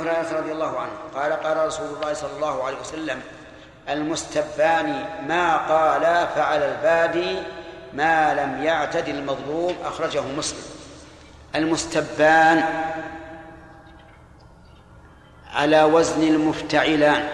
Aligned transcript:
هريرة 0.00 0.38
رضي 0.40 0.52
الله 0.52 0.78
عنه 0.78 0.92
قال 1.14 1.32
قال 1.32 1.66
رسول 1.66 1.86
الله 1.96 2.12
صلى 2.14 2.30
الله 2.36 2.64
عليه 2.64 2.80
وسلم 2.80 3.20
المستبان 3.88 5.04
ما 5.28 5.56
قال 5.56 6.28
فعل 6.34 6.62
البادي 6.62 7.38
ما 7.94 8.34
لم 8.34 8.62
يعتد 8.64 9.08
المظلوم 9.08 9.74
أخرجه 9.84 10.22
مسلم. 10.38 10.62
المستبان 11.54 12.64
على 15.54 15.82
وزن 15.82 16.22
المفتعلان 16.22 17.28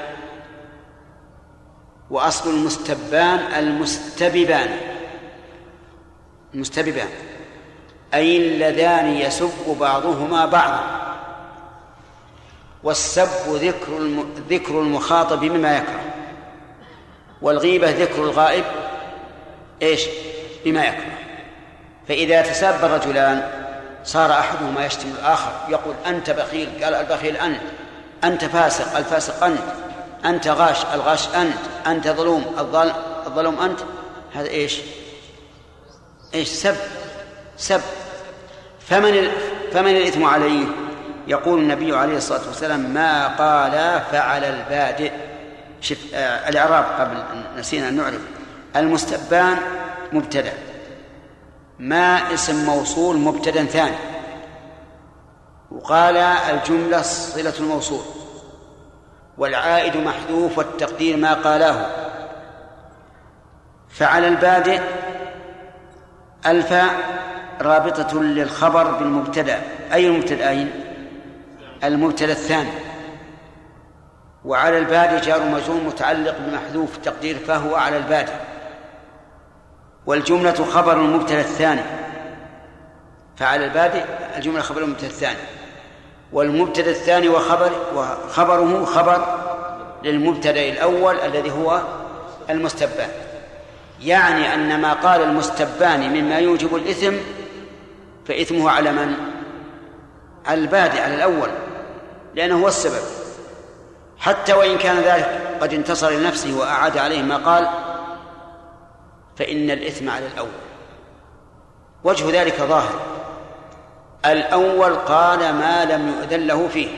وأصل 2.10 2.50
المستبان 2.50 3.38
المستببان. 3.38 4.76
المستببان 6.54 7.08
أي 8.14 8.36
اللذان 8.36 9.06
يسب 9.06 9.76
بعضهما 9.80 10.46
بعضا. 10.46 11.05
والسب 12.86 13.28
ذكر 13.48 14.14
ذكر 14.50 14.80
المخاطب 14.80 15.40
بما 15.40 15.76
يكره 15.76 16.04
والغيبة 17.42 17.90
ذكر 17.90 18.24
الغائب 18.24 18.64
إيش؟ 19.82 20.02
بما 20.64 20.84
يكره. 20.84 21.18
فإذا 22.08 22.42
تساب 22.42 22.84
الرجلان 22.84 23.50
صار 24.04 24.32
أحدهما 24.32 24.86
يشتم 24.86 25.08
الآخر 25.08 25.52
يقول 25.68 25.94
أنت 26.06 26.30
بخيل 26.30 26.84
قال 26.84 26.94
البخيل 26.94 27.36
أنت 27.36 27.60
أنت 28.24 28.44
فاسق 28.44 28.96
الفاسق 28.96 29.44
أنت 29.44 29.62
أنت 30.24 30.48
غاش 30.48 30.84
الغاش 30.94 31.28
أنت 31.28 31.58
أنت 31.86 32.08
ظلوم 32.08 32.54
الظلم 32.58 32.94
الظلوم 33.26 33.60
أنت. 33.60 33.80
هذا 34.34 34.48
إيش؟ 34.48 34.78
إيش 36.34 36.48
سب؟ 36.48 36.76
سب. 37.56 37.80
فمن 38.88 39.28
فمن 39.72 39.96
الإثم 39.96 40.24
عليه؟ 40.24 40.85
يقول 41.26 41.58
النبي 41.58 41.96
عليه 41.96 42.16
الصلاة 42.16 42.46
والسلام 42.46 42.80
ما 42.80 43.26
قال 43.26 44.00
فعل 44.12 44.44
البادئ. 44.44 45.12
شف 45.80 46.14
آه 46.14 46.48
الإعراب 46.48 46.84
قبل 47.00 47.22
نسينا 47.58 47.88
أن 47.88 47.96
نعرف. 47.96 48.20
المستبان 48.76 49.56
مبتدأ. 50.12 50.52
ما 51.78 52.34
اسم 52.34 52.64
موصول 52.64 53.16
مبتدأ 53.16 53.64
ثاني. 53.64 53.96
وقال 55.70 56.16
الجملة 56.16 57.02
صلة 57.02 57.54
الموصول. 57.60 58.04
والعائد 59.38 59.96
محذوف 59.96 60.58
والتقدير 60.58 61.16
ما 61.16 61.34
قالاه. 61.34 61.86
فعل 63.90 64.24
البادئ 64.24 64.80
الفاء 66.46 66.90
رابطة 67.60 68.22
للخبر 68.22 68.90
بالمبتدأ. 68.90 69.62
أي 69.92 70.06
المبتدأين؟ 70.06 70.85
المبتدأ 71.84 72.32
الثاني. 72.32 72.70
وعلى 74.44 74.78
البادي 74.78 75.26
جار 75.26 75.42
مجرور 75.42 75.80
متعلق 75.80 76.36
بمحذوف 76.38 76.96
تقدير 76.96 77.38
فهو 77.38 77.74
على 77.74 77.96
البادي. 77.96 78.32
والجملة 80.06 80.64
خبر 80.64 80.92
المبتدأ 80.92 81.40
الثاني. 81.40 81.82
فعلى 83.36 83.64
البادي 83.64 84.02
الجملة 84.36 84.60
خبر 84.60 84.82
المبتدأ 84.82 85.06
الثاني. 85.06 85.38
والمبتدأ 86.32 86.90
الثاني 86.90 87.28
وخبر 87.28 87.72
وخبره 87.94 88.84
خبر 88.84 89.38
للمبتدأ 90.02 90.68
الأول 90.68 91.18
الذي 91.18 91.50
هو 91.50 91.82
المستبان. 92.50 93.08
يعني 94.00 94.54
أن 94.54 94.80
ما 94.80 94.92
قال 94.92 95.22
المستبان 95.22 96.00
مما 96.00 96.38
يوجب 96.38 96.76
الإثم 96.76 97.14
فإثمه 98.26 98.70
على 98.70 98.92
من؟ 98.92 99.35
على 100.46 100.60
البادئ 100.60 101.00
على 101.00 101.14
الأول 101.14 101.48
لأنه 102.34 102.62
هو 102.62 102.68
السبب. 102.68 103.02
حتى 104.18 104.52
وإن 104.52 104.78
كان 104.78 104.96
ذلك 104.96 105.58
قد 105.60 105.74
انتصر 105.74 106.10
لنفسه 106.10 106.58
وأعاد 106.58 106.98
عليه 106.98 107.22
ما 107.22 107.36
قال 107.36 107.68
فإن 109.36 109.70
الإثم 109.70 110.10
على 110.10 110.26
الأول. 110.26 110.48
وجه 112.04 112.42
ذلك 112.42 112.56
ظاهر. 112.60 113.00
الأول 114.26 114.94
قال 114.94 115.38
ما 115.38 115.84
لم 115.84 116.08
يؤذن 116.08 116.46
له 116.46 116.68
فيه 116.68 116.88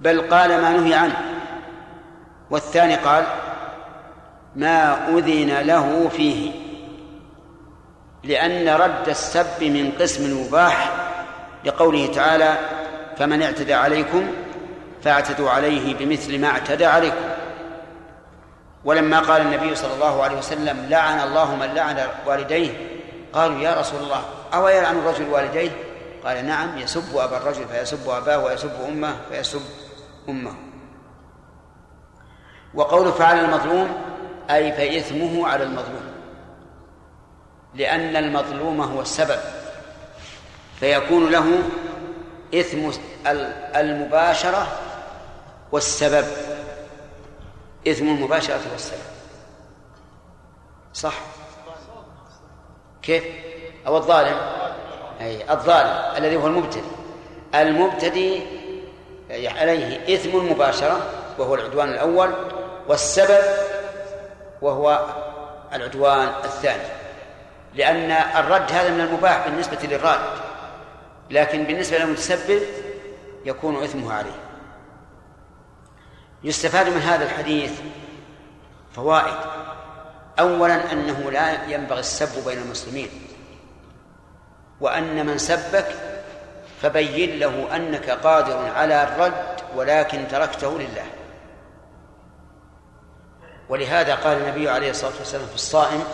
بل 0.00 0.20
قال 0.30 0.62
ما 0.62 0.70
نهي 0.70 0.94
عنه. 0.94 1.16
والثاني 2.50 2.94
قال 2.94 3.24
ما 4.56 5.08
أذن 5.08 5.60
له 5.60 6.08
فيه 6.08 6.52
لأن 8.24 8.68
رد 8.68 9.08
السب 9.08 9.62
من 9.64 9.92
قسم 10.00 10.46
مباح 10.46 11.05
لقوله 11.66 12.06
تعالى 12.06 12.58
فمن 13.18 13.42
اعتدى 13.42 13.74
عليكم 13.74 14.26
فاعتدوا 15.02 15.50
عليه 15.50 15.94
بمثل 15.94 16.40
ما 16.40 16.48
اعتدى 16.48 16.86
عليكم. 16.86 17.24
ولما 18.84 19.20
قال 19.20 19.42
النبي 19.42 19.74
صلى 19.74 19.94
الله 19.94 20.22
عليه 20.22 20.38
وسلم 20.38 20.86
لعن 20.90 21.20
الله 21.28 21.56
من 21.56 21.66
لعن 21.66 22.08
والديه 22.26 22.70
قالوا 23.32 23.60
يا 23.60 23.80
رسول 23.80 24.00
الله 24.00 24.22
أو 24.54 24.68
يلعن 24.68 24.98
الرجل 24.98 25.28
والديه؟ 25.28 25.70
قال 26.24 26.46
نعم 26.46 26.78
يسب 26.78 27.16
أبا 27.16 27.36
الرجل 27.36 27.68
فيسب 27.68 28.08
أباه 28.08 28.44
ويسب 28.44 28.72
أمه 28.88 29.16
فيسب 29.30 29.62
أمه. 30.28 30.54
وقول 32.74 33.12
فعل 33.12 33.44
المظلوم 33.44 33.88
أي 34.50 34.72
فإثمه 34.72 35.48
على 35.48 35.64
المظلوم 35.64 36.12
لأن 37.74 38.16
المظلوم 38.16 38.80
هو 38.80 39.00
السبب. 39.00 39.38
فيكون 40.80 41.30
له 41.30 41.62
إثم 42.54 42.90
المباشرة 43.76 44.66
والسبب. 45.72 46.26
إثم 47.88 48.08
المباشرة 48.08 48.60
والسبب. 48.72 48.98
صح؟ 50.94 51.14
كيف؟ 53.02 53.24
أو 53.86 53.96
الظالم. 53.96 54.36
أي 55.20 55.52
الظالم 55.52 56.16
الذي 56.16 56.36
هو 56.36 56.46
المبتدئ. 56.46 56.82
المبتدئ 57.54 58.40
عليه 59.30 60.14
إثم 60.14 60.36
المباشرة 60.36 61.00
وهو 61.38 61.54
العدوان 61.54 61.88
الأول 61.88 62.34
والسبب 62.88 63.44
وهو 64.62 65.06
العدوان 65.72 66.28
الثاني. 66.44 66.88
لأن 67.74 68.10
الرد 68.10 68.72
هذا 68.72 68.90
من 68.90 69.00
المباح 69.00 69.48
بالنسبة 69.48 69.78
للراد 69.82 70.20
لكن 71.30 71.64
بالنسبة 71.64 71.98
للمتسبب 71.98 72.62
يكون 73.44 73.82
إثمه 73.82 74.12
عليه. 74.12 74.40
يستفاد 76.44 76.88
من 76.88 77.00
هذا 77.00 77.24
الحديث 77.24 77.72
فوائد. 78.92 79.36
أولا 80.38 80.92
أنه 80.92 81.30
لا 81.30 81.64
ينبغي 81.64 82.00
السب 82.00 82.44
بين 82.48 82.58
المسلمين. 82.58 83.08
وأن 84.80 85.26
من 85.26 85.38
سبك 85.38 85.86
فبين 86.82 87.38
له 87.38 87.76
أنك 87.76 88.10
قادر 88.10 88.72
على 88.74 89.02
الرد 89.02 89.60
ولكن 89.76 90.28
تركته 90.28 90.78
لله. 90.78 91.06
ولهذا 93.68 94.14
قال 94.14 94.36
النبي 94.36 94.68
عليه 94.68 94.90
الصلاة 94.90 95.12
والسلام 95.18 95.46
في 95.46 95.54
الصائم 95.54 96.04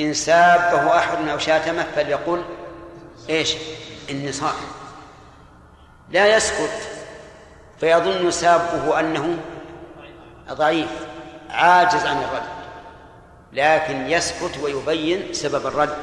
إن 0.00 0.14
سابه 0.14 0.96
أحد 0.96 1.28
أو 1.28 1.38
شاتمه 1.38 1.86
فليقل 1.96 2.44
إيش؟ 3.28 3.56
صائم 4.32 4.68
لا 6.10 6.36
يسكت 6.36 6.88
فيظن 7.80 8.30
سابه 8.30 9.00
أنه 9.00 9.38
ضعيف 10.52 10.90
عاجز 11.50 12.06
عن 12.06 12.16
الرد 12.16 12.48
لكن 13.52 14.10
يسكت 14.10 14.58
ويبين 14.62 15.32
سبب 15.32 15.66
الرد 15.66 15.96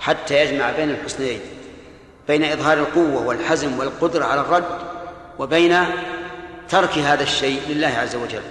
حتى 0.00 0.40
يجمع 0.40 0.70
بين 0.70 0.90
الحسنين 0.90 1.40
بين 2.28 2.44
إظهار 2.44 2.78
القوة 2.78 3.26
والحزم 3.26 3.78
والقدرة 3.78 4.24
على 4.24 4.40
الرد 4.40 4.78
وبين 5.38 5.84
ترك 6.68 6.98
هذا 6.98 7.22
الشيء 7.22 7.60
لله 7.68 7.88
عز 7.88 8.16
وجل. 8.16 8.42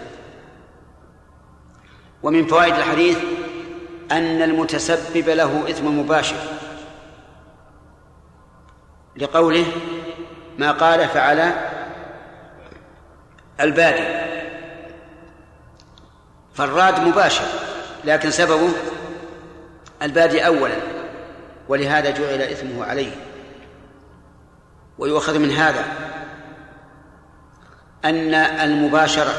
ومن 2.24 2.48
فوائد 2.48 2.76
الحديث 2.76 3.18
أن 4.12 4.42
المتسبب 4.42 5.30
له 5.30 5.70
إثم 5.70 6.00
مباشر. 6.00 6.36
لقوله 9.18 9.66
ما 10.58 10.72
قال 10.72 11.08
فعل 11.08 11.52
البادي 13.60 14.24
فالراد 16.54 17.00
مباشر 17.00 17.46
لكن 18.06 18.32
سببه 18.32 18.70
البادي 20.02 20.46
أولا 20.46 20.76
ولهذا 21.68 22.10
جعل 22.10 22.42
إثمه 22.42 22.86
عليه. 22.86 23.12
ويؤخذ 24.98 25.40
من 25.40 25.52
هذا 25.52 25.86
أن 28.06 28.34
المباشرة 28.34 29.34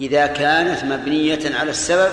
إذا 0.00 0.26
كانت 0.26 0.84
مبنية 0.84 1.58
على 1.58 1.70
السبب 1.70 2.10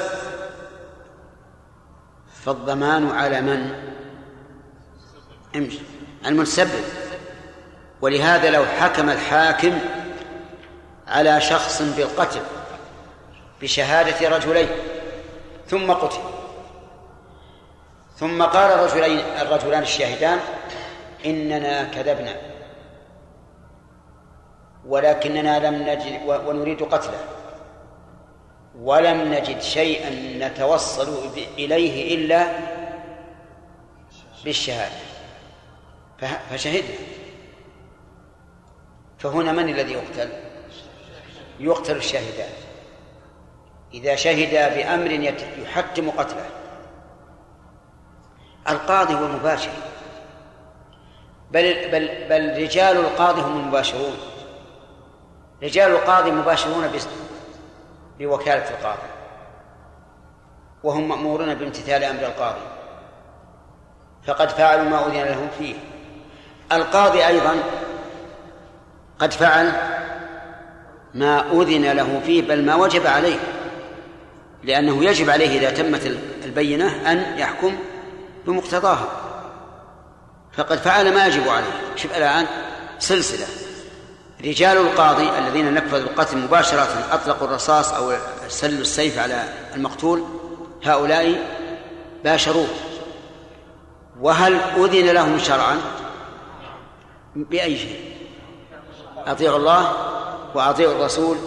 فالضمان 2.45 3.09
على 3.09 3.41
من؟ 3.41 3.75
امشي 5.55 5.92
المتسبب 6.25 6.83
ولهذا 8.01 8.49
لو 8.49 8.65
حكم 8.65 9.09
الحاكم 9.09 9.79
على 11.07 11.41
شخص 11.41 11.81
بالقتل 11.81 12.41
بشهادة 13.61 14.29
رجلين 14.37 14.67
ثم 15.67 15.91
قتل 15.91 16.19
ثم 18.17 18.43
قال 18.43 18.71
الرجلين 18.71 19.19
الرجلان 19.19 19.81
الشاهدان 19.81 20.39
إننا 21.25 21.83
كذبنا 21.83 22.35
ولكننا 24.87 25.67
لم 25.67 25.75
نجد 25.75 26.21
ونريد 26.47 26.83
قتله 26.83 27.19
ولم 28.81 29.33
نجد 29.33 29.61
شيئا 29.61 30.09
نتوصل 30.47 31.29
إليه 31.57 32.15
إلا 32.15 32.47
بالشهادة. 34.45 35.02
فشهدنا 36.25 36.97
فهنا 39.19 39.51
من 39.51 39.69
الذي 39.69 39.93
يقتل؟ 39.93 40.29
يقتل 41.59 41.95
الشاهدان 41.95 42.49
إذا 43.93 44.15
شهدا 44.15 44.75
بأمر 44.75 45.11
يحتم 45.57 46.09
قتله. 46.09 46.45
القاضي 48.69 49.13
هو 49.13 49.25
المباشر. 49.25 49.71
بل 51.51 51.91
بل 51.91 52.29
بل 52.29 52.63
رجال 52.63 52.97
القاضي 52.97 53.41
هم 53.41 53.59
المباشرون. 53.59 54.17
رجال 55.63 55.91
القاضي 55.91 56.31
مباشرون 56.31 56.91
بوكالة 58.19 58.69
القاضي. 58.69 59.09
وهم 60.83 61.07
مأمورون 61.07 61.55
بامتثال 61.55 62.03
أمر 62.03 62.21
القاضي. 62.21 62.65
فقد 64.23 64.49
فعلوا 64.49 64.83
ما 64.83 65.07
أذن 65.07 65.23
لهم 65.23 65.47
فيه. 65.57 65.75
القاضي 66.75 67.27
أيضا 67.27 67.55
قد 69.19 69.33
فعل 69.33 69.71
ما 71.13 71.51
أذن 71.51 71.91
له 71.91 72.21
فيه 72.25 72.41
بل 72.41 72.65
ما 72.65 72.75
وجب 72.75 73.07
عليه 73.07 73.39
لأنه 74.63 75.05
يجب 75.05 75.29
عليه 75.29 75.59
إذا 75.59 75.69
تمت 75.69 76.17
البينة 76.45 77.11
أن 77.11 77.37
يحكم 77.37 77.75
بمقتضاها. 78.45 79.07
فقد 80.53 80.77
فعل 80.77 81.13
ما 81.13 81.27
يجب 81.27 81.49
عليه. 81.49 81.95
شوف 81.95 82.17
الآن 82.17 82.45
سلسلة. 82.99 83.45
رجال 84.45 84.77
القاضي 84.77 85.29
الذين 85.37 85.73
نفذوا 85.73 86.09
القتل 86.09 86.37
مباشرة 86.37 87.07
أطلقوا 87.11 87.47
الرصاص 87.47 87.93
أو 87.93 88.13
سلوا 88.47 88.81
السيف 88.81 89.19
على 89.19 89.43
المقتول 89.75 90.23
هؤلاء 90.83 91.35
باشروه. 92.23 92.67
وهل 94.21 94.59
أذن 94.77 95.09
لهم 95.09 95.39
شرعا؟ 95.39 95.77
بأي 97.35 97.77
شيء. 97.77 98.17
أطيعوا 99.17 99.57
الله 99.57 99.93
وأطيعوا 100.55 100.93
الرسول 100.95 101.37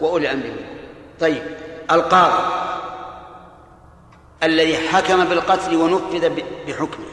وأولي 0.00 0.30
الأمر 0.30 0.56
طيب 1.20 1.42
القاضي 1.90 2.64
الذي 4.42 4.76
حكم 4.76 5.24
بالقتل 5.24 5.76
ونفذ 5.76 6.30
بحكمه. 6.66 7.06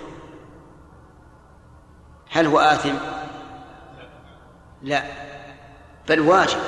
هل 2.30 2.46
هو 2.46 2.60
آثم؟ 2.60 2.96
لا. 4.82 5.04
بل 6.10 6.20
واجب 6.20 6.60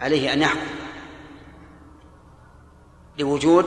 عليه 0.00 0.32
أن 0.32 0.42
يحكم 0.42 0.66
لوجود 3.18 3.66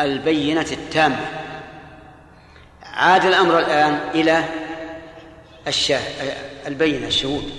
البينة 0.00 0.66
التامة. 0.72 1.28
عاد 2.82 3.24
الأمر 3.24 3.58
الآن 3.58 3.94
إلى 4.14 4.44
الشاه 5.66 6.00
البينة 6.66 7.06
الشهود. 7.06 7.50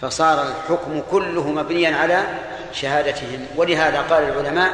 فصار 0.00 0.46
الحكم 0.48 1.02
كله 1.10 1.48
مبنيا 1.48 1.96
على 1.96 2.24
شهادتهم. 2.72 3.46
ولهذا 3.56 4.00
قال 4.00 4.24
العلماء 4.24 4.72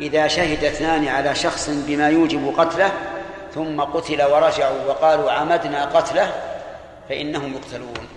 إذا 0.00 0.28
شهد 0.28 0.64
اثنان 0.64 1.08
على 1.08 1.34
شخص 1.34 1.70
بما 1.70 2.08
يوجب 2.08 2.54
قتله 2.58 2.92
ثم 3.54 3.80
قتل 3.80 4.22
ورجعوا 4.22 4.84
وقالوا 4.86 5.30
عمدنا 5.30 5.84
قتله 5.84 6.32
فإنهم 7.08 7.52
يقتلون. 7.52 8.08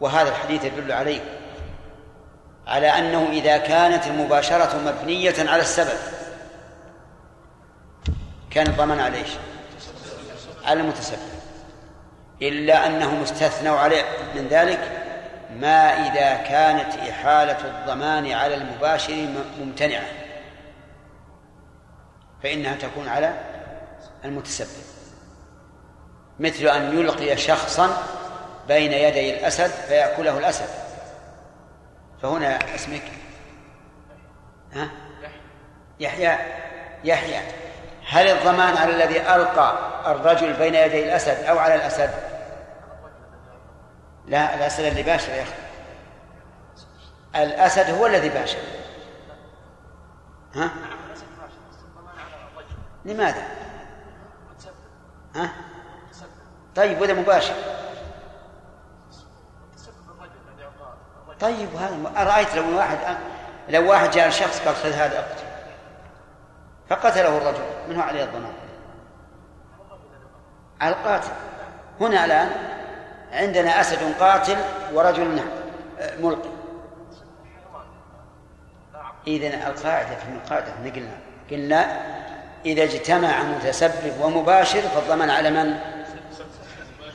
وهذا 0.00 0.28
الحديث 0.28 0.64
يدل 0.64 0.92
عليه. 0.92 1.20
على 2.66 2.86
أنه 2.86 3.28
إذا 3.32 3.56
كانت 3.56 4.06
المباشرة 4.06 4.78
مبنية 4.78 5.34
على 5.38 5.62
السبب. 5.62 5.98
كان 8.50 8.66
الضمان 8.66 9.00
على 9.00 9.18
إيش؟ 9.18 9.30
على 10.64 10.80
المتسبب. 10.80 11.29
إلا 12.42 12.86
أنهم 12.86 13.22
استثنوا 13.22 13.78
عليه. 13.78 14.02
من 14.34 14.48
ذلك 14.50 14.80
ما 15.56 15.92
إذا 15.92 16.34
كانت 16.34 16.96
إحالة 17.10 17.58
الضمان 17.64 18.32
على 18.32 18.54
المباشر 18.54 19.26
ممتنعة 19.60 20.06
فإنها 22.42 22.74
تكون 22.76 23.08
على 23.08 23.34
المتسبب. 24.24 24.84
مثل 26.40 26.66
أن 26.66 26.98
يلقي 26.98 27.36
شخصا 27.36 28.02
بين 28.68 28.92
يدي 28.92 29.34
الأسد 29.38 29.70
فيأكله 29.70 30.38
الأسد. 30.38 30.68
فهنا 32.22 32.58
اسمك؟ 32.74 33.02
ها؟ 34.72 34.90
يحيى. 36.00 36.38
يحيى. 37.04 37.40
هل 38.08 38.26
الضمان 38.26 38.76
على 38.76 38.92
الذي 38.92 39.20
ألقى 39.20 39.78
الرجل 40.06 40.52
بين 40.52 40.74
يدي 40.74 41.04
الأسد 41.04 41.44
أو 41.44 41.58
على 41.58 41.74
الأسد؟ 41.74 42.29
لا 44.30 44.54
الأسد 44.54 44.84
اللي 44.84 45.02
باشر 45.02 45.32
يا 45.32 45.42
أخي. 45.42 45.52
الأسد 47.36 47.90
هو 47.90 48.06
الذي 48.06 48.28
باشر. 48.28 48.58
ها؟ 50.54 50.70
لماذا؟ 53.04 53.42
ها؟ 55.36 55.52
طيب 56.76 57.00
وإذا 57.00 57.14
مباشر. 57.14 57.54
طيب 61.40 61.74
هذا 61.76 62.12
أرأيت 62.16 62.54
لو 62.54 62.76
واحد 62.76 62.98
لو 63.68 63.90
واحد 63.90 64.10
جاء 64.10 64.30
شخص 64.30 64.60
قال 64.60 64.76
خذ 64.76 64.92
هذا 64.92 65.18
أقتل. 65.18 65.44
فقتله 66.88 67.36
الرجل 67.36 67.64
من 67.88 67.96
هو 67.96 68.02
عليه 68.02 68.24
الضمان 68.24 68.52
القاتل. 70.82 71.32
هنا 72.00 72.24
الآن 72.24 72.79
عندنا 73.32 73.80
أسد 73.80 73.98
قاتل 74.20 74.56
ورجل 74.94 75.40
ملقي. 76.20 76.48
إذا 79.26 79.46
القاعدة 79.46 80.08
في 80.08 80.28
القاعدة 80.44 80.72
قلنا 80.84 81.16
قلنا 81.50 82.00
إذا 82.66 82.82
اجتمع 82.82 83.42
متسبب 83.42 84.20
ومباشر 84.20 84.80
فالضمان 84.80 85.30
على 85.30 85.50
من؟ 85.50 85.74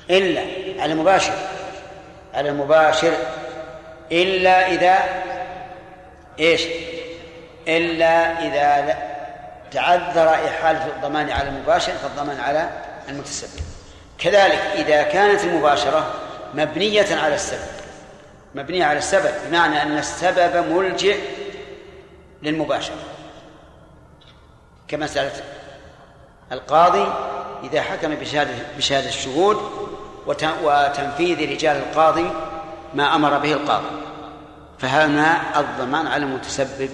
إلا 0.09 0.41
على 0.81 0.93
المباشر. 0.93 1.33
على 2.33 2.49
المباشر. 2.49 3.13
إلا 4.11 4.67
إذا 4.67 4.97
إيش؟ 6.39 6.67
إلا 7.67 8.41
إذا 8.41 8.97
تعذر 9.71 10.29
إحالة 10.29 10.85
الضمان 10.85 11.29
على 11.29 11.49
المباشر 11.49 11.91
فالضمان 11.91 12.39
على 12.39 12.69
المتسبب. 13.09 13.74
كذلك 14.19 14.59
إذا 14.75 15.03
كانت 15.03 15.43
المباشرة 15.43 16.13
مبنية 16.53 17.15
على 17.15 17.35
السبب. 17.35 17.75
مبنية 18.55 18.85
على 18.85 18.97
السبب 18.97 19.31
بمعنى 19.47 19.81
أن 19.81 19.97
السبب 19.97 20.71
ملجئ 20.71 21.19
للمباشرة. 22.43 22.95
كمسألة 24.87 25.31
القاضي 26.51 27.13
إذا 27.63 27.81
حكم 27.81 28.15
بشهادة 28.15 28.51
بشهادة 28.77 29.07
الشهود 29.07 29.57
وتنفيذ 30.63 31.51
رجال 31.51 31.77
القاضي 31.77 32.31
ما 32.93 33.15
أمر 33.15 33.37
به 33.37 33.53
القاضي. 33.53 33.87
فهنا 34.79 35.59
الضمان 35.59 36.07
على 36.07 36.23
المتسبب. 36.23 36.89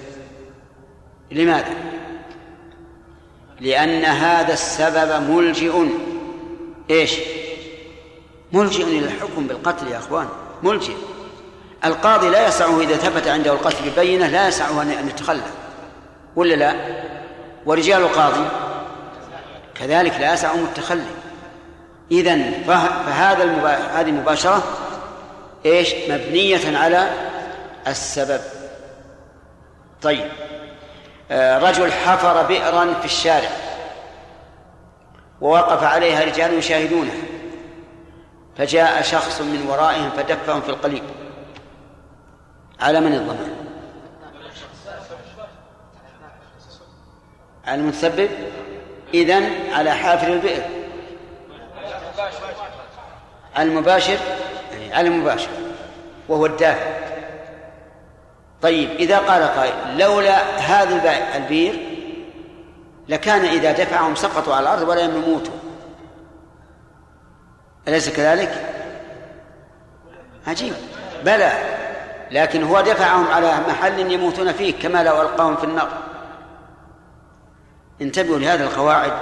لماذا؟ 1.30 1.74
لأن 3.60 4.04
هذا 4.04 4.52
السبب 4.52 5.30
ملجئ. 5.30 5.86
إيش؟ 6.92 7.12
ملجئ 8.52 8.82
إلى 8.82 9.06
الحكم 9.06 9.46
بالقتل 9.46 9.88
يا 9.88 9.98
أخوان 9.98 10.28
ملجئ 10.62 10.94
القاضي 11.84 12.28
لا 12.28 12.48
يسعه 12.48 12.80
إذا 12.80 12.96
ثبت 12.96 13.28
عنده 13.28 13.52
القتل 13.52 13.90
ببينة 13.90 14.26
لا 14.26 14.48
يسعه 14.48 14.82
أن 14.82 15.08
يتخلى 15.08 15.42
ولا 16.36 16.54
لا؟ 16.54 16.74
ورجال 17.66 18.02
القاضي 18.02 18.44
كذلك 19.74 20.12
لا 20.20 20.34
يسعهم 20.34 20.64
التخلي 20.64 21.04
إذا 22.10 22.50
فهذا. 22.66 23.44
هذه 23.94 24.08
المباشرة 24.08 24.62
إيش؟ 25.66 25.94
مبنية 26.08 26.78
على 26.78 27.10
السبب 27.86 28.40
طيب 30.02 30.28
آه، 31.30 31.58
رجل 31.58 31.92
حفر 31.92 32.42
بئرا 32.42 32.94
في 33.00 33.04
الشارع 33.04 33.50
ووقف 35.42 35.82
عليها 35.82 36.24
رجال 36.24 36.54
يشاهدونه. 36.54 37.12
فجاء 38.58 39.02
شخص 39.02 39.40
من 39.40 39.66
ورائهم 39.68 40.10
فدفهم 40.10 40.60
في 40.60 40.68
القليب. 40.68 41.02
على 42.80 43.00
من 43.00 43.14
الضمان 43.14 43.54
على 47.66 47.80
المتسبب؟ 47.80 48.28
إذن 49.14 49.50
على 49.72 49.90
حافر 49.90 50.32
البئر. 50.32 50.62
على 53.56 53.68
المباشر؟ 53.68 54.18
يعني 54.72 54.94
على 54.94 55.08
المباشر. 55.08 55.50
وهو 56.28 56.46
الدافع. 56.46 56.92
طيب 58.62 58.90
إذا 58.90 59.18
قال 59.18 59.42
قائل 59.42 59.98
لولا 59.98 60.58
هذا 60.58 61.36
البير 61.36 61.91
لكان 63.08 63.44
إذا 63.44 63.72
دفعهم 63.72 64.14
سقطوا 64.14 64.54
على 64.54 64.62
الأرض 64.62 64.88
ولا 64.88 65.00
يموتوا 65.00 65.54
أليس 67.88 68.08
كذلك؟ 68.08 68.66
عجيب. 70.46 70.72
بلى. 71.24 71.52
لكن 72.30 72.62
هو 72.62 72.80
دفعهم 72.80 73.26
على 73.26 73.54
محل 73.68 74.12
يموتون 74.12 74.52
فيه 74.52 74.72
كما 74.78 75.02
لو 75.04 75.22
ألقاهم 75.22 75.56
في 75.56 75.64
النار. 75.64 75.88
انتبهوا 78.00 78.38
لهذه 78.38 78.62
القواعد 78.62 79.12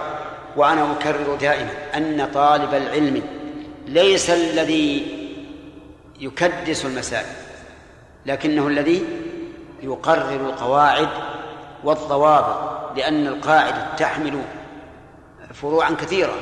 وأنا 0.56 0.92
أكرر 0.92 1.34
دائما 1.34 1.70
أن 1.96 2.28
طالب 2.34 2.74
العلم 2.74 3.22
ليس 3.86 4.30
الذي 4.30 5.16
يكدس 6.20 6.84
المسائل 6.84 7.26
لكنه 8.26 8.66
الذي 8.66 9.04
يقرر 9.82 10.46
القواعد 10.46 11.08
والضوابط. 11.84 12.79
لأن 12.96 13.26
القاعدة 13.26 13.96
تحمل 13.96 14.42
فروعا 15.54 15.90
كثيرة 15.90 16.34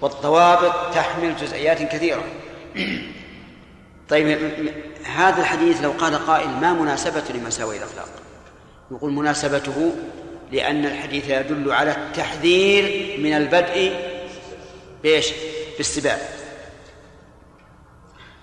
والضوابط 0.00 0.94
تحمل 0.94 1.36
جزئيات 1.36 1.82
كثيرة. 1.82 2.24
طيب 4.08 4.38
هذا 5.04 5.40
الحديث 5.40 5.82
لو 5.82 5.90
قال 5.90 6.26
قائل 6.26 6.48
ما 6.48 6.72
مناسبة 6.72 7.22
لمساوي 7.34 7.76
الأخلاق؟ 7.76 8.08
يقول 8.90 9.12
مناسبته 9.12 9.92
لأن 10.52 10.86
الحديث 10.86 11.28
يدل 11.28 11.72
على 11.72 11.90
التحذير 11.90 13.16
من 13.20 13.32
البدء 13.32 13.92
بإيش؟ 15.02 15.32
بالسباب. 15.76 16.18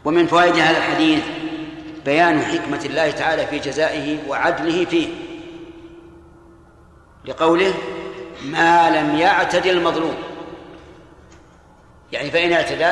ومن 0.05 0.27
فوائد 0.27 0.55
هذا 0.55 0.77
الحديث 0.77 1.24
بيان 2.05 2.41
حكمة 2.41 2.86
الله 2.86 3.12
تعالى 3.12 3.48
في 3.48 3.60
جزائه 3.60 4.17
وعدله 4.27 4.86
فيه. 4.86 5.07
لقوله 7.27 7.74
ما 8.43 8.89
لم 8.89 9.15
يعتد 9.15 9.65
المظلوم. 9.65 10.17
يعني 12.12 12.31
فإن 12.31 12.53
اعتدى 12.53 12.91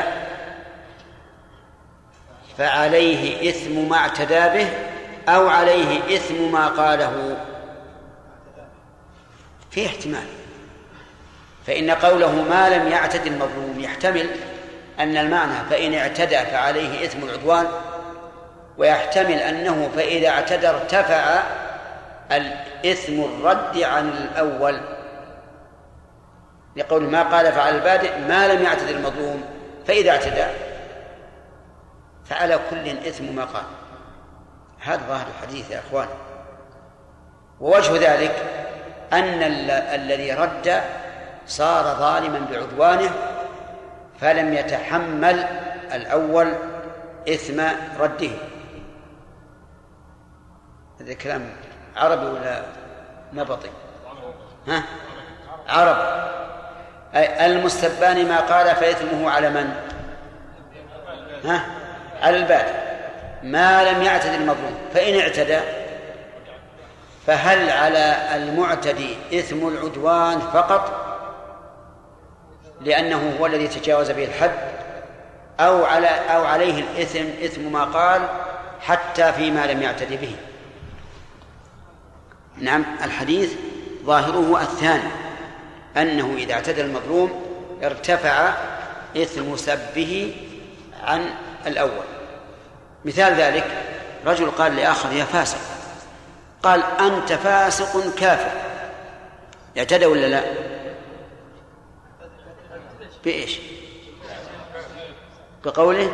فعليه 2.57 3.49
إثم 3.49 3.89
ما 3.89 3.97
اعتدى 3.97 4.39
به 4.39 4.69
أو 5.29 5.47
عليه 5.47 6.15
إثم 6.15 6.51
ما 6.51 6.67
قاله. 6.67 7.37
في 9.71 9.85
احتمال. 9.85 10.27
فإن 11.67 11.91
قوله 11.91 12.31
ما 12.31 12.69
لم 12.69 12.87
يعتد 12.87 13.25
المظلوم 13.25 13.79
يحتمل 13.79 14.29
أن 14.99 15.17
المعنى 15.17 15.69
فإن 15.69 15.93
اعتدى 15.93 16.37
فعليه 16.37 17.05
إثم 17.05 17.23
العدوان 17.23 17.67
ويحتمل 18.77 19.33
أنه 19.33 19.89
فإذا 19.95 20.29
اعتدى 20.29 20.69
ارتفع 20.69 21.43
الإثم 22.85 23.23
الرد 23.23 23.77
عن 23.77 24.09
الأول. 24.09 24.79
لقول 26.75 27.03
ما 27.03 27.23
قال 27.23 27.51
فعل 27.51 27.75
البادئ 27.75 28.19
ما 28.19 28.53
لم 28.53 28.63
يعتد 28.63 28.87
المظلوم 28.87 29.43
فإذا 29.87 30.11
اعتدى 30.11 30.45
فعلى 32.25 32.59
كل 32.69 32.89
إثم 32.89 33.35
ما 33.35 33.45
قال. 33.45 33.63
هذا 34.79 35.01
ظاهر 35.07 35.27
الحديث 35.27 35.71
يا 35.71 35.79
أخوان. 35.79 36.07
ووجه 37.59 37.93
ذلك 37.93 38.35
أن 39.13 39.41
الذي 39.71 40.33
رد 40.33 40.81
صار 41.47 41.83
ظالما 41.83 42.47
بعدوانه 42.51 43.11
فلم 44.19 44.53
يتحمل 44.53 45.39
الأول 45.93 46.53
إثم 47.29 47.61
رده. 47.99 48.31
هذا 50.99 51.13
كلام 51.13 51.49
عربي 51.97 52.25
ولا 52.25 52.61
نبطي؟ 53.33 53.69
ها؟ 54.67 54.83
عرب. 55.69 56.25
المستبان 57.15 58.27
ما 58.27 58.39
قال 58.39 58.75
فإثمه 58.75 59.29
على 59.29 59.49
من؟ 59.49 59.73
ها؟ 61.45 61.65
على 62.21 62.37
الباد 62.37 62.65
ما 63.43 63.91
لم 63.91 64.01
يعتد 64.01 64.33
المظلوم. 64.33 64.77
فإن 64.93 65.19
اعتدى 65.19 65.59
فهل 67.27 67.69
على 67.69 68.15
المعتدي 68.35 69.17
إثم 69.33 69.67
العدوان 69.67 70.39
فقط؟ 70.39 71.05
لأنه 72.81 73.37
هو 73.39 73.45
الذي 73.45 73.67
تجاوز 73.67 74.11
به 74.11 74.25
الحد. 74.25 74.51
أو 75.59 75.85
على 75.85 76.07
أو 76.07 76.45
عليه 76.45 76.83
الإثم 76.83 77.45
إثم 77.45 77.71
ما 77.71 77.83
قال 77.83 78.21
حتى 78.81 79.33
فيما 79.33 79.65
لم 79.65 79.81
يعتد 79.81 80.21
به. 80.21 80.35
نعم 82.57 82.85
الحديث 83.03 83.53
ظاهره 84.05 84.62
الثاني 84.62 85.09
أنه 85.97 86.35
إذا 86.38 86.53
اعتدى 86.53 86.81
المظلوم 86.81 87.41
ارتفع 87.83 88.53
إثم 89.17 89.55
سبه 89.55 90.35
عن 91.03 91.29
الأول. 91.67 92.05
مثال 93.05 93.33
ذلك 93.33 93.83
رجل 94.25 94.51
قال 94.51 94.75
لآخر 94.75 95.12
يا 95.12 95.25
فاسق. 95.25 95.57
قال 96.63 96.83
أنت 97.00 97.33
فاسق 97.33 98.15
كافر. 98.15 98.51
اعتدى 99.77 100.05
ولا 100.05 100.27
لا؟ 100.27 100.43
بإيش؟ 103.25 103.59
بقوله 105.65 106.13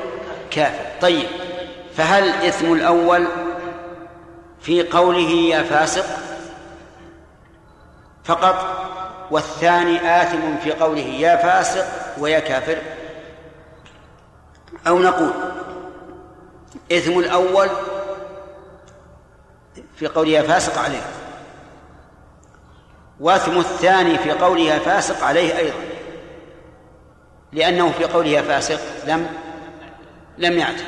كافر. 0.51 0.85
طيب 1.01 1.27
فهل 1.95 2.29
إثم 2.47 2.73
الأول 2.73 3.27
في 4.61 4.83
قوله 4.83 5.29
يا 5.29 5.63
فاسق 5.63 6.30
فقط 8.31 8.87
والثاني 9.31 10.21
آثم 10.21 10.57
في 10.63 10.71
قوله 10.71 11.01
يا 11.01 11.35
فاسق 11.35 11.85
ويا 12.17 12.39
كافر. 12.39 12.77
أو 14.87 14.99
نقول 14.99 15.31
إثم 16.91 17.19
الأول 17.19 17.69
في 19.95 20.07
قوله 20.07 20.29
يا 20.29 20.41
فاسق 20.41 20.77
عليه 20.77 21.01
وإثم 23.19 23.59
الثاني 23.59 24.17
في 24.17 24.31
قوله 24.31 24.61
يا 24.61 24.79
فاسق 24.79 25.23
عليه 25.23 25.57
أيضا. 25.57 25.79
لأنه 27.51 27.91
في 27.91 28.03
قوله 28.03 28.29
يا 28.29 28.41
فاسق 28.41 28.79
لم 29.07 29.27
لم 30.37 30.57
يعتد 30.57 30.85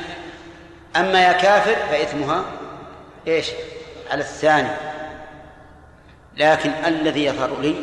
أما 0.96 1.22
يا 1.22 1.32
كافر 1.32 1.76
فإثمها 1.90 2.44
إيش؟ 3.26 3.50
على 4.10 4.20
الثاني. 4.20 4.93
لكن 6.36 6.70
الذي 6.70 7.24
يظهر 7.24 7.60
لي 7.60 7.74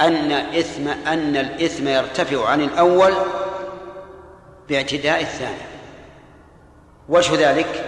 أن 0.00 0.32
إثم 0.32 0.88
أن 0.88 1.36
الإثم 1.36 1.88
يرتفع 1.88 2.48
عن 2.48 2.60
الأول 2.60 3.14
باعتداء 4.68 5.20
الثاني. 5.20 5.62
وجه 7.08 7.50
ذلك 7.50 7.84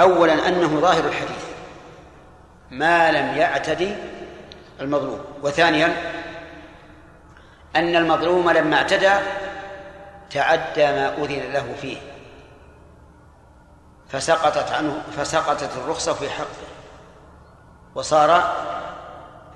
أولا 0.00 0.48
أنه 0.48 0.80
ظاهر 0.80 1.08
الحديث 1.08 1.44
ما 2.70 3.12
لم 3.12 3.38
يعتدي 3.38 3.94
المظلوم. 4.80 5.20
وثانيا 5.42 5.96
أن 7.76 7.96
المظلوم 7.96 8.50
لما 8.50 8.76
اعتدى 8.76 9.12
تعدى 10.30 10.86
ما 10.86 11.08
أذن 11.08 11.52
له 11.52 11.74
فيه 11.80 11.96
فسقطت 14.08 14.72
عنه 14.72 15.02
فسقطت 15.16 15.76
الرخصة 15.76 16.12
في 16.12 16.30
حقه 16.30 16.70
وصار 17.94 18.54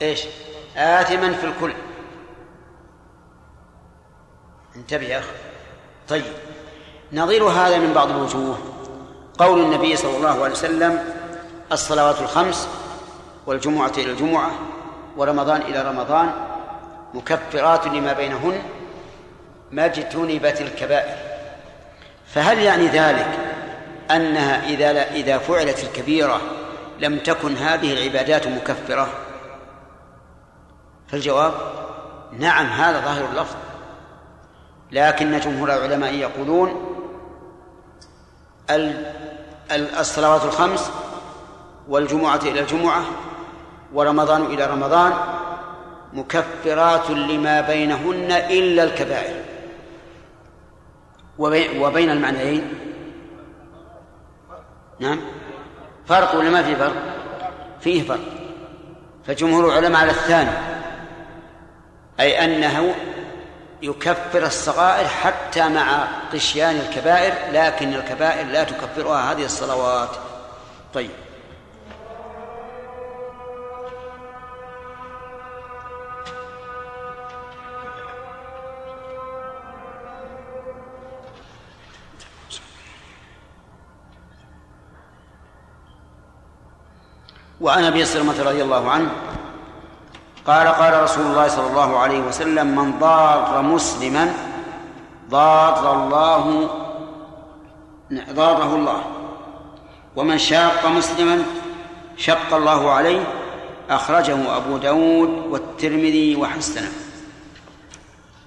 إيش؟ 0.03 0.25
آثما 0.77 1.33
في 1.33 1.47
الكل. 1.47 1.73
انتبه 4.77 5.07
يا 5.07 5.19
أخي. 5.19 5.29
طيب. 6.09 6.25
نظير 7.13 7.45
هذا 7.45 7.79
من 7.79 7.93
بعض 7.93 8.11
الوجوه. 8.11 8.59
قول 9.39 9.61
النبي 9.61 9.97
صلى 9.97 10.17
الله 10.17 10.43
عليه 10.43 10.53
وسلم 10.53 11.05
الصلوات 11.73 12.21
الخمس 12.21 12.69
والجمعة 13.47 13.93
إلى 13.99 14.11
الجمعة 14.11 14.51
ورمضان 15.17 15.61
إلى 15.61 15.83
رمضان 15.83 16.31
مكفرات 17.15 17.87
لما 17.87 18.13
بينهن 18.13 18.63
ما 19.71 19.85
اجتنبت 19.85 20.61
الكبائر. 20.61 21.17
فهل 22.27 22.59
يعني 22.59 22.87
ذلك 22.87 23.29
أنها 24.11 24.67
إذا 24.69 25.13
إذا 25.13 25.39
فعلت 25.39 25.85
الكبيرة 25.85 26.41
لم 27.01 27.19
تكن 27.19 27.57
هذه 27.57 27.93
العبادات 27.93 28.47
مكفرة؟ 28.47 29.24
فالجواب 31.09 31.53
نعم 32.39 32.67
هذا 32.67 33.01
ظاهر 33.01 33.25
اللفظ. 33.33 33.57
لكن 34.93 35.41
جمهور 35.41 35.75
العلماء 35.75 36.15
يقولون 36.15 36.97
الصلوات 39.73 40.45
الخمس 40.45 40.91
والجمعة 41.89 42.41
إلى 42.43 42.61
الجمعة 42.61 43.05
ورمضان 43.93 44.43
إلى 44.43 44.67
رمضان 44.67 45.13
مكفرات 46.13 47.11
لما 47.11 47.61
بينهن 47.61 48.33
إلا 48.33 48.85
الكبائر. 48.85 49.45
وبين 51.79 52.11
المعنيين؟ 52.11 52.75
نعم. 54.99 55.21
فرق 56.07 56.35
ولا 56.35 56.51
ما 56.51 56.63
في 56.63 56.77
فرق؟ 56.77 56.95
فيه 57.81 58.03
فرق. 58.03 58.25
فجمهور 59.27 59.69
العلماء 59.69 60.01
على 60.01 60.11
الثاني. 60.11 60.74
أي 62.21 62.45
أنه 62.45 62.95
يكفر 63.83 64.47
الصغائر 64.47 65.09
حتى 65.09 65.69
مع 65.69 66.09
قشيان 66.33 66.77
الكبائر 66.77 67.35
لكن 67.53 67.95
الكبائر 67.95 68.47
لا 68.47 68.65
تكفرها 68.65 69.33
هذه 69.33 69.45
الصلوات. 69.45 70.11
طيب. 70.95 71.11
وعن 87.61 87.85
أبي 87.85 88.05
سلمة 88.05 88.43
رضي 88.43 88.63
الله 88.63 88.91
عنه 88.91 89.11
قال 90.47 90.69
قال 90.69 91.03
رسول 91.03 91.27
الله 91.27 91.49
صلى 91.49 91.67
الله 91.67 91.99
عليه 91.99 92.21
وسلم 92.21 92.67
من 92.67 92.99
ضار 92.99 93.63
مسلما 93.63 94.35
ضار 95.31 95.93
الله 95.93 96.71
ضاره 98.31 98.75
الله. 98.75 99.05
ومن 100.17 100.39
شاق 100.39 100.87
مسلما 100.87 101.43
شق 102.17 102.55
الله 102.55 102.91
عليه. 102.91 103.25
أخرجه 103.91 104.57
أبو 104.57 104.77
داود 104.77 105.29
والترمذي 105.51 106.37
وحسنه. 106.37 106.93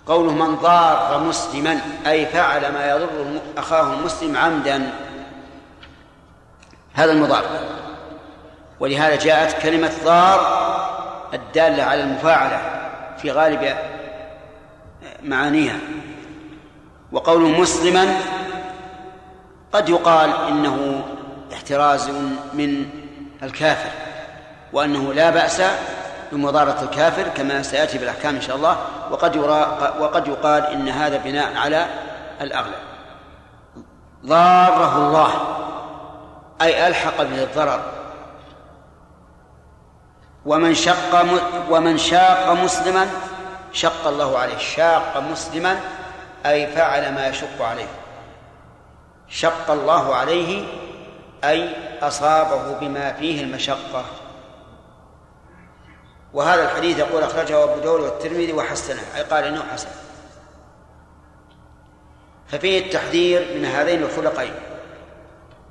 قوله 0.08 0.32
من 0.32 0.56
ضار 0.56 1.24
مسلما 1.24 1.82
أي 2.08 2.25
فعل 2.25 2.74
ما 2.74 2.89
يضر 2.89 3.42
أخاه 3.58 3.94
المسلم 3.94 4.38
عمدا 4.38 4.94
هذا 6.94 7.12
المضار. 7.12 7.44
ولهذا 8.80 9.16
جاءت 9.16 9.62
كلمة 9.62 9.92
ضار 10.06 10.39
الدالة 11.34 11.84
على 11.84 12.03
المفاعلة 12.03 12.60
في 13.17 13.31
غالب 13.31 13.75
معانيها. 15.24 15.77
وقوله 17.12 17.48
مسلما 17.48 18.15
قد 19.72 19.89
يقال 19.89 20.34
إنه 20.48 21.03
احتراز 21.53 22.10
من 22.53 22.89
الكافر 23.43 23.89
وأنه 24.74 25.13
لا 25.13 25.29
بأس 25.29 25.62
بمضارة 26.31 26.84
الكافر 26.84 27.24
كما 27.27 27.62
سيأتي 27.62 27.98
بالأحكام 27.98 28.36
إن 28.36 28.41
شاء 28.41 28.55
الله 28.55 28.77
وقد 29.12 29.36
يرى 29.36 29.93
وقد 30.00 30.27
يقال 30.27 30.63
إن 30.63 30.89
هذا 30.89 31.17
بناء 31.17 31.57
على 31.57 31.86
الأغلب. 32.41 32.74
ضاره 34.25 34.98
الله 34.98 35.31
أي 36.62 36.88
ألحق 36.88 37.24
به 37.24 37.43
الضرر. 37.43 37.97
ومن 40.48 40.74
شق 40.75 41.25
ومن 41.70 41.98
شاق 41.98 42.51
مسلما 42.51 43.10
شق 43.72 44.08
الله 44.08 44.38
عليه. 44.38 44.58
شاق 44.58 45.18
مسلما 45.18 45.80
أي 46.46 46.68
فعل 46.68 47.13
ما 47.13 47.27
يشق 47.27 47.62
عليه. 47.62 47.88
شق 49.27 49.72
الله 49.72 50.16
عليه 50.16 50.68
أي 51.44 51.70
أصابه 52.01 52.80
بما 52.80 53.13
فيه 53.13 53.44
المشقة. 53.44 54.05
وهذا 56.33 56.64
الحديث 56.64 57.00
يقول 57.00 57.24
أخرجه 57.24 57.64
أبو 57.64 57.79
داود 57.79 58.01
والترمذي 58.01 58.53
وحسنه 58.53 59.01
أي 59.16 59.24
قال 59.24 59.44
إنه 59.44 59.64
حسن. 59.74 59.90
ففيه 62.48 62.86
التحذير 62.86 63.57
من 63.57 63.66
هذين 63.66 64.03
الخلقين 64.03 64.53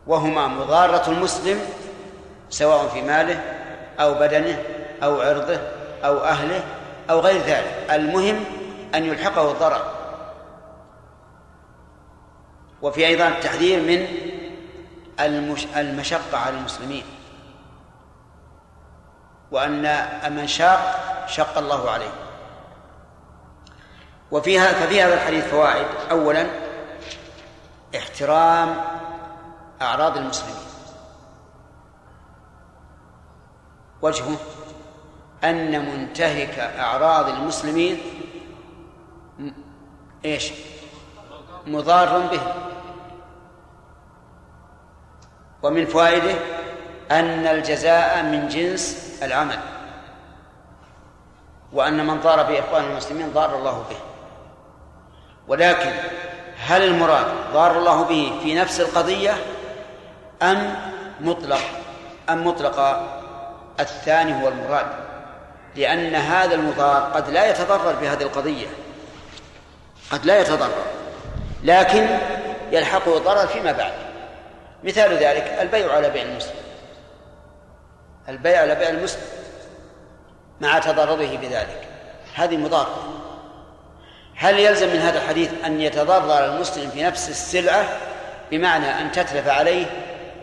وهما 0.07 0.49
مضارة 0.49 1.11
المسلم 1.11 1.61
سواء 2.51 2.89
في 2.89 3.03
ماله 3.03 3.56
أو 4.01 4.15
بدنه 4.15 4.63
أو 5.03 5.21
عرضه 5.21 5.61
أو 6.05 6.25
أهله 6.25 6.65
أو 7.11 7.21
غير 7.21 7.41
ذلك. 7.43 7.87
المهم 7.91 8.45
أن 8.95 9.05
يلحقه 9.05 9.51
الضرر. 9.51 9.93
وفي 12.83 13.07
أيضا 13.07 13.29
التحذير 13.29 13.83
من 13.83 14.07
المشقة 15.77 16.39
على 16.39 16.57
المسلمين. 16.57 17.05
وأن 19.51 20.07
من 20.37 20.47
شاق 20.47 20.81
شق 21.29 21.59
الله 21.59 21.91
عليه. 21.91 22.13
وفيها 24.31 24.73
ففي 24.73 25.03
هذا 25.03 25.15
الحديث 25.15 25.45
فوائد. 25.45 25.87
أولا 26.11 26.47
احترام 27.97 28.77
أعراض 29.83 30.17
المسلمين. 30.17 30.66
وجهه 34.03 34.37
أن 35.45 35.87
منتهك 35.87 36.59
أعراض 36.59 37.29
المسلمين 37.29 38.01
إيش؟ 40.25 40.53
مضار 41.67 42.19
بهم 42.19 42.53
ومن 45.63 45.87
فوائده 45.87 46.35
أن 47.11 47.47
الجزاء 47.47 48.23
من 48.23 48.49
جنس 48.49 49.19
العمل 49.23 49.59
وأن 51.73 52.07
من 52.07 52.21
ضار 52.21 52.43
بإخوان 52.43 52.85
المسلمين 52.85 53.31
ضار 53.33 53.59
الله 53.59 53.85
به. 53.91 53.97
ولكن 55.49 55.93
هل 56.59 56.83
المراد 56.83 57.27
ضار 57.53 57.79
الله 57.79 58.03
به 58.05 58.39
في 58.43 58.55
نفس 58.55 58.81
القضية 58.81 59.35
أم 60.43 60.75
مطلق؟ 61.21 61.61
أم 62.31 62.47
مطلق 62.47 62.79
الثاني 63.81 64.43
هو 64.43 64.49
المراد 64.49 64.87
لأن 65.77 66.15
هذا 66.15 66.55
المضار 66.55 67.13
قد 67.15 67.31
لا 67.31 67.51
يتضرر 67.51 67.93
بهذه 67.93 68.23
القضية 68.23 68.67
قد 70.11 70.27
لا 70.27 70.41
يتضرر 70.41 70.85
لكن 71.65 72.09
يلحقه 72.73 73.19
ضرر 73.19 73.47
فيما 73.47 73.73
بعد. 73.73 73.93
مثال 74.85 75.13
ذلك 75.13 75.59
البيع 75.61 75.93
على 75.93 76.11
بيع 76.11 76.23
المسلم. 76.23 76.55
البيع 78.29 78.61
على 78.61 78.75
بيع 78.75 78.89
المسلم 78.89 79.23
مع 80.61 80.79
تضرره 80.79 81.37
بذلك. 81.37 81.89
هذه 82.35 82.57
مضارة. 82.57 83.23
هل 84.37 84.59
يلزم 84.59 84.89
من 84.89 85.01
هذا 85.01 85.19
الحديث 85.19 85.51
أن 85.65 85.81
يتضرر 85.81 86.45
المسلم 86.45 86.91
في 86.91 87.03
نفس 87.03 87.29
السلعة 87.29 87.85
بمعنى 88.51 89.01
أن 89.01 89.13
تتلف 89.13 89.49
عليه 89.49 89.87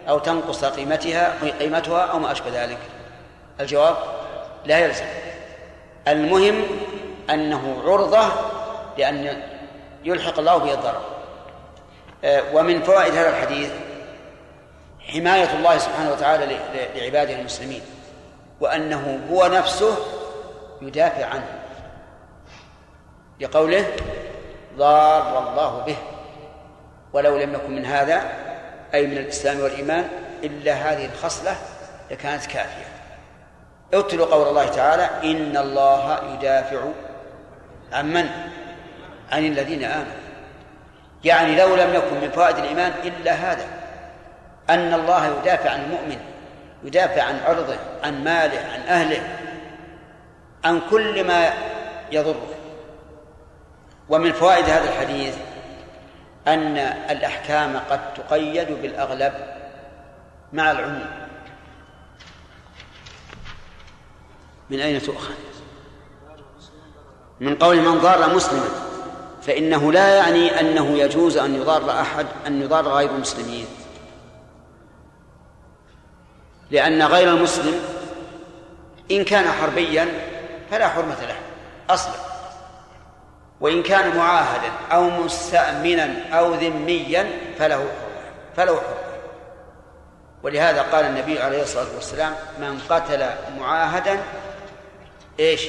أو 0.09 0.19
تنقص 0.19 0.65
قيمتها 0.65 1.33
قيمتها 1.59 2.01
أو 2.01 2.19
ما 2.19 2.31
أشبه 2.31 2.63
ذلك؟ 2.63 2.77
الجواب 3.59 3.95
لا 4.65 4.79
يلزم. 4.79 5.05
المهم 6.07 6.63
أنه 7.29 7.81
عرضة 7.85 8.31
لأن 8.97 9.41
يلحق 10.03 10.39
الله 10.39 10.57
به 10.57 10.73
الضرر. 10.73 11.01
آه، 12.23 12.43
ومن 12.53 12.81
فوائد 12.81 13.15
هذا 13.15 13.29
الحديث 13.29 13.71
حماية 14.99 15.53
الله 15.53 15.77
سبحانه 15.77 16.11
وتعالى 16.11 16.57
لعباده 16.95 17.33
المسلمين 17.39 17.81
وأنه 18.59 19.19
هو 19.31 19.47
نفسه 19.47 19.97
يدافع 20.81 21.25
عنه. 21.25 21.59
لقوله 23.39 23.85
ضار 24.77 25.49
الله 25.49 25.83
به 25.85 25.95
ولو 27.13 27.37
لم 27.37 27.53
يكن 27.53 27.75
من 27.75 27.85
هذا 27.85 28.21
أي 28.93 29.07
من 29.07 29.17
الإسلام 29.17 29.59
والإيمان 29.59 30.09
إلا 30.43 30.73
هذه 30.73 31.05
الخصلة 31.05 31.55
لكانت 32.11 32.45
كافية. 32.45 32.92
اتلوا 33.99 34.25
قول 34.25 34.47
الله 34.47 34.67
تعالى 34.67 35.09
إن 35.31 35.57
الله 35.57 36.19
يدافع 36.33 36.79
عن 37.93 38.13
من؟ 38.13 38.29
عن 39.31 39.45
الذين 39.45 39.83
آمنوا. 39.83 40.23
يعني 41.23 41.55
لو 41.55 41.75
لم 41.75 41.93
يكن 41.93 42.21
من 42.21 42.29
فوائد 42.29 42.57
الإيمان 42.57 42.91
إلا 43.03 43.31
هذا 43.31 43.65
أن 44.69 44.93
الله 44.93 45.39
يدافع 45.39 45.69
عن 45.69 45.83
المؤمن 45.83 46.17
يدافع 46.83 47.23
عن 47.23 47.39
عرضه 47.45 47.75
عن 48.03 48.23
ماله 48.23 48.59
عن 48.73 48.81
أهله 48.81 49.23
عن 50.63 50.81
كل 50.89 51.23
ما 51.23 51.53
يضره. 52.11 52.47
ومن 54.09 54.33
فوائد 54.33 54.65
هذا 54.65 54.89
الحديث 54.89 55.35
أن 56.47 56.77
الأحكام 57.09 57.79
قد 57.89 58.13
تقيد 58.13 58.71
بالأغلب 58.81 59.33
مع 60.53 60.71
العموم. 60.71 61.22
من 64.73 64.79
أين 64.79 65.01
تؤخذ؟ 65.01 65.33
من 67.39 67.55
قول 67.55 67.77
من 67.81 67.99
ضار 67.99 68.35
مسلما 68.35 68.69
فإنه 69.41 69.91
لا 69.91 70.15
يعني 70.15 70.59
أنه 70.59 70.97
يجوز 70.97 71.37
أن 71.37 71.55
يضار 71.55 72.01
أحد 72.01 72.25
أن 72.47 72.61
يضار 72.61 72.87
غير 72.87 73.09
المسلمين. 73.09 73.65
لأن 76.71 77.03
غير 77.03 77.29
المسلم 77.29 77.79
إن 79.11 79.23
كان 79.23 79.51
حربيا 79.51 80.07
فلا 80.71 80.87
حرمة 80.87 81.21
له 81.21 81.37
أصلا. 81.89 82.15
وإن 83.61 83.83
كان 83.83 84.17
معاهدا 84.17 84.71
أو 84.91 85.09
مستأمنا 85.09 86.29
أو 86.31 86.53
ذميا 86.53 87.29
فله 87.59 87.87
فله 88.55 88.75
حرمة. 88.75 89.03
ولهذا 90.43 90.81
قال 90.81 91.05
النبي 91.05 91.39
عليه 91.39 91.63
الصلاة 91.63 91.95
والسلام 91.95 92.35
من 92.59 92.79
قتل 92.89 93.29
معاهدا 93.59 94.19
إيش؟ 95.39 95.67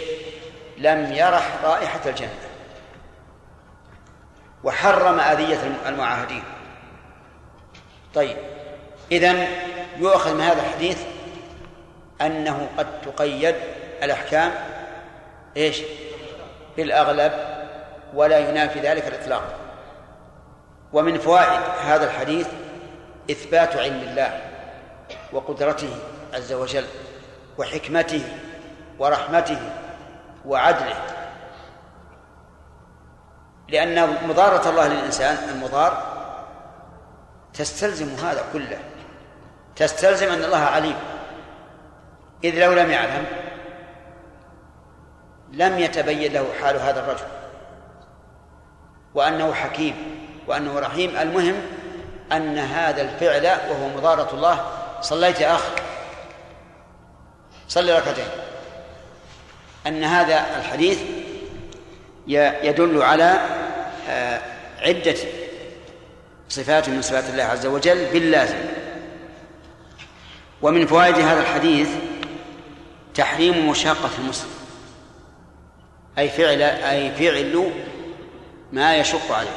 لم 0.78 1.12
يرح 1.12 1.64
رائحة 1.64 2.00
الجنة. 2.06 2.48
وحرم 4.64 5.20
أذية 5.20 5.58
المعاهدين. 5.86 6.42
طيب 8.14 8.36
إذن 9.12 9.46
يؤخذ 9.98 10.34
من 10.34 10.40
هذا 10.40 10.62
الحديث 10.62 10.98
أنه 12.20 12.68
قد 12.78 12.86
تقيد 13.02 13.54
الأحكام 14.02 14.52
إيش؟ 15.56 15.82
بالأغلب 16.76 17.32
ولا 18.14 18.38
ينافي 18.38 18.80
ذلك 18.80 19.06
الإطلاق. 19.06 19.54
ومن 20.92 21.18
فوائد 21.18 21.62
هذا 21.80 22.06
الحديث 22.06 22.48
إثبات 23.30 23.76
علم 23.76 24.00
الله 24.00 24.40
وقدرته 25.32 25.96
عز 26.34 26.52
وجل 26.52 26.84
وحكمته 27.58 28.22
ورحمته 28.98 29.58
وعدله. 30.46 30.96
لأن 33.68 34.16
مضارة 34.28 34.70
الله 34.70 34.88
للإنسان 34.88 35.48
المضار 35.48 36.02
تستلزم 37.54 38.08
هذا 38.08 38.44
كله. 38.52 38.78
تستلزم 39.76 40.32
أن 40.32 40.44
الله 40.44 40.64
عليم. 40.64 40.96
إذ 42.44 42.66
لو 42.66 42.72
لم 42.72 42.90
يعلم 42.90 43.26
لم 45.52 45.78
يتبين 45.78 46.32
له 46.32 46.46
حال 46.62 46.76
هذا 46.76 47.00
الرجل. 47.00 47.26
وأنه 49.14 49.52
حكيم 49.52 49.94
وأنه 50.46 50.78
رحيم. 50.78 51.16
المهم 51.16 51.54
أن 52.32 52.58
هذا 52.58 53.02
الفعل 53.02 53.46
وهو 53.70 53.88
مضارة 53.88 54.34
الله 54.34 54.66
صليت 55.00 55.40
يا 55.40 55.54
أخ 55.54 55.62
صلي 57.68 57.98
ركعتين. 57.98 58.43
أن 59.86 60.04
هذا 60.04 60.58
الحديث 60.58 60.98
يدل 62.26 63.02
على 63.02 63.40
آه، 64.08 64.40
عدة 64.80 65.16
صفات 66.48 66.88
من 66.88 67.02
صفات 67.02 67.30
الله 67.30 67.42
عز 67.42 67.66
وجل 67.66 68.06
باللازم. 68.12 68.58
ومن 70.62 70.86
فوائد 70.86 71.18
هذا 71.18 71.40
الحديث 71.40 71.88
تحريم 73.14 73.70
مشاقة 73.70 74.10
المسلم 74.18 74.50
أي 76.18 76.28
فعل 76.28 76.62
أي 76.62 77.10
فعل 77.10 77.72
ما 78.72 78.96
يشق 78.96 79.32
عليه. 79.32 79.48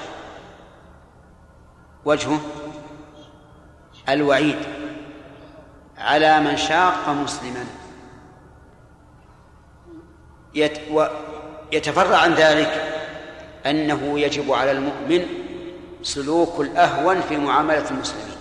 وجهه 2.05 2.39
الوعيد 4.09 4.59
على 5.97 6.39
من 6.39 6.57
شاق 6.57 7.09
مسلما. 7.09 7.65
يتفرع 11.71 12.17
عن 12.17 12.33
ذلك 12.33 12.93
أنه 13.65 14.19
يجب 14.19 14.51
على 14.51 14.71
المؤمن 14.71 15.25
سلوك 16.03 16.59
الأهون 16.59 17.21
في 17.21 17.37
معاملة 17.37 17.89
المسلمين. 17.91 18.37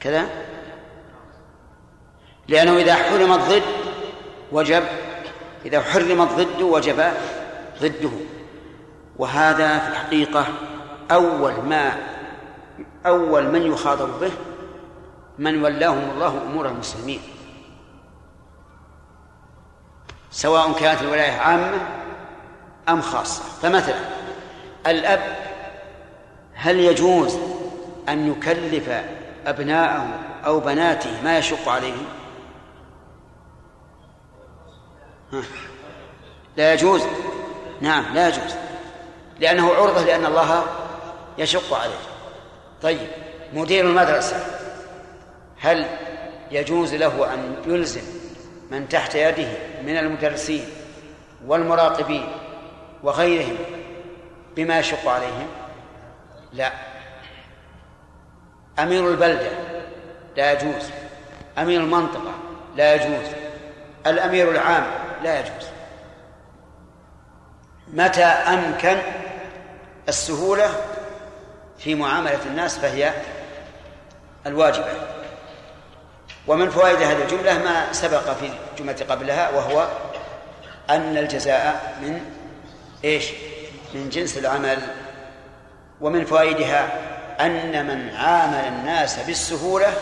كذا؟ 0.00 0.28
لأنه 2.48 2.76
إذا 2.76 2.94
حرم 2.94 3.32
الضد 3.32 3.62
وجب 4.52 4.84
إذا 5.64 5.80
حرم 5.80 6.22
الضد 6.22 6.62
وجب 6.62 7.04
ضده. 7.80 8.10
وهذا 9.18 9.78
في 9.78 9.88
الحقيقة 9.88 10.46
أول 11.10 11.52
ما 11.52 11.92
أول 13.06 13.48
من 13.48 13.72
يخاطب 13.72 14.20
به 14.20 14.32
من 15.38 15.64
ولاهم 15.64 16.10
الله 16.10 16.42
أمور 16.42 16.68
المسلمين. 16.68 17.20
سواء 20.38 20.72
كانت 20.72 21.02
الولاية 21.02 21.32
عامة 21.32 21.80
أم 22.88 23.00
خاصة. 23.00 23.42
فمثلا 23.62 24.00
الأب 24.86 25.36
هل 26.54 26.80
يجوز 26.80 27.38
أن 28.08 28.30
يكلف 28.30 28.88
أبناءه 29.46 30.08
أو 30.46 30.60
بناته 30.60 31.22
ما 31.22 31.38
يشق 31.38 31.68
عليهم؟ 31.68 32.06
لا 36.56 36.72
يجوز. 36.72 37.02
نعم 37.80 38.14
لا 38.14 38.28
يجوز. 38.28 38.54
لأنه 39.40 39.74
عرضة 39.74 40.04
لأن 40.04 40.26
الله 40.26 40.64
يشق 41.38 41.74
عليه. 41.74 42.00
طيب 42.82 43.08
مدير 43.52 43.84
المدرسة 43.84 44.46
هل 45.60 45.86
يجوز 46.50 46.94
له 46.94 47.34
أن 47.34 47.56
يلزم 47.66 48.17
من 48.70 48.88
تحت 48.88 49.14
يده 49.14 49.48
من 49.82 49.96
المدرسين 49.96 50.64
والمراقبين 51.46 52.32
وغيرهم 53.02 53.56
بما 54.56 54.78
يشق 54.78 55.08
عليهم؟ 55.08 55.46
لا. 56.52 56.72
أمير 58.78 59.10
البلدة 59.10 59.50
لا 60.36 60.52
يجوز. 60.52 60.90
أمير 61.58 61.80
المنطقة 61.80 62.32
لا 62.76 62.94
يجوز. 62.94 63.26
الأمير 64.06 64.50
العام 64.50 64.86
لا 65.22 65.40
يجوز. 65.40 65.68
متى 67.92 68.24
أمكن 68.24 68.96
السهولة 70.08 70.70
في 71.78 71.94
معاملة 71.94 72.46
الناس 72.46 72.78
فهي 72.78 73.12
الواجبة؟ 74.46 75.17
ومن 76.48 76.70
فوائد 76.70 77.02
هذه 77.02 77.22
الجملة 77.22 77.58
ما 77.58 77.92
سبق 77.92 78.32
في 78.32 78.50
الجملة 78.72 78.96
قبلها 79.08 79.50
وهو 79.50 79.88
أن 80.90 81.16
الجزاء 81.16 81.96
من 82.02 82.20
إيش؟ 83.04 83.24
من 83.94 84.08
جنس 84.08 84.38
العمل. 84.38 84.78
ومن 86.00 86.24
فوائدها 86.24 86.88
أن 87.40 87.86
من 87.86 88.14
عامل 88.14 88.68
الناس 88.68 89.18
بالسهولة 89.26 89.92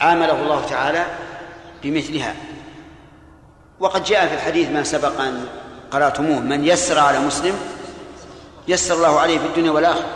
عامله 0.00 0.42
الله 0.42 0.66
تعالى 0.66 1.04
بمثلها. 1.82 2.34
وقد 3.80 4.04
جاء 4.04 4.26
في 4.26 4.34
الحديث 4.34 4.68
ما 4.70 4.82
سبق 4.84 5.20
أن 5.20 5.46
قرأتموه 5.90 6.40
من 6.40 6.64
يسر 6.64 6.98
على 6.98 7.18
مسلم 7.18 7.58
يسر 8.68 8.94
الله 8.94 9.20
عليه 9.20 9.38
في 9.38 9.46
الدنيا 9.46 9.70
والآخرة. 9.70 10.06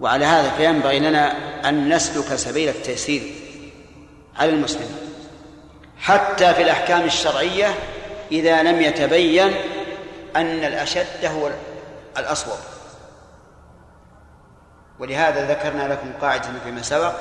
وعلى 0.00 0.24
هذا 0.24 0.50
فينبغي 0.50 0.98
لنا 0.98 1.34
أن 1.68 1.94
نسلك 1.94 2.36
سبيل 2.36 2.68
التيسير. 2.68 3.35
على 4.38 4.50
المسلم. 4.50 4.96
حتى 6.00 6.54
في 6.54 6.62
الأحكام 6.62 7.00
الشرعية 7.04 7.74
إذا 8.32 8.62
لم 8.62 8.80
يتبين 8.80 9.54
أن 10.36 10.64
الأشد 10.64 11.24
هو 11.24 11.50
الأصوب 12.18 12.58
ولهذا 14.98 15.50
ذكرنا 15.50 15.92
لكم 15.92 16.12
قاعدة 16.20 16.48
فيما 16.64 16.82
سبق 16.82 17.12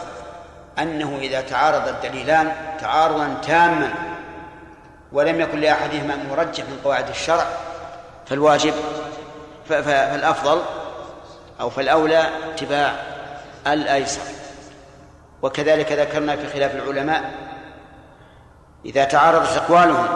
أنه 0.79 1.17
إذا 1.21 1.41
تعارض 1.41 1.87
الدليلان 1.87 2.51
تعارضا 2.79 3.37
تاما 3.47 3.93
ولم 5.11 5.41
يكن 5.41 5.59
لأحدهما 5.59 6.15
مرجح 6.15 6.63
من 6.63 6.79
قواعد 6.83 7.09
الشرع 7.09 7.45
فالواجب 8.25 8.73
فالأفضل 9.69 10.61
أو 11.61 11.69
فالأولى 11.69 12.29
اتباع 12.53 12.95
الأيسر. 13.67 14.21
وكذلك 15.45 15.91
ذكرنا 15.91 16.35
في 16.35 16.47
خلاف 16.47 16.75
العلماء 16.75 17.33
إذا 18.85 19.03
تعارضت 19.03 19.57
أقوالهم 19.57 20.07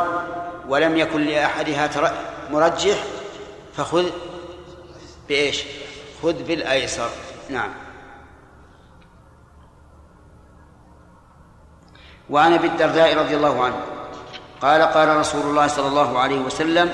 ولم 0.68 0.98
يكن 0.98 1.22
لأحدها 1.22 1.90
مرجح 2.52 2.98
فخذ 3.78 4.10
بإيش؟ 5.30 5.64
خذ 6.24 6.44
بالأيسر. 6.44 7.10
نعم. 7.50 7.70
وعن 12.30 12.54
أبي 12.54 12.68
الدرداء 12.68 13.18
رضي 13.18 13.36
الله 13.36 13.64
عنه 13.64 13.82
قال 14.62 14.82
قال 14.82 15.18
رسول 15.18 15.42
الله 15.42 15.68
صلى 15.68 15.88
الله 15.88 16.20
عليه 16.20 16.40
وسلم 16.40 16.90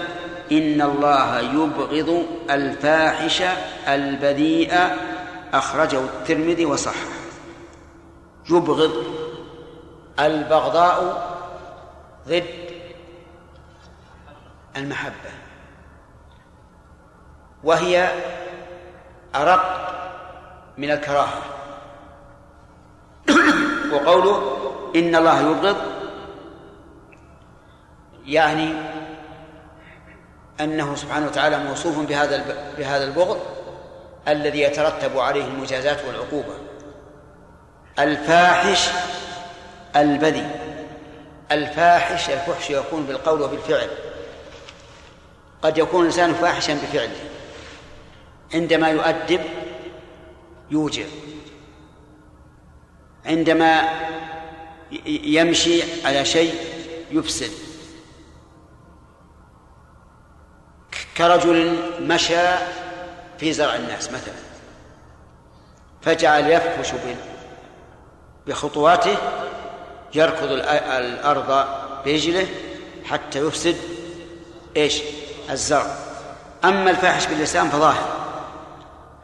إن 0.51 0.81
الله 0.81 1.39
يبغض 1.39 2.25
الفاحش 2.49 3.43
البذيء. 3.87 4.73
أخرجه 5.53 5.99
الترمذي 5.99 6.65
وصححه. 6.65 7.14
يبغض 8.49 9.03
البغضاء 10.19 11.25
ضد 12.27 12.45
المحبة 14.77 15.31
وهي 17.63 18.11
أرق 19.35 19.85
من 20.77 20.91
الكراهة. 20.91 21.41
وقوله 23.93 24.57
إن 24.95 25.15
الله 25.15 25.39
يبغض 25.39 25.77
يعني 28.25 28.73
أنه 30.59 30.95
سبحانه 30.95 31.25
وتعالى 31.25 31.57
موصوف 31.63 31.99
بهذا 31.99 32.43
بهذا 32.77 33.03
البغض 33.03 33.39
الذي 34.27 34.61
يترتب 34.61 35.19
عليه 35.19 35.45
المجازات 35.45 36.05
والعقوبة. 36.05 36.64
الفاحش 37.99 38.89
البذي 39.95 40.49
الفاحش 41.51 42.29
الفحش 42.29 42.69
يكون 42.69 43.05
بالقول 43.05 43.41
وبالفعل. 43.41 43.89
قد 45.61 45.77
يكون 45.77 46.01
الإنسان 46.01 46.33
فاحشا 46.33 46.73
بفعله. 46.73 47.29
عندما 48.53 48.89
يؤدب 48.89 49.41
يوجع. 50.71 51.05
عندما 53.25 53.89
يمشي 55.07 56.05
على 56.05 56.25
شيء 56.25 56.55
يفسد. 57.11 57.51
كرجل 61.17 61.79
مشى 62.01 62.47
في 63.37 63.53
زرع 63.53 63.75
الناس 63.75 64.11
مثلا 64.11 64.33
فجعل 66.01 66.51
يفحش 66.51 66.93
بخطواته 68.47 69.17
يركض 70.15 70.51
الأرض 70.51 71.65
برجله 72.05 72.47
حتى 73.05 73.39
يفسد 73.39 73.75
إيش؟ 74.77 75.01
الزرع. 75.49 75.95
أما 76.63 76.89
الفاحش 76.89 77.25
باللسان 77.27 77.69
فظاهر. 77.69 78.15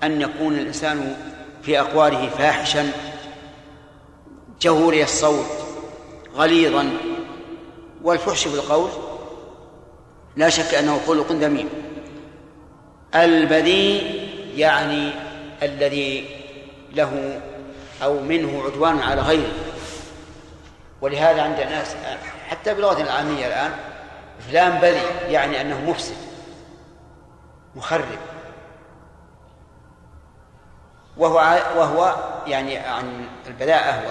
أن 0.03 0.21
يكون 0.21 0.53
الإنسان 0.53 1.15
في 1.63 1.79
أقواله 1.79 2.29
فاحشا 2.29 2.91
جهوري 4.61 5.03
الصوت 5.03 5.45
غليظا. 6.35 6.89
والفحش 8.03 8.47
بالقول 8.47 8.89
لا 10.35 10.49
شك 10.49 10.73
أنه 10.73 11.01
خلق 11.07 11.31
ذميم. 11.31 11.69
البذيء 13.15 14.27
يعني 14.55 15.11
الذي 15.63 16.25
له 16.93 17.41
أو 18.03 18.19
منه 18.19 18.63
عدوان 18.63 18.99
على 18.99 19.21
غيره. 19.21 19.53
ولهذا 21.01 21.41
عند 21.41 21.59
الناس 21.59 21.95
حتى 22.49 22.73
بلغة 22.73 23.01
العامية 23.01 23.47
الآن 23.47 23.71
فلان 24.39 24.79
بذي 24.79 25.01
يعني 25.27 25.61
أنه 25.61 25.89
مفسد 25.89 26.15
مخرب. 27.75 28.19
وهو 31.17 31.35
وهو 31.77 32.15
يعني 32.47 32.77
عن 32.77 33.27
البذاءة 33.47 34.07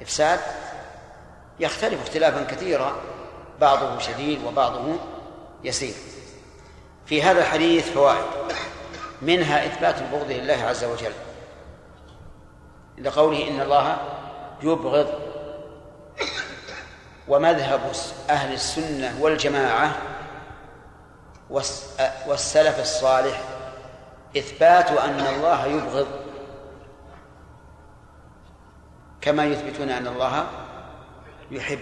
والإفساد 0.00 0.40
يختلف 1.60 2.02
اختلافا 2.02 2.44
كثيرا 2.44 2.96
بعضه 3.60 3.98
شديد 3.98 4.44
وبعضه 4.44 4.96
يسير. 5.64 5.94
في 7.06 7.22
هذا 7.22 7.40
الحديث 7.40 7.90
فوائد. 7.90 8.24
منها 9.22 9.66
إثبات 9.66 9.94
البغض 9.98 10.30
لله 10.30 10.64
عز 10.64 10.84
وجل. 10.84 11.12
لقوله 13.02 13.48
إن 13.48 13.60
الله 13.60 13.96
يبغض 14.62 15.08
ومذهب 17.28 17.80
أهل 18.30 18.52
السنة 18.52 19.18
والجماعة 19.20 19.92
والسلف 22.26 22.80
الصالح 22.80 23.40
إثبات 24.36 24.90
أن 24.90 25.20
الله 25.20 25.66
يبغض. 25.66 26.06
كما 29.20 29.44
يثبتون 29.44 29.90
أن 29.90 30.06
الله 30.06 30.46
يحب. 31.50 31.78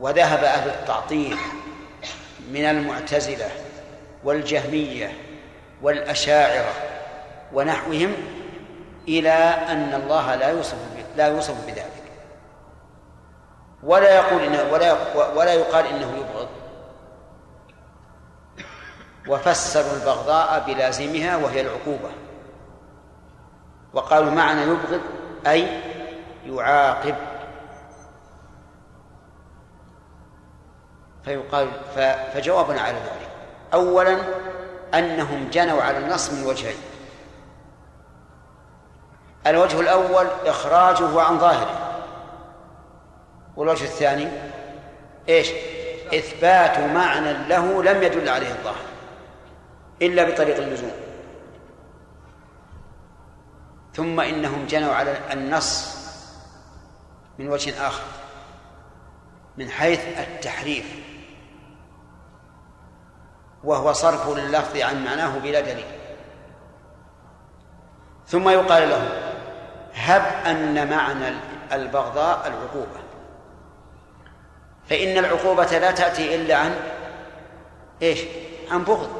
وذهب 0.00 0.44
أهل 0.44 0.68
التعطيل 0.68 1.36
من 2.50 2.64
المعتزلة 2.64 3.50
والجهمية 4.24 5.12
والأشاعرة 5.82 6.72
ونحوهم 7.52 8.14
إلى 9.08 9.32
أن 9.68 9.94
الله 9.94 10.34
لا 10.34 10.48
يوصف 10.48 10.76
لا 11.16 11.26
يوصف 11.26 11.66
بذلك. 11.66 12.02
ولا 13.82 14.14
يقول 14.14 14.42
إنه 14.42 14.72
ولا 14.72 14.96
ولا 15.36 15.54
يقال 15.54 15.86
إنه 15.86 16.16
يبغض. 16.16 16.48
وفسروا 19.28 19.92
البغضاء 19.92 20.64
بلازمها 20.66 21.36
وهي 21.36 21.60
العقوبة. 21.60 22.10
وقالوا 23.92 24.30
معنى 24.30 24.62
يبغض 24.62 25.00
أي 25.46 25.80
يعاقب. 26.46 27.14
فيقال 31.24 31.68
فجوابنا 32.34 32.80
على 32.80 32.98
ذلك. 32.98 33.28
أولا 33.74 34.18
أنهم 34.94 35.48
جنوا 35.50 35.82
على 35.82 35.98
النص 35.98 36.30
من 36.30 36.46
وجهين. 36.46 36.89
الوجه 39.46 39.80
الأول 39.80 40.26
إخراجه 40.46 41.20
عن 41.20 41.38
ظاهره. 41.38 42.02
والوجه 43.56 43.84
الثاني 43.84 44.28
إيش؟ 45.28 45.50
إثبات 46.14 46.78
معنى 46.78 47.32
له 47.32 47.82
لم 47.82 48.02
يدل 48.02 48.28
عليه 48.28 48.50
الظاهر 48.50 48.84
إلا 50.02 50.30
بطريق 50.30 50.56
اللزوم. 50.56 50.92
ثم 53.94 54.20
إنهم 54.20 54.66
جنوا 54.66 54.94
على 54.94 55.18
النص 55.32 55.96
من 57.38 57.48
وجه 57.48 57.86
آخر 57.86 58.02
من 59.56 59.70
حيث 59.70 60.18
التحريف 60.18 60.94
وهو 63.64 63.92
صرف 63.92 64.28
اللفظ 64.28 64.76
عن 64.76 65.04
معناه 65.04 65.38
بلا 65.38 65.60
دليل. 65.60 65.86
ثم 68.26 68.48
يقال 68.48 68.88
له 68.88 69.29
هب 69.94 70.46
أن 70.46 70.90
معنى 70.90 71.34
البغضاء 71.72 72.46
العقوبة. 72.46 73.00
فإن 74.88 75.18
العقوبة 75.18 75.78
لا 75.78 75.90
تأتي 75.90 76.34
إلا 76.34 76.56
عن 76.56 76.74
إيش؟ 78.02 78.20
عن 78.70 78.84
بغض. 78.84 79.10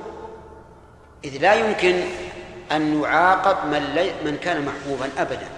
إذ 1.25 1.37
لا 1.43 1.55
يمكن 1.55 2.03
أن 2.73 3.03
يعاقب 3.03 3.67
من, 3.67 3.93
لي 3.95 4.13
من 4.25 4.37
كان 4.37 4.65
محبوبا 4.65 5.09
أبدا. 5.19 5.49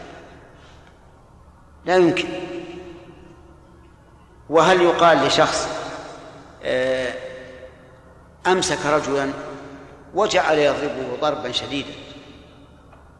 لا 1.84 1.96
يمكن. 1.96 2.28
وهل 4.50 4.82
يقال 4.82 5.26
لشخص 5.26 5.68
آه، 6.64 7.14
أمسك 8.46 8.86
رجلا 8.86 9.30
وجعل 10.14 10.58
يضربه 10.58 11.16
ضربا 11.20 11.52
شديدا 11.52 11.92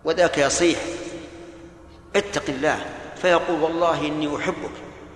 وذاك 0.05 0.38
يصيح 0.38 0.78
اتق 2.16 2.42
الله 2.48 2.79
فيقول 3.22 3.61
والله 3.61 4.07
إني 4.07 4.37
أحبك. 4.37 4.70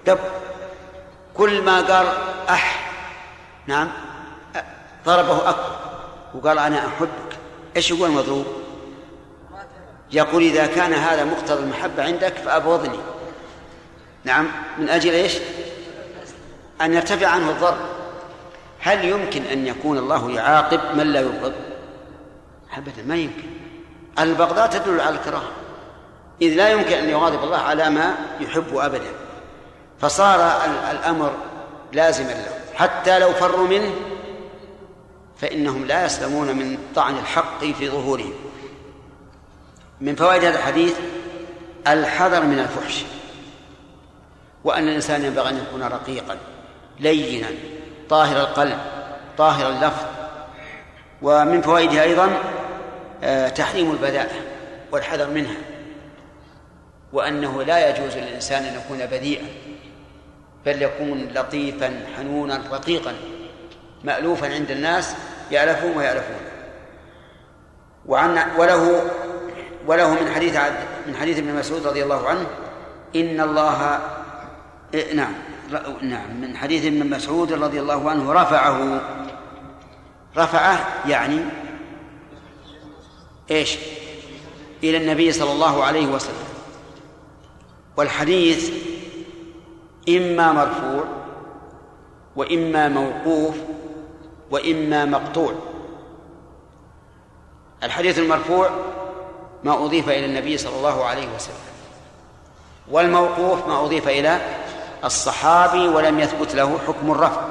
دب. 0.06 0.18
كل 1.34 1.62
ما 1.62 1.80
قال 1.80 2.06
أح. 2.48 2.92
نعم. 3.66 3.88
ضربه 5.06 5.50
أكبر 5.50 5.76
وقال 6.34 6.58
أنا 6.58 6.86
أحبك. 6.86 7.38
إيش 7.76 7.90
يقول 7.90 8.10
المضروب 8.10 8.46
يقول 10.12 10.42
إذا 10.42 10.66
كان 10.66 10.92
هذا 10.92 11.24
مقتضى 11.24 11.62
المحبة 11.62 12.04
عندك 12.04 12.32
فأبغضني. 12.32 12.98
نعم. 14.24 14.48
من 14.78 14.88
أجل 14.88 15.12
إيش؟ 15.12 15.38
أن 16.80 16.94
يرتفع 16.94 17.26
عنه 17.26 17.50
الضرب. 17.50 17.78
هل 18.80 19.04
يمكن 19.04 19.42
أن 19.42 19.66
يكون 19.66 19.98
الله 19.98 20.30
يعاقب 20.30 20.80
من 20.94 21.06
لا 21.06 21.20
يبغض؟ 21.20 21.52
أبدا 22.76 23.02
ما 23.06 23.16
يمكن. 23.16 23.48
البغضاء 24.18 24.66
تدل 24.66 25.00
على 25.00 25.16
الكراهة. 25.16 25.50
إذ 26.42 26.54
لا 26.54 26.68
يمكن 26.68 26.92
أن 26.92 27.08
يغاضب 27.08 27.44
الله 27.44 27.56
على 27.56 27.90
ما 27.90 28.14
يحب 28.40 28.76
أبدا. 28.76 29.12
فصار 30.00 30.64
الأمر 30.90 31.32
لازما 31.92 32.32
له. 32.32 32.48
حتى 32.74 33.18
لو 33.18 33.32
فروا 33.32 33.68
منه 33.68 33.94
فإنهم 35.36 35.84
لا 35.84 36.04
يسلمون 36.04 36.56
من 36.56 36.78
طعن 36.94 37.18
الحق 37.18 37.64
في 37.64 37.88
ظهورهم. 37.88 38.32
من 40.00 40.14
فوائد 40.14 40.44
هذا 40.44 40.58
الحديث 40.58 40.94
الحذر 41.86 42.42
من 42.42 42.58
الفحش 42.58 43.04
وأن 44.64 44.88
الإنسان 44.88 45.24
ينبغي 45.24 45.48
أن 45.48 45.58
يكون 45.58 45.82
رقيقا 45.82 46.38
لينا 47.00 47.48
طاهر 48.08 48.40
القلب 48.40 48.78
طاهر 49.38 49.68
اللفظ. 49.68 50.04
ومن 51.22 51.62
فوائدها 51.62 52.02
أيضا 52.02 52.38
آه، 53.22 53.48
تحريم 53.48 53.90
البذاءة 53.90 54.34
والحذر 54.92 55.30
منها. 55.30 55.56
وأنه 57.12 57.62
لا 57.62 57.90
يجوز 57.90 58.16
للإنسان 58.16 58.62
أن 58.62 58.74
يكون 58.74 59.06
بذيئا 59.06 59.46
بل 60.66 60.82
يكون 60.82 61.28
لطيفا 61.34 62.06
حنونا 62.16 62.62
رقيقا 62.72 63.14
مألوفا 64.04 64.54
عند 64.54 64.70
الناس 64.70 65.14
يألفون 65.50 65.96
ويألفون 65.96 66.40
وعن 68.06 68.38
وله 68.58 69.02
وله 69.86 70.14
من 70.14 70.30
حديث 70.34 70.56
من 71.06 71.16
حديث 71.16 71.38
ابن 71.38 71.54
مسعود 71.54 71.86
رضي 71.86 72.02
الله 72.02 72.28
عنه 72.28 72.46
إن 73.16 73.40
الله 73.40 74.00
إيه، 74.94 75.14
نعم 75.14 75.32
نعم 76.02 76.40
من 76.40 76.56
حديث 76.56 76.86
ابن 76.86 77.10
مسعود 77.10 77.52
رضي 77.52 77.80
الله 77.80 78.10
عنه 78.10 78.32
رفعه. 78.32 79.00
رفعه 80.36 80.86
يعني 81.08 81.40
إيش؟ 83.50 83.78
إلى 84.84 84.96
النبي 84.96 85.32
صلى 85.32 85.52
الله 85.52 85.84
عليه 85.84 86.06
وسلم. 86.06 86.45
والحديث 87.96 88.70
إما 90.08 90.52
مرفوع 90.52 91.04
وإما 92.36 92.88
موقوف 92.88 93.54
وإما 94.50 95.04
مقطوع. 95.04 95.52
الحديث 97.82 98.18
المرفوع 98.18 98.70
ما 99.64 99.84
أضيف 99.84 100.08
إلى 100.08 100.24
النبي 100.24 100.58
صلى 100.58 100.76
الله 100.76 101.04
عليه 101.04 101.26
وسلم 101.34 101.56
والموقوف 102.90 103.68
ما 103.68 103.84
أضيف 103.84 104.08
إلى 104.08 104.40
الصحابي 105.04 105.88
ولم 105.88 106.20
يثبت 106.20 106.54
له 106.54 106.78
حكم 106.86 107.10
الرفع 107.10 107.42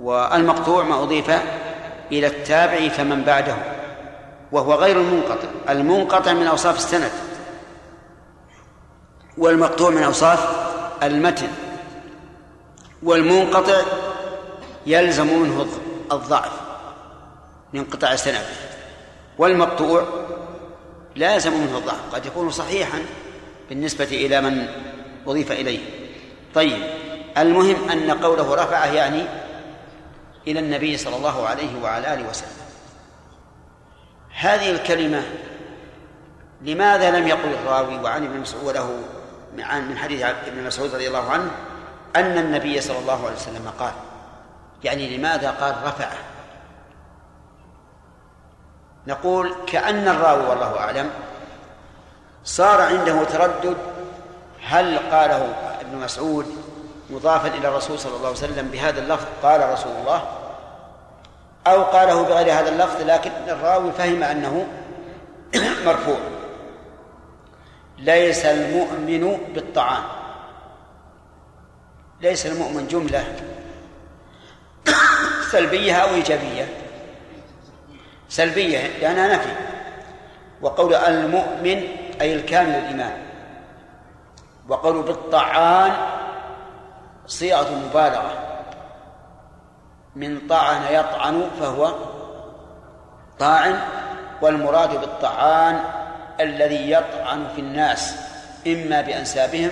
والمقطوع 0.00 0.84
ما 0.84 1.02
أضيف 1.02 1.30
إلى 2.12 2.26
التابع 2.26 2.88
فمن 2.88 3.22
بعده 3.22 3.56
وهو 4.52 4.74
غير 4.74 4.96
المنقطع 4.96 5.48
المنقطع 5.68 6.32
من 6.32 6.46
أوصاف 6.46 6.76
السند. 6.76 7.10
والمقطوع 9.40 9.90
من 9.90 10.02
أوصاف 10.02 10.48
المتن 11.02 11.48
والمنقطع 13.02 13.82
يلزم 14.86 15.26
منه 15.26 15.66
الضعف 16.12 16.52
من 17.72 17.84
قطع 17.84 18.12
السند 18.12 18.44
والمقطوع 19.38 20.04
لازم 21.16 21.52
منه 21.52 21.78
الضعف. 21.78 22.14
قد 22.14 22.26
يكون 22.26 22.50
صحيحا 22.50 22.98
بالنسبة 23.68 24.04
إلى 24.04 24.40
من 24.40 24.66
أضيف 25.26 25.52
إليه. 25.52 25.80
طيب 26.54 26.82
المهم 27.38 27.90
أن 27.90 28.10
قوله 28.10 28.54
رفعه 28.54 28.86
يعني 28.86 29.24
إلى 30.46 30.60
النبي 30.60 30.96
صلى 30.96 31.16
الله 31.16 31.46
عليه 31.46 31.82
وعلى 31.82 32.14
آله 32.14 32.28
وسلم. 32.28 32.60
هذه 34.34 34.70
الكلمة 34.70 35.22
لماذا 36.62 37.10
لم 37.10 37.28
يقل 37.28 37.52
الراوي 37.52 37.98
وعن 37.98 38.24
ابن 38.24 38.40
مسعود 38.40 38.64
وله 38.64 39.02
من 39.56 39.98
حديث 39.98 40.22
ابن 40.22 40.64
مسعود 40.66 40.94
رضي 40.94 41.08
الله 41.08 41.30
عنه 41.30 41.50
أن 42.16 42.38
النبي 42.38 42.80
صلى 42.80 42.98
الله 42.98 43.26
عليه 43.26 43.36
وسلم 43.36 43.72
قال 43.78 43.92
يعني 44.84 45.16
لماذا 45.16 45.50
قال 45.50 45.74
رفعه؟ 45.84 46.16
نقول 49.06 49.54
كأن 49.66 50.08
الراوي 50.08 50.46
والله 50.46 50.78
أعلم 50.78 51.10
صار 52.44 52.80
عنده 52.80 53.24
تردد 53.24 53.76
هل 54.64 54.98
قاله 54.98 55.54
ابن 55.80 55.96
مسعود 55.96 56.46
مضافا 57.10 57.48
إلى 57.48 57.68
الرسول 57.68 57.98
صلى 57.98 58.16
الله 58.16 58.28
عليه 58.28 58.38
وسلم 58.38 58.68
بهذا 58.68 59.00
اللفظ 59.00 59.26
قال 59.42 59.72
رسول 59.72 59.92
الله 59.92 60.22
أو 61.66 61.82
قاله 61.82 62.22
بغير 62.22 62.52
هذا 62.52 62.68
اللفظ 62.68 63.02
لكن 63.02 63.30
الراوي 63.48 63.92
فهم 63.92 64.22
أنه 64.22 64.66
مرفوع. 65.86 66.18
ليس 68.00 68.46
المؤمن 68.46 69.52
بالطعام. 69.54 70.02
ليس 72.20 72.46
المؤمن 72.46 72.86
جملة. 72.86 73.24
سلبية 75.50 75.94
أو 75.94 76.14
إيجابية؟ 76.14 76.68
سلبية 78.28 78.78
لأنها 78.78 79.36
نفي. 79.36 79.52
وقول 80.62 80.94
المؤمن 80.94 81.82
أي 82.20 82.34
الكامل 82.34 82.70
الإيمان 82.70 83.22
وقول 84.68 85.02
بالطعان 85.02 85.92
صيغة 87.26 87.74
مبالغة. 87.74 88.46
من 90.16 90.46
طعن 90.48 90.82
يطعن 90.92 91.50
فهو 91.60 91.94
طاعن 93.38 93.80
والمراد 94.42 95.00
بالطعان 95.00 95.99
الذي 96.40 96.90
يطعن 96.90 97.48
في 97.54 97.60
الناس 97.60 98.14
إما 98.66 99.00
بأنسابهم 99.00 99.70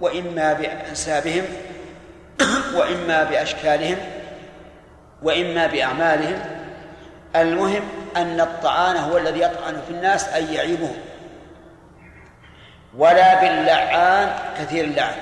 وإما 0.00 0.52
بأنسابهم 0.52 1.44
وإما 2.78 3.24
بأشكالهم 3.24 3.96
وإما 5.22 5.66
بأعمالهم. 5.66 6.40
المهم 7.36 7.82
أن 8.16 8.40
الطعان 8.40 8.96
هو 8.96 9.18
الذي 9.18 9.40
يطعن 9.40 9.80
في 9.86 9.90
الناس 9.90 10.28
أي 10.28 10.54
يعيبهم. 10.54 10.96
ولا 12.96 13.40
باللعان 13.40 14.38
كثير 14.58 14.84
اللعن. 14.84 15.14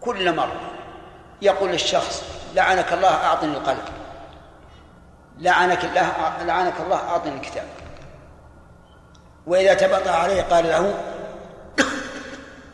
كل 0.00 0.36
مرة 0.36 0.60
يقول 1.42 1.70
للشخص 1.70 2.24
لعنك 2.54 2.92
الله 2.92 3.14
أعطني 3.14 3.52
القلب. 3.52 3.84
لعنك 5.38 5.84
الله 5.84 6.12
لعنك 6.46 6.74
الله 6.80 6.96
أعطني 6.96 7.34
الكتاب. 7.34 7.79
وإذا 9.50 9.74
تبطأ 9.74 10.10
عليه 10.10 10.42
قال 10.42 10.64
له 10.64 10.94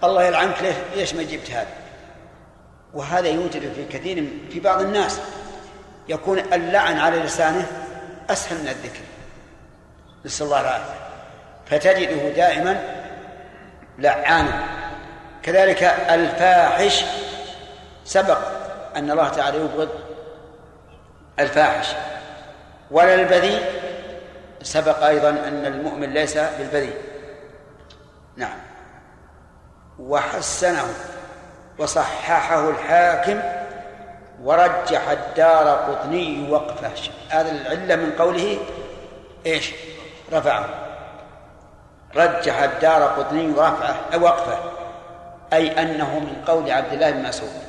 الله 0.04 0.22
يلعنك 0.22 0.74
ليش 0.96 1.14
ما 1.14 1.22
جبت 1.22 1.50
هذا؟ 1.50 1.66
وهذا 2.94 3.28
يوجد 3.28 3.72
في 3.72 3.98
كثير 3.98 4.28
في 4.50 4.60
بعض 4.60 4.80
الناس. 4.80 5.20
يكون 6.08 6.38
اللعن 6.38 6.98
على 6.98 7.18
لسانه 7.18 7.66
أسهل 8.30 8.58
من 8.58 8.68
الذكر. 8.68 9.00
نسأل 10.24 10.46
الله 10.46 10.60
العافية. 10.60 10.94
فتجده 11.66 12.28
دائما 12.28 12.80
لعانا. 13.98 14.64
كذلك 15.42 15.82
الفاحش 16.10 17.04
سبق 18.04 18.38
أن 18.96 19.10
الله 19.10 19.28
تعالى 19.28 19.58
يبغض 19.58 19.88
الفاحش. 21.38 21.86
ولا 22.90 23.14
البذيء 23.14 23.86
سبق 24.66 25.05
أيضا 25.05 25.29
أن 25.29 25.66
المؤمن 25.66 26.11
ليس 26.11 26.38
بالبذيء. 26.38 26.96
نعم. 28.37 28.59
وحسنه 29.98 30.85
وصححه 31.79 32.70
الحاكم 32.70 33.40
ورجح 34.42 35.09
الدار 35.09 35.68
قطني 35.68 36.50
وقفه. 36.50 36.90
هذا 37.29 37.50
العلة 37.50 37.96
من 37.96 38.12
قوله 38.12 38.59
إيش؟ 39.46 39.72
رفعه. 40.33 40.68
رجح 42.16 42.62
الدار 42.62 43.02
قطني 43.02 43.52
رفعه 43.52 44.22
وقفه. 44.22 44.59
أي 45.52 45.83
أنه 45.83 46.18
من 46.18 46.42
قول 46.46 46.70
عبد 46.70 46.92
الله 46.92 47.11
بن 47.11 47.22
مسعود. 47.22 47.62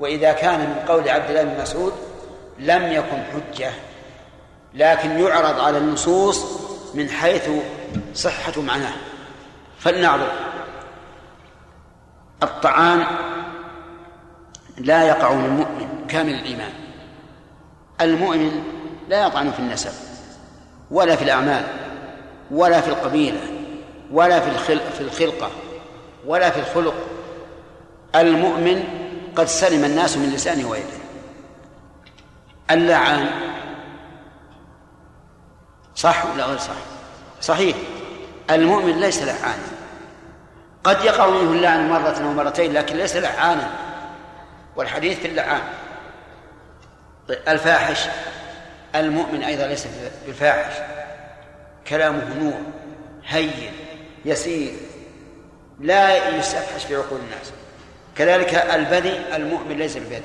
وإذا 0.00 0.32
كان 0.32 0.60
من 0.60 0.84
قول 0.88 1.08
عبد 1.08 1.30
الله 1.30 1.42
بن 1.42 1.60
مسعود 1.62 1.92
لم 2.58 2.92
يكن 2.92 3.22
حجة. 3.32 3.70
لكن 4.74 5.10
يعرض 5.10 5.60
على 5.60 5.78
النصوص 5.78 6.44
من 6.94 7.08
حيث 7.08 7.50
صحة 8.14 8.60
معناه. 8.60 8.92
فلنعرض. 9.78 10.28
الطعام 12.42 13.04
لا 14.78 15.04
يقع 15.04 15.32
من 15.32 15.44
المؤمن 15.44 16.06
كامل 16.08 16.34
الإيمان. 16.34 16.72
المؤمن 18.00 18.62
لا 19.08 19.26
يطعن 19.26 19.50
في 19.50 19.58
النسب 19.58 19.92
ولا 20.90 21.16
في 21.16 21.24
الأعمال 21.24 21.64
ولا 22.50 22.80
في 22.80 22.88
القبيلة 22.88 23.40
ولا 24.12 24.40
في 24.40 24.50
الخلق 24.50 24.90
في 24.90 25.00
الخلقة 25.00 25.50
ولا 26.26 26.50
في 26.50 26.60
الخلق. 26.60 26.94
المؤمن 28.14 28.84
قد 29.36 29.46
سلم 29.46 29.84
الناس 29.84 30.16
من 30.16 30.30
لسانه 30.30 30.68
ويده. 30.68 31.00
اللعان 32.70 33.30
صح 36.00 36.26
ولا 36.26 36.44
غير 36.44 36.58
صح؟ 36.58 36.74
صحيح. 37.40 37.76
المؤمن 38.50 39.00
ليس 39.00 39.22
لعانا 39.22 39.68
قد 40.84 41.04
يقع 41.04 41.26
منه 41.26 41.52
اللعن 41.52 41.88
مرة 41.88 42.18
أو 42.18 42.32
مرتين 42.32 42.72
لكن 42.72 42.96
ليس 42.96 43.16
لعانا 43.16 43.70
والحديث 44.76 45.18
في 45.18 45.28
اللعان. 45.28 45.62
الفاحش. 47.30 48.08
المؤمن 48.94 49.42
أيضا 49.42 49.66
ليس 49.66 49.86
بالفاحش. 50.26 50.74
كلامه 51.88 52.34
نور 52.40 52.60
هين 53.26 53.72
يسير 54.24 54.72
لا 55.80 56.28
يستفحش 56.36 56.84
في 56.84 56.96
عقول 56.96 57.20
الناس. 57.20 57.52
كذلك 58.16 58.54
البذي 58.54 59.20
المؤمن 59.36 59.76
ليس 59.76 59.96
ببذي 59.96 60.22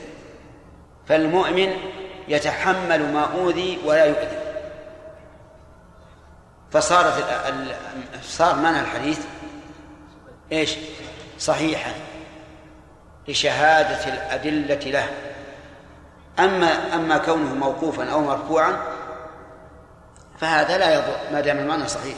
فالمؤمن 1.08 1.74
يتحمل 2.28 3.14
ما 3.14 3.30
أوذي 3.40 3.80
ولا 3.86 4.06
يؤذي. 4.06 4.45
فصارت 6.72 7.26
صار 8.24 8.56
معنى 8.56 8.80
الحديث. 8.80 9.20
إيش؟ 10.52 10.76
صحيحا. 11.40 11.92
لشهادة 13.28 14.14
الأدلة 14.14 14.92
له. 14.92 15.10
أما 16.40 16.96
أما 16.96 17.18
كونه 17.18 17.56
موقوفا 17.56 18.12
أو 18.12 18.22
مرفوعا 18.22 18.78
فهذا 20.40 20.78
لا 20.78 20.94
يضر. 20.94 21.18
ما 21.34 21.42
دام 21.42 21.58
المعنى 21.58 21.88
صحيح. 21.88 22.16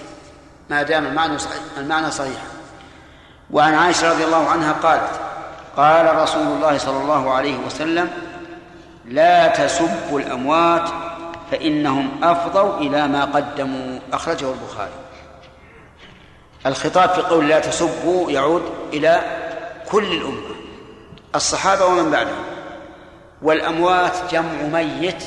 ما 0.69 0.83
دام 0.83 1.05
المعنى 1.05 1.37
صحيح 1.39 1.61
المعنى 1.77 2.11
صحيحا 2.11 2.47
وعن 3.51 3.73
عائشة 3.73 4.11
رضي 4.11 4.23
الله 4.23 4.49
عنها 4.49 4.71
قالت 4.71 5.09
قال 5.77 6.15
رسول 6.15 6.47
الله 6.47 6.77
صلى 6.77 6.97
الله 6.97 7.33
عليه 7.33 7.57
وسلم 7.57 8.09
لا 9.05 9.47
تسبوا 9.47 10.19
الأموات 10.19 10.89
فإنهم 11.51 12.23
أفضوا 12.23 12.77
إلى 12.77 13.07
ما 13.07 13.25
قدموا. 13.25 13.96
أخرجه 14.13 14.51
البخاري. 14.51 14.91
الخطاب 16.65 17.09
في 17.09 17.21
قول 17.21 17.47
لا 17.47 17.59
تسبوا 17.59 18.31
يعود 18.31 18.63
إلى 18.93 19.21
كل 19.91 20.03
الأمة. 20.03 20.55
الصحابة 21.35 21.85
ومن 21.85 22.11
بعدهم. 22.11 22.43
والأموات 23.41 24.13
جمع 24.31 24.61
ميت 24.61 25.23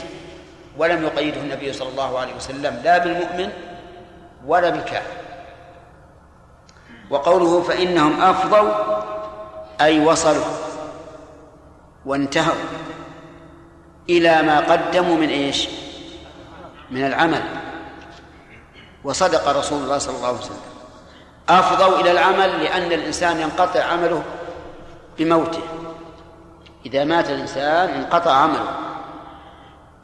ولم 0.79 1.05
يقيده 1.05 1.41
النبي 1.41 1.73
صلى 1.73 1.89
الله 1.89 2.19
عليه 2.19 2.35
وسلم 2.35 2.81
لا 2.85 2.99
بالمؤمن 2.99 3.51
ولا 4.47 4.71
بالكافر. 4.71 5.17
وقوله 7.11 7.63
فإنهم 7.63 8.23
أفضوا 8.23 8.71
أي 9.81 10.01
وصلوا 10.01 10.45
وانتهوا 12.07 12.55
إلى 14.09 14.43
ما 14.43 14.61
قدموا 14.61 15.17
من 15.17 15.29
إيش؟ 15.29 15.69
من 16.91 17.07
العمل. 17.07 17.60
وصدق 19.05 19.49
رسول 19.49 19.83
الله 19.83 19.99
صلى 19.99 20.17
الله 20.17 20.29
عليه 20.29 20.39
وسلم. 20.39 20.61
أفضوا 21.49 22.01
إلى 22.01 22.11
العمل 22.11 22.65
لأن 22.65 22.93
الإنسان 22.93 23.41
ينقطع 23.41 23.83
عمله 23.83 24.23
بموته. 25.19 25.63
إذا 26.87 27.05
مات 27.05 27.31
الإنسان 27.31 27.89
انقطع 27.89 28.33
عمله. 28.33 28.79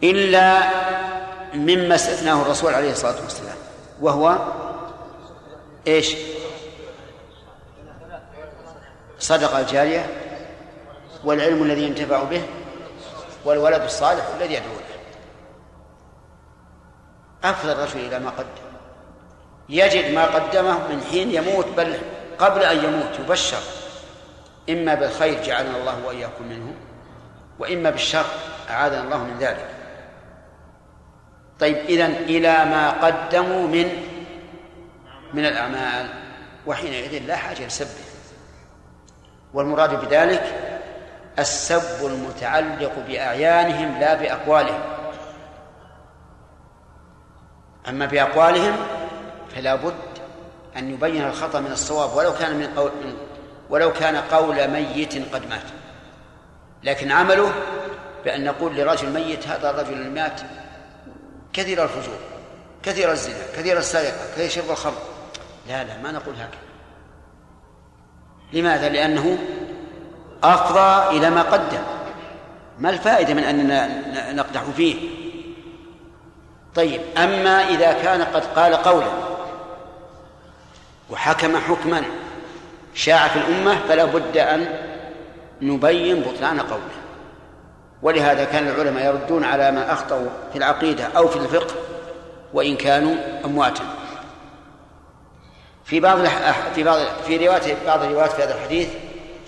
إلا 0.03 0.63
مما 1.55 1.95
استثناه 1.95 2.43
الرسول 2.43 2.75
عليه 2.75 2.93
الصلاة 2.93 3.23
والسلام. 3.23 3.57
وهو 4.01 4.39
إيش؟ 5.87 6.17
صدقة 9.19 9.61
الجارية 9.61 10.07
والعلم 11.25 11.63
الذي 11.63 11.83
ينتفع 11.83 12.23
به 12.23 12.43
والولد 13.45 13.83
الصالح 13.83 14.25
الذي 14.37 14.55
يدعو 14.55 14.73
له 14.73 14.97
أفضل 17.51 17.71
الرجل 17.71 18.01
إلى 18.01 18.19
ما 18.19 18.31
قدم. 18.31 18.66
يجد 19.69 20.15
ما 20.15 20.25
قدمه 20.25 20.89
من 20.89 21.03
حين 21.11 21.31
يموت 21.31 21.67
بل 21.77 21.99
قبل 22.39 22.63
أن 22.63 22.85
يموت 22.85 23.19
يبشر. 23.21 23.61
إما 24.71 24.95
بالخير 24.95 25.43
جعلنا 25.43 25.77
الله 25.77 26.07
وإياكم 26.07 26.45
منه 26.49 26.75
وإما 27.59 27.91
بالشر 27.91 28.25
أعاذنا 28.71 29.03
الله 29.03 29.19
من 29.25 29.39
ذلك. 29.39 29.69
طيب 31.61 31.77
إذن 31.77 32.11
إلى 32.11 32.65
ما 32.65 32.91
قدموا 32.91 33.69
من 33.69 33.89
من 35.35 35.47
الأعمال 35.47 36.09
وحينئذ 36.67 37.23
لا 37.27 37.37
حاجة 37.37 37.67
لسبه. 37.67 38.05
والمراد 39.55 40.05
بذلك 40.05 40.43
السب 41.39 42.07
المتعلق 42.07 42.93
بأعيانهم 43.09 44.01
لا 44.01 44.15
بأقوالهم. 44.15 44.81
أما 47.89 48.07
بأقوالهم 48.07 48.77
فلا 49.57 49.75
بد 49.75 49.95
أن 50.77 50.91
يبين 50.91 51.25
الخطأ 51.25 51.61
من 51.61 51.73
الصواب 51.73 52.17
ولو 52.17 52.33
كان 52.33 52.57
من 52.57 52.67
قول 52.77 52.91
ولو 53.71 53.93
كان 53.93 54.17
قول 54.17 54.69
ميت 54.69 55.35
قد 55.35 55.49
مات. 55.49 55.63
لكن 56.83 57.13
عمله 57.13 57.53
بأن 58.25 58.45
نقول 58.45 58.77
لرجل 58.77 59.11
ميت 59.11 59.49
هذا 59.49 59.71
الرجل 59.71 59.93
اللي 59.93 60.11
مات 60.11 60.41
كثير 61.53 61.85
الفجور 61.85 62.19
كثير 62.83 63.13
الزنا 63.13 63.47
كثير 63.57 63.79
السرقة 63.79 64.33
كثير 64.35 64.49
شرب 64.49 64.71
الخمر. 64.71 64.99
لا 65.69 65.85
لا 65.85 66.03
ما 66.03 66.13
نقول 66.13 66.35
هكذا. 66.35 66.67
لماذا؟ 68.53 68.89
لأنه 68.89 69.39
أفضى 70.43 71.17
إلى 71.17 71.31
ما 71.31 71.43
قدم. 71.43 71.83
ما 72.79 72.91
الفائدة 72.91 73.35
من 73.35 73.45
أننا 73.45 74.33
نقدح 74.33 74.63
فيه؟ 74.63 75.09
طيب 76.75 77.01
أما 77.19 77.69
إذا 77.69 77.93
كان 77.93 78.23
قد 78.23 78.45
قال 78.45 78.75
قولا 78.75 79.26
وحكم 81.11 81.57
حكما 81.57 82.03
شاع 82.95 83.29
في 83.29 83.37
الأمة 83.37 83.79
فلا 83.89 84.05
بد 84.05 84.37
أن 84.37 84.67
نبين 85.63 86.21
بطلان 86.21 86.61
قوله. 86.61 86.83
ولهذا 88.03 88.45
كان 88.45 88.69
العلماء 88.69 89.07
يردون 89.07 89.45
على 89.45 89.71
ما 89.71 89.93
أخطأوا 89.93 90.29
في 90.53 90.59
العقيدة 90.59 91.05
أو 91.17 91.29
في 91.29 91.37
الفقه 91.37 91.75
وإن 92.53 92.77
كانوا 92.77 93.15
أمواتا. 93.45 93.85
في 95.85 96.01
بعض 96.01 96.19
في 96.75 96.83
بعض 96.83 96.99
في 97.27 97.47
رواية 97.47 97.77
بعض 97.87 98.03
الروايات 98.03 98.33
في 98.33 98.43
هذا 98.43 98.55
الحديث 98.55 98.89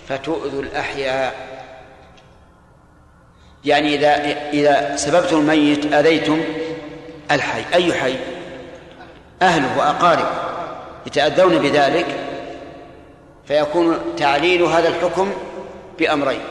فتؤذوا 0.07 0.61
الأحياء. 0.61 1.35
يعني 3.65 3.95
إذا 3.95 4.15
إذا 4.49 4.95
سببتم 4.95 5.39
الميت 5.39 5.93
أذيتم 5.93 6.43
الحي. 7.31 7.63
أي 7.73 7.93
حي؟ 7.93 8.15
أهله 9.41 9.77
وأقاربه. 9.77 10.49
يتأذون 11.09 11.57
بذلك 11.57 12.05
فيكون 13.47 13.99
تعليل 14.17 14.61
هذا 14.61 14.87
الحكم 14.87 15.31
بأمرين. 15.99 16.41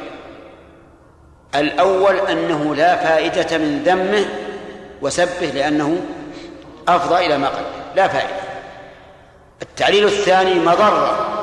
الأول 1.54 2.16
أنه 2.16 2.74
لا 2.74 2.96
فائدة 2.96 3.58
من 3.58 3.82
ذمه 3.82 4.24
وسبه 5.02 5.46
لأنه 5.46 6.00
أفضى 6.88 7.26
إلى 7.26 7.38
ما 7.38 7.48
قبل 7.48 7.64
لا 7.96 8.08
فائدة. 8.08 8.34
التعليل 9.62 10.04
الثاني 10.04 10.54
مضرة. 10.54 11.34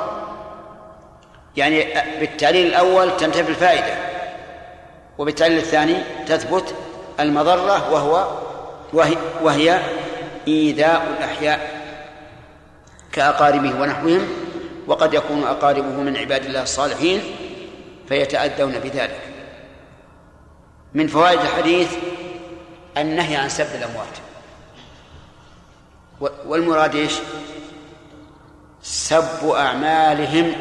يعني 1.56 1.86
بالتعليل 2.20 2.66
الأول 2.66 3.16
تنتفي 3.16 3.50
الفائدة 3.50 3.94
وبالتعليل 5.18 5.58
الثاني 5.58 5.96
تثبت 6.26 6.74
المضرة 7.20 7.92
وهو 7.92 8.26
وهي, 8.92 9.16
وهي 9.42 9.80
إيذاء 10.48 11.16
الأحياء. 11.18 11.75
كأقاربه 13.16 13.80
ونحوهم 13.80 14.28
وقد 14.86 15.14
يكون 15.14 15.44
أقاربه 15.44 16.00
من 16.00 16.16
عباد 16.16 16.44
الله 16.44 16.62
الصالحين 16.62 17.22
فيتأذون 18.08 18.72
بذلك. 18.72 19.20
من 20.94 21.06
فوائد 21.06 21.40
الحديث 21.40 21.92
النهي 22.96 23.36
عن 23.36 23.48
سب 23.48 23.66
الأموات. 23.74 24.16
والمراد 26.46 26.94
إيش؟ 26.94 27.12
سب 28.82 29.48
أعمالهم 29.48 30.52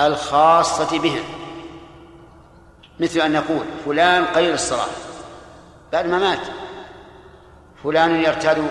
الخاصة 0.00 0.98
بهم. 0.98 1.24
مثل 3.00 3.20
أن 3.20 3.32
نقول 3.32 3.64
فلان 3.84 4.24
قليل 4.24 4.54
الصلاة 4.54 4.88
بعد 5.92 6.06
ما 6.06 6.18
مات 6.18 6.46
فلان 7.84 8.24
يرتاد 8.24 8.70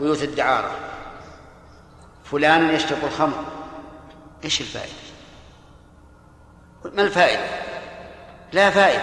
بيوت 0.00 0.22
الدعارة. 0.22 0.85
فلان 2.30 2.74
يشتق 2.74 3.04
الخمر 3.04 3.44
إيش 4.44 4.60
الفائدة؟ 4.60 4.92
ما 6.84 7.02
الفائدة؟ 7.02 7.46
لا 8.52 8.70
فائدة 8.70 9.02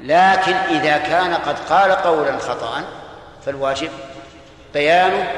لكن 0.00 0.54
إذا 0.54 0.98
كان 0.98 1.34
قد 1.34 1.58
قال 1.58 1.92
قولا 1.92 2.38
خطأ 2.38 2.84
فالواجب 3.46 3.90
بيانه 4.74 5.32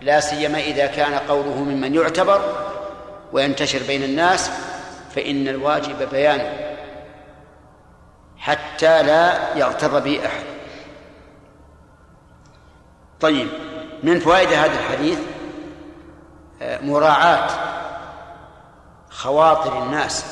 لا 0.00 0.20
سيما 0.20 0.58
إذا 0.58 0.86
كان 0.86 1.14
قوله 1.14 1.54
ممن 1.54 1.94
يعتبر 1.94 2.40
وينتشر 3.32 3.82
بين 3.86 4.02
الناس 4.02 4.50
فإن 5.14 5.48
الواجب 5.48 6.10
بيانه 6.10 6.76
حتى 8.38 9.02
لا 9.02 9.56
يغتر 9.56 9.98
به 9.98 10.26
أحد 10.26 10.44
طيب 13.20 13.48
من 14.02 14.20
فوائد 14.20 14.48
هذا 14.48 14.72
الحديث 14.72 15.18
مراعاة 16.60 17.50
خواطر 19.10 19.82
الناس 19.82 20.24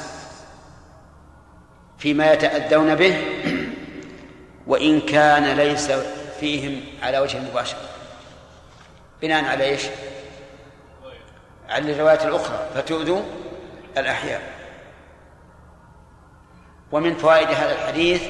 فيما 1.99 2.33
يتأذون 2.33 2.95
به 2.95 3.25
وإن 4.67 5.01
كان 5.01 5.45
ليس 5.45 5.93
فيهم 6.41 6.81
على 7.03 7.19
وجه 7.19 7.37
المباشر 7.37 7.77
بناء 9.23 9.45
على 9.45 9.65
إيش؟ 9.65 9.83
على 11.69 11.93
الروايات 11.93 12.25
الأخرى 12.25 12.67
فتؤذوا 12.75 13.23
الأحياء. 13.99 14.43
ومن 16.93 17.15
فوائد 17.15 17.49
هذا 17.49 17.73
الحديث 17.73 18.23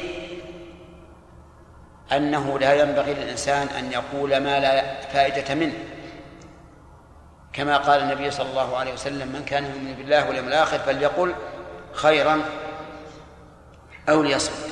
أنه 2.13 2.59
لا 2.59 2.75
ينبغي 2.75 3.15
للإنسان 3.15 3.69
أن 3.69 3.93
يقول 3.93 4.37
ما 4.37 4.61
لا 4.61 5.01
فائدة 5.01 5.55
منه. 5.55 5.75
كما 7.53 7.77
قال 7.77 8.01
النبي 8.01 8.31
صلى 8.31 8.51
الله 8.51 8.77
عليه 8.77 8.93
وسلم 8.93 9.29
من 9.29 9.45
كان 9.45 9.65
يؤمن 9.65 9.95
بالله 9.95 10.29
واليوم 10.29 10.49
الآخر 10.49 10.79
فليقل 10.79 11.35
خيرا 11.93 12.43
أو 14.09 14.23
ليصمت. 14.23 14.71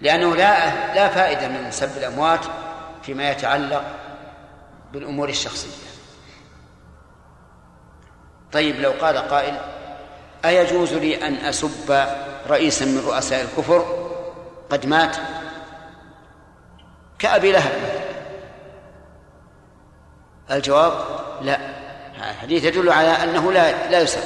لأنه 0.00 0.36
لا 0.36 0.94
لا 0.94 1.08
فائدة 1.08 1.48
من 1.48 1.70
سب 1.70 1.98
الأموات 1.98 2.40
فيما 3.02 3.30
يتعلق 3.30 3.84
بالأمور 4.92 5.28
الشخصية. 5.28 5.84
طيب 8.52 8.80
لو 8.80 8.92
قال 9.00 9.18
قائل 9.18 9.56
أيجوز 10.44 10.92
لي 10.92 11.26
أن 11.26 11.34
أسب 11.34 12.06
رئيسا 12.48 12.84
من 12.84 13.02
رؤساء 13.06 13.40
الكفر؟ 13.42 14.08
قد 14.70 14.86
مات. 14.86 15.16
كأبي 17.18 17.52
لهب 17.52 18.03
الجواب 20.50 20.92
لا. 21.42 21.58
الحديث 22.30 22.64
يدل 22.64 22.92
على 22.92 23.08
أنه 23.08 23.52
لا 23.52 23.90
لا 23.90 24.00
يسب 24.00 24.22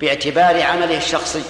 باعتبار 0.00 0.62
عمله 0.62 0.96
الشخصي. 0.96 1.42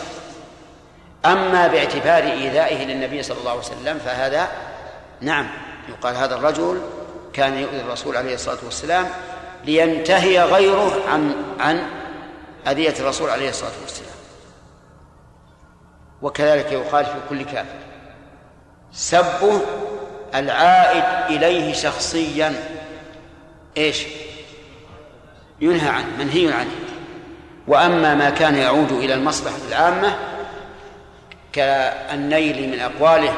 أما 1.24 1.66
باعتبار 1.66 2.22
إيذائه 2.22 2.84
للنبي 2.84 3.22
صلى 3.22 3.38
الله 3.38 3.50
عليه 3.50 3.60
وسلم 3.60 3.98
فهذا 3.98 4.48
نعم 5.20 5.48
يقال 5.88 6.16
هذا 6.16 6.34
الرجل 6.34 6.80
كان 7.32 7.58
يؤذي 7.58 7.80
الرسول 7.80 8.16
عليه 8.16 8.34
الصلاة 8.34 8.58
والسلام 8.64 9.06
لينتهي 9.64 10.42
غيره 10.42 11.08
عن 11.08 11.34
عن 11.60 11.88
أذية 12.66 12.94
الرسول 13.00 13.30
عليه 13.30 13.48
الصلاة 13.48 13.72
والسلام. 13.82 14.16
وكذلك 16.22 16.72
يقال 16.72 17.04
في 17.04 17.14
كل 17.28 17.44
كافر. 17.44 17.78
سبه 18.92 19.60
العائد 20.34 21.36
إليه 21.36 21.72
شخصيا. 21.72 22.75
إيش؟ 23.76 24.02
ينهى 25.60 25.88
عنه 25.88 26.06
منهي 26.18 26.52
عنه 26.52 26.70
وأما 27.66 28.14
ما 28.14 28.30
كان 28.30 28.54
يعود 28.54 28.92
إلى 28.92 29.14
المصلحة 29.14 29.56
العامة 29.68 30.16
كالنيل 31.52 32.70
من 32.70 32.80
أقواله 32.80 33.34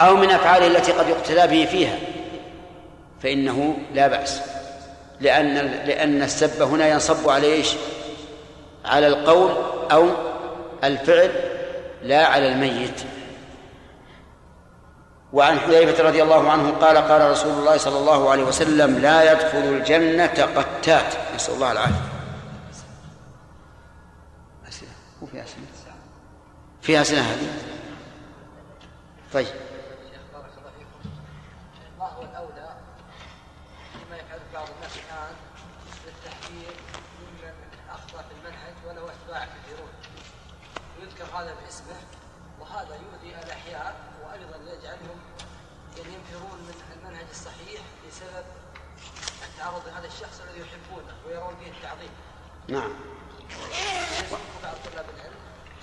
أو 0.00 0.16
من 0.16 0.30
أفعاله 0.30 0.66
التي 0.66 0.92
قد 0.92 1.08
يقتدى 1.08 1.46
به 1.46 1.70
فيها 1.70 1.98
فإنه 3.22 3.76
لا 3.94 4.08
بأس 4.08 4.40
لأن 5.20 5.54
لأن 5.86 6.22
السب 6.22 6.62
هنا 6.62 6.88
ينصب 6.88 7.28
على 7.28 7.46
إيش؟ 7.52 7.68
على 8.84 9.06
القول 9.06 9.50
أو 9.92 10.08
الفعل 10.84 11.30
لا 12.02 12.26
على 12.26 12.48
الميت 12.48 13.00
وعن 15.34 15.58
حذيفة 15.60 16.04
رضي 16.04 16.22
الله 16.22 16.50
عنه 16.50 16.70
قال 16.70 16.96
قال 16.96 17.30
رسول 17.30 17.52
الله 17.52 17.76
صلى 17.76 17.98
الله 17.98 18.30
عليه 18.30 18.44
وسلم 18.44 18.98
لا 18.98 19.32
يدخل 19.32 19.58
الجنة 19.58 20.48
قتات. 20.56 21.14
نسأل 21.34 21.54
الله 21.54 21.72
العافية. 21.72 21.94
أسئلة. 24.68 24.90
فيها 26.82 27.02
أسئلة 27.02 27.20
هذه؟ 27.20 27.48
طيب. 29.32 29.46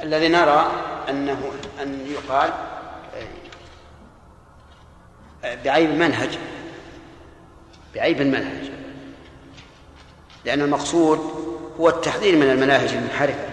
الذي 0.03 0.27
نرى 0.27 0.71
أنه 1.09 1.51
أن 1.81 2.07
يقال 2.07 2.53
بعيب 5.43 5.89
المنهج 5.89 6.37
بعيب 7.95 8.21
المنهج. 8.21 8.71
لأن 10.45 10.61
المقصود 10.61 11.19
هو 11.79 11.89
التحذير 11.89 12.35
من 12.35 12.51
المناهج 12.51 12.89
المنحرفة 12.89 13.49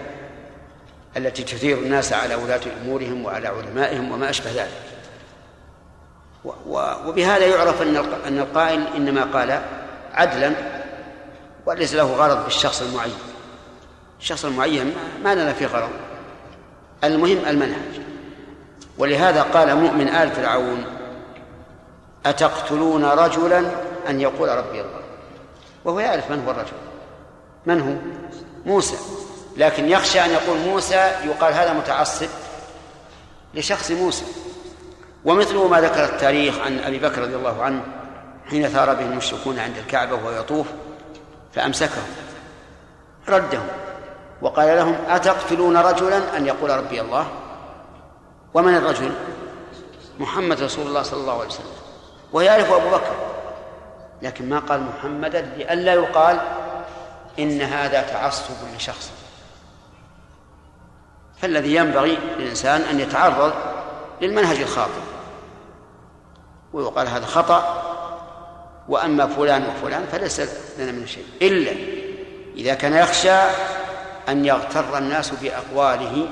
التي 1.17 1.43
تثير 1.43 1.77
الناس 1.77 2.13
على 2.13 2.35
ولاة 2.35 2.61
أمورهم 2.81 3.25
وعلى 3.25 3.47
علمائهم 3.47 4.11
وما 4.11 4.29
أشبه 4.29 4.51
ذلك. 4.51 4.81
وبهذا 7.05 7.45
يعرف 7.45 7.81
أن 7.81 7.95
أن 8.27 8.39
القائل 8.39 8.87
إنما 8.95 9.23
قال 9.23 9.61
عدلا 10.13 10.53
وليس 11.65 11.93
له 11.93 12.15
غرض 12.15 12.43
بالشخص 12.43 12.81
المعين. 12.81 13.17
الشخص 14.19 14.45
المعين 14.45 14.95
ما 15.23 15.35
لنا 15.35 15.53
فيه 15.53 15.65
غرض. 15.65 15.89
المهم 17.03 17.45
المنهج. 17.47 18.01
ولهذا 18.97 19.41
قال 19.41 19.75
مؤمن 19.75 20.07
آل 20.07 20.31
فرعون 20.31 20.85
أتقتلون 22.25 23.05
رجلا 23.05 23.71
أن 24.09 24.21
يقول 24.21 24.49
ربي 24.49 24.81
الله؟ 24.81 25.01
وهو 25.85 25.99
يعرف 25.99 26.31
من 26.31 26.43
هو 26.45 26.51
الرجل. 26.51 26.71
من 27.65 27.81
هو؟ 27.81 27.93
موسى. 28.65 28.97
لكن 29.57 29.89
يخشى 29.89 30.25
أن 30.25 30.29
يقول 30.29 30.57
موسى 30.57 31.11
يقال 31.25 31.53
هذا 31.53 31.73
متعصب 31.73 32.29
لشخص 33.53 33.91
موسى. 33.91 34.25
ومثله 35.25 35.67
ما 35.67 35.81
ذكر 35.81 36.05
التاريخ 36.05 36.59
عن 36.59 36.79
أبي 36.79 36.99
بكر 36.99 37.21
رضي 37.21 37.35
الله 37.35 37.63
عنه 37.63 37.81
حين 38.49 38.67
ثار 38.67 38.93
به 38.93 39.05
المشركون 39.05 39.59
عند 39.59 39.77
الكعبة 39.77 40.15
وهو 40.15 40.31
يطوف 40.31 40.67
فأمسكهم 41.53 42.03
ردهم. 43.29 43.67
وقال 44.41 44.77
لهم 44.77 44.95
أتقتلون 45.07 45.77
رجلا؟ 45.77 46.37
أن 46.37 46.47
يقول 46.47 46.69
ربي 46.69 47.01
الله. 47.01 47.27
ومن 48.53 48.75
الرجل؟ 48.75 49.11
محمد 50.19 50.61
رسول 50.61 50.87
الله 50.87 51.03
صلى 51.03 51.21
الله 51.21 51.33
عليه 51.33 51.47
وسلم. 51.47 51.65
ويعرف 52.33 52.71
أبو 52.71 52.89
بكر. 52.89 53.15
لكن 54.21 54.49
ما 54.49 54.59
قال 54.59 54.83
محمدا 54.83 55.41
لئلا 55.41 55.93
يقال 55.93 56.39
إن 57.39 57.61
هذا 57.61 58.01
تعصب 58.01 58.53
لشخص. 58.75 59.11
فالذي 61.41 61.75
ينبغي 61.75 62.15
للإنسان 62.15 62.81
أن 62.81 62.99
يتعرض 62.99 63.53
للمنهج 64.21 64.61
الخاطئ. 64.61 65.01
ويقال 66.73 67.07
هذا 67.07 67.25
خطأ. 67.25 67.83
وأما 68.89 69.27
فلان 69.27 69.69
وفلان 69.69 70.05
فليس 70.11 70.39
لنا 70.79 70.91
من 70.91 71.07
شيء. 71.07 71.25
إلا 71.41 71.71
إذا 72.55 72.73
كان 72.73 72.93
يخشى 72.93 73.39
أن 74.29 74.45
يغتر 74.45 74.97
الناس 74.97 75.29
بأقواله 75.29 76.29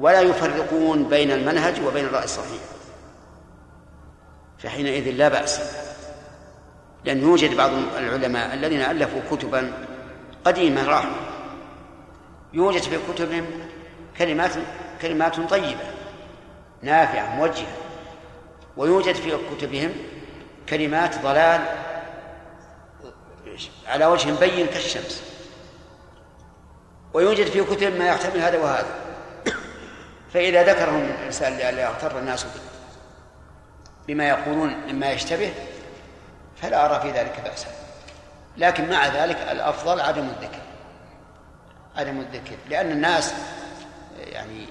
ولا 0.00 0.20
يفرقون 0.20 1.08
بين 1.08 1.30
المنهج 1.30 1.80
وبين 1.86 2.04
الرأي 2.04 2.24
الصحيح. 2.24 2.62
فحينئذ 4.58 5.10
لا 5.10 5.28
بأس. 5.28 5.60
لأن 7.04 7.20
يوجد 7.20 7.56
بعض 7.56 7.70
العلماء 7.98 8.54
الذين 8.54 8.80
ألفوا 8.80 9.20
كتبا 9.30 9.72
قديمة 10.44 10.88
راحوا 10.88 11.10
يوجد 12.52 12.82
في 12.82 12.98
كتبهم 13.12 13.46
كلمات 14.18 14.52
كلمات 15.02 15.40
طيبة 15.40 15.84
نافعة 16.82 17.36
موجهة. 17.36 17.76
ويوجد 18.76 19.14
في 19.14 19.36
كتبهم 19.56 19.92
كلمات 20.68 21.22
ضلال 21.22 21.60
على 23.86 24.06
وجه 24.06 24.30
بين 24.40 24.66
كالشمس. 24.66 25.29
ويوجد 27.14 27.46
في 27.46 27.64
كتب 27.64 27.96
ما 27.98 28.06
يحتمل 28.06 28.40
هذا 28.40 28.58
وهذا. 28.58 28.94
فإذا 30.34 30.62
ذكرهم 30.62 31.04
الإنسان 31.04 31.56
لئلا 31.56 31.82
يغتر 31.82 32.18
الناس 32.18 32.46
بما 34.08 34.28
يقولون 34.28 34.76
مما 34.88 35.10
يشتبه 35.10 35.54
فلا 36.62 36.86
أرى 36.86 37.00
في 37.00 37.18
ذلك 37.18 37.40
بأسا 37.44 37.68
لكن 38.56 38.90
مع 38.90 39.06
ذلك 39.06 39.36
الأفضل 39.36 40.00
عدم 40.00 40.22
الذكر. 40.22 40.60
عدم 41.96 42.20
الذكر. 42.20 42.56
لأن 42.68 42.90
الناس 42.90 43.34
يعني 44.18 44.66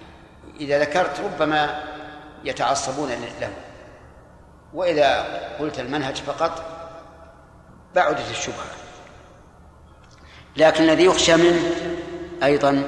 إذا 0.60 0.80
ذكرت 0.80 1.20
ربما 1.20 1.84
يتعصبون 2.44 3.10
له. 3.42 3.50
وإذا 4.74 5.40
قلت 5.60 5.80
المنهج 5.80 6.16
فقط 6.16 6.66
بعدت 7.96 8.32
الشبهة. 8.32 8.66
لكن 10.58 10.84
الذي 10.84 11.06
يخشى 11.06 11.36
منه 11.36 11.76
أيضا 12.44 12.84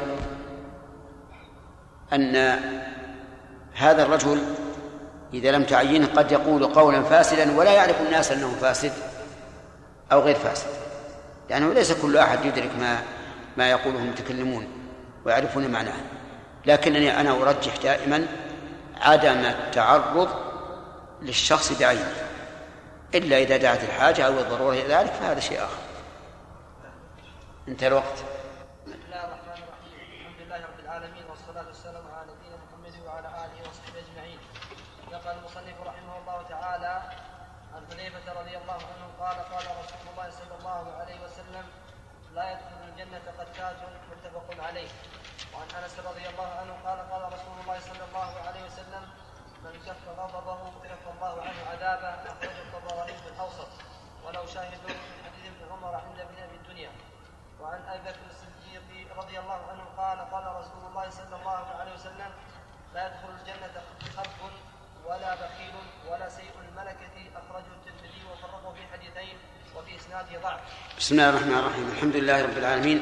أن 2.13 2.35
هذا 3.73 4.03
الرجل 4.03 4.41
إذا 5.33 5.51
لم 5.51 5.63
تعينه 5.63 6.07
قد 6.07 6.31
يقول 6.31 6.65
قولا 6.65 7.03
فاسدا 7.03 7.57
ولا 7.57 7.71
يعرف 7.71 8.01
الناس 8.01 8.31
أنه 8.31 8.51
فاسد 8.61 8.93
أو 10.11 10.19
غير 10.19 10.35
فاسد 10.35 10.69
لأنه 11.49 11.73
ليس 11.73 11.91
كل 11.91 12.17
أحد 12.17 12.45
يدرك 12.45 12.71
ما 12.79 12.99
ما 13.57 13.69
يقوله 13.71 13.99
المتكلمون 13.99 14.67
ويعرفون 15.25 15.67
معناه. 15.67 15.93
لكنني 16.65 17.19
أنا 17.19 17.31
أرجح 17.31 17.77
دائما 17.83 18.27
عدم 19.01 19.45
التعرض 19.45 20.29
للشخص 21.21 21.79
بعينه. 21.79 22.13
إلا 23.15 23.37
إذا 23.37 23.57
دعت 23.57 23.83
الحاجة 23.83 24.27
أو 24.27 24.39
الضرورة 24.39 24.73
إلى 24.73 24.93
ذلك 24.93 25.11
فهذا 25.11 25.39
شيء 25.39 25.57
آخر. 25.57 25.81
انتهى 27.67 27.87
الوقت 27.87 28.23
محمد 32.81 33.07
وعلى 33.07 33.27
اله 33.27 33.69
وصحبه 33.69 33.99
اجمعين 33.99 34.39
نقل 35.11 35.31
المصنف 35.37 35.81
رحمه 35.81 36.17
الله 36.17 36.43
تعالى 36.49 37.01
عن 37.75 37.85
حذيفه 37.91 38.33
رضي 38.41 38.57
الله 38.57 38.73
عنه 38.73 39.05
قال 39.19 39.37
قال 39.37 39.65
رسول 39.81 40.07
الله 40.11 40.29
صلى 40.29 40.55
الله 40.59 40.93
عليه 40.99 41.19
وسلم 41.25 41.65
لا 42.35 42.51
يدخل 42.51 42.79
الجنه 42.89 43.21
قتات 43.39 43.75
متفق 44.11 44.63
عليه 44.63 44.89
وعن 45.53 45.67
انس 45.83 45.99
رضي 45.99 46.29
الله 46.29 46.49
عنه 46.59 46.73
قال 46.85 46.99
قال 47.11 47.33
رسول 47.33 47.55
الله 47.61 47.79
صلى 47.79 48.03
الله 48.09 48.31
عليه 48.47 48.63
وسلم 48.65 49.03
من 49.63 49.73
كف 49.85 50.03
غضبه 50.19 50.59
كف 50.83 51.03
الله 51.15 51.41
عنه 51.41 51.59
عذابه 51.71 52.09
اخرجه 52.31 52.61
الطبراني 52.61 53.13
في 53.13 53.27
الاوسط 53.27 53.71
ولو 54.25 54.45
شاهدوا 54.45 54.89
من 54.89 55.23
حديث 55.25 55.45
ابن 55.51 55.71
عمر 55.71 55.95
عند 55.95 56.19
ابن 56.19 56.43
ابي 56.43 56.55
الدنيا 56.55 56.91
وعن 57.61 57.81
ابي 57.81 58.09
بكر 58.09 58.25
الصديق 58.29 59.17
رضي 59.17 59.39
الله 59.39 59.59
عنه 59.71 59.83
قال 59.97 60.19
قال 60.31 60.55
رسول 60.55 60.89
الله 60.89 61.09
صلى 61.09 61.35
الله 61.35 61.65
عليه 61.79 61.93
وسلم 61.93 62.31
لا 62.93 63.07
يدخل 63.07 63.29
الجنه 63.29 63.81
خب 64.17 64.51
ولا 65.05 65.35
بخيل 65.35 65.75
ولا 66.09 66.29
سيء 66.29 66.51
الملكه 66.59 67.31
اخرجه 67.35 67.71
الترمذي 67.77 68.21
وفرقه 68.31 68.73
في 68.73 68.87
حديثين 68.87 69.37
وفي 69.75 69.95
اسناده 69.95 70.39
ضعف. 70.39 70.61
بسم 71.01 71.15
الله 71.15 71.29
الرحمن 71.29 71.57
الرحيم، 71.57 71.89
الحمد 71.95 72.15
لله 72.15 72.43
رب 72.43 72.57
العالمين 72.57 73.01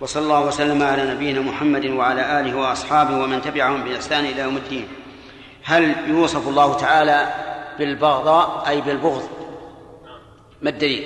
وصلى 0.00 0.22
الله 0.22 0.46
وسلم 0.46 0.82
على 0.82 1.14
نبينا 1.14 1.40
محمد 1.40 1.86
وعلى 1.86 2.40
آله 2.40 2.56
وأصحابه 2.56 3.18
ومن 3.18 3.42
تبعهم 3.42 3.84
بإحسان 3.84 4.24
إلى 4.24 4.42
يوم 4.42 4.56
الدين. 4.56 4.88
هل 5.64 6.08
يوصف 6.08 6.48
الله 6.48 6.76
تعالى 6.76 7.34
بالبغضاء 7.78 8.68
أي 8.68 8.80
بالبغض؟ 8.80 9.28
ما 10.62 10.70
الدليل؟ 10.70 11.04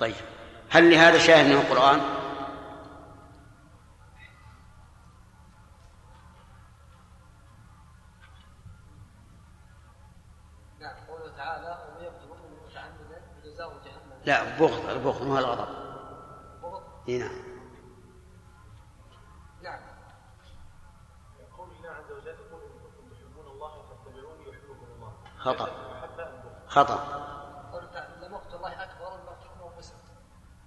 طيب 0.00 0.14
هل 0.70 0.90
لهذا 0.90 1.18
شاهد 1.18 1.46
من 1.46 1.52
القرآن؟ 1.52 2.00
لا 14.24 14.58
بغض 14.58 14.90
البغض 14.90 15.22
مو 15.22 15.38
الغضب 15.38 15.68
بغض 16.62 16.82
اي 17.08 17.18
نعم 17.18 17.42
نعم 19.62 19.80
يقول 21.40 21.68
الله 21.78 21.90
عز 21.90 22.12
وجل 22.12 22.26
يقول 22.26 22.62
ان 22.62 22.78
كنتم 22.82 23.14
تحبون 23.14 23.46
الله 23.46 23.70
فاتبعوني 23.82 24.48
يحببكم 24.48 24.86
الله 24.96 25.12
خطا 25.38 25.68
خطا 26.66 26.96
قلت 27.72 28.06
لمقت 28.22 28.54
الله 28.54 28.82
اكبر 28.82 29.14
المقت 29.14 29.78
مسلم 29.78 29.98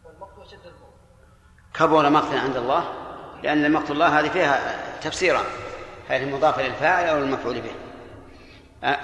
والمقت 0.06 0.40
اشد 0.40 0.66
البغض 0.66 0.94
كبر 1.74 2.10
مقتا 2.10 2.36
عند 2.40 2.58
الله 2.58 2.94
لأن 3.44 3.72
مقت 3.72 3.92
الله 3.92 4.20
هذه 4.20 4.30
فيها 4.30 4.95
تفسيران 5.06 5.46
هل 6.10 6.24
المضافه 6.24 6.68
للفاعل 6.68 7.08
أو 7.08 7.18
المفعول 7.18 7.62
به. 7.62 7.72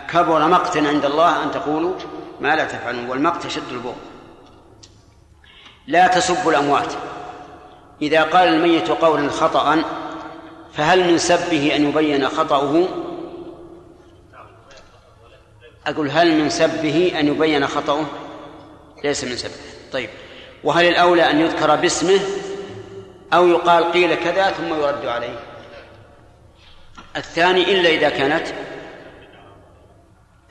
كبر 0.10 0.48
مقتا 0.48 0.80
عند 0.80 1.06
الله 1.06 1.44
أن 1.44 1.52
تقولوا 1.52 1.94
ما 2.40 2.56
لا 2.56 2.66
تفعلون 2.66 3.10
والمقت 3.10 3.46
أشد 3.46 3.72
البغض. 3.72 3.96
لا 5.88 6.08
تسبوا 6.08 6.52
الأموات. 6.52 6.94
إذا 8.02 8.24
قال 8.24 8.48
الميت 8.48 8.90
قولا 8.90 9.30
خطأ 9.30 9.84
فهل 10.74 11.12
من 11.12 11.18
سبه 11.18 11.76
أن 11.76 11.90
يبين 11.90 12.30
خطأه؟ 12.30 12.88
أقول 15.88 16.10
هل 16.10 16.42
من 16.42 16.50
سبه 16.50 17.14
أن 17.20 17.28
يبين 17.28 17.68
خطأه؟ 17.68 18.06
ليس 19.04 19.24
من 19.24 19.38
سبه. 19.38 19.54
طيب. 19.92 20.10
وهل 20.64 20.86
الأولى 20.86 21.32
أن 21.32 21.40
يذكر 21.40 21.76
باسمه؟ 21.76 22.20
أو 23.34 23.48
يقال 23.48 23.92
قيل 23.92 24.16
كذا 24.16 24.52
ثم 24.52 24.74
يرد 24.74 25.06
عليه. 25.06 25.51
الثاني 27.18 27.72
إلا 27.72 27.90
إذا 27.90 28.10
كانت 28.10 28.48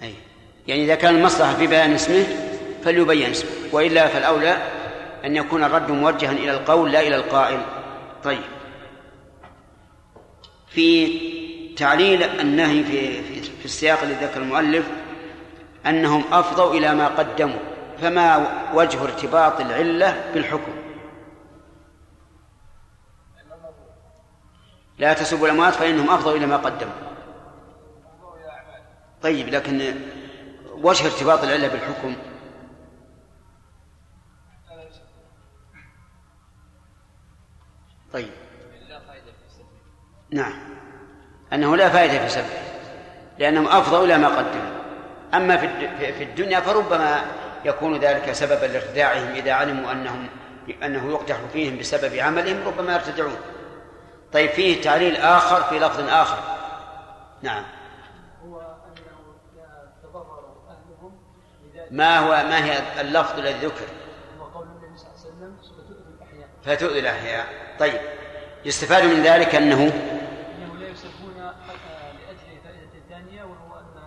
أي 0.02 0.14
يعني 0.66 0.84
إذا 0.84 0.94
كان 0.94 1.16
المصلحة 1.16 1.54
في 1.54 1.66
بيان 1.66 1.92
اسمه 1.92 2.24
فليبين 2.84 3.30
اسمه 3.30 3.50
وإلا 3.72 4.08
فالأولى 4.08 4.56
أن 5.24 5.36
يكون 5.36 5.64
الرد 5.64 5.90
موجها 5.90 6.32
إلى 6.32 6.50
القول 6.50 6.92
لا 6.92 7.00
إلى 7.00 7.16
القائل. 7.16 7.60
طيب. 8.24 8.42
في 10.68 11.18
تعليل 11.76 12.22
النهي 12.22 12.84
في 12.84 13.22
في 13.58 13.64
السياق 13.64 14.02
الذي 14.02 14.24
ذكر 14.24 14.40
المؤلف 14.40 14.84
أنهم 15.86 16.24
أفضوا 16.32 16.74
إلى 16.74 16.94
ما 16.94 17.08
قدموا 17.08 17.58
فما 18.02 18.46
وجه 18.74 19.02
ارتباط 19.02 19.60
العلة 19.60 20.24
بالحكم؟ 20.34 20.72
لا 25.00 25.12
تسبوا 25.12 25.46
الأموات 25.46 25.74
فإنهم 25.74 26.10
أفضوا 26.10 26.36
إلى 26.36 26.46
ما 26.46 26.56
قدموا. 26.56 26.92
طيب 29.22 29.48
لكن 29.48 29.94
وجه 30.72 31.06
ارتباط 31.06 31.42
العلة 31.42 31.68
بالحكم؟ 31.68 32.16
طيب. 38.12 38.30
نعم. 40.30 40.52
أنه 41.52 41.76
لا 41.76 41.88
فائدة 41.88 42.18
في 42.18 42.28
سبه 42.28 42.44
لأنهم 43.38 43.66
أفضوا 43.66 44.04
إلى 44.04 44.18
ما 44.18 44.28
قدموا. 44.28 44.80
أما 45.34 45.56
في 45.96 46.22
الدنيا 46.22 46.60
فربما 46.60 47.22
يكون 47.64 47.98
ذلك 47.98 48.32
سببا 48.32 48.66
لارتداعهم 48.66 49.34
إذا 49.34 49.52
علموا 49.52 49.92
أنهم 49.92 50.28
أنه 50.82 51.10
يقدح 51.10 51.36
فيهم 51.52 51.78
بسبب 51.78 52.14
عملهم 52.14 52.66
ربما 52.66 52.92
يرتدعون. 52.92 53.36
طيب 54.32 54.50
فيه 54.50 54.82
تعليل 54.82 55.16
آخر 55.16 55.62
في 55.62 55.78
لفظ 55.78 56.08
آخر. 56.08 56.38
نعم. 57.42 57.64
هو 58.44 58.60
أنه 58.60 59.06
أهلهم 60.68 61.12
ما 61.90 62.18
هو 62.18 62.28
ما 62.28 62.64
هي 62.64 63.00
اللفظ 63.00 63.38
الذي 63.38 63.66
ذكر؟ 63.66 63.86
هو 64.40 64.44
قول 64.44 64.66
النبي 64.66 64.98
صلى 64.98 65.08
الله 65.08 65.20
عليه 65.20 65.36
وسلم 65.36 65.56
فتؤذي 65.62 66.08
الأحياء. 66.18 66.48
فتؤذي 66.64 66.98
الأحياء. 67.00 67.46
طيب 67.78 68.00
يستفاد 68.64 69.04
من 69.04 69.22
ذلك 69.22 69.54
أنه 69.54 69.82
أنه 69.82 70.76
لا 70.78 70.88
يسبون 70.88 71.36
لأجل 71.36 72.60
فائدة 72.64 72.94
الثانية 72.94 73.42
وهو 73.44 73.78
أن 73.78 74.02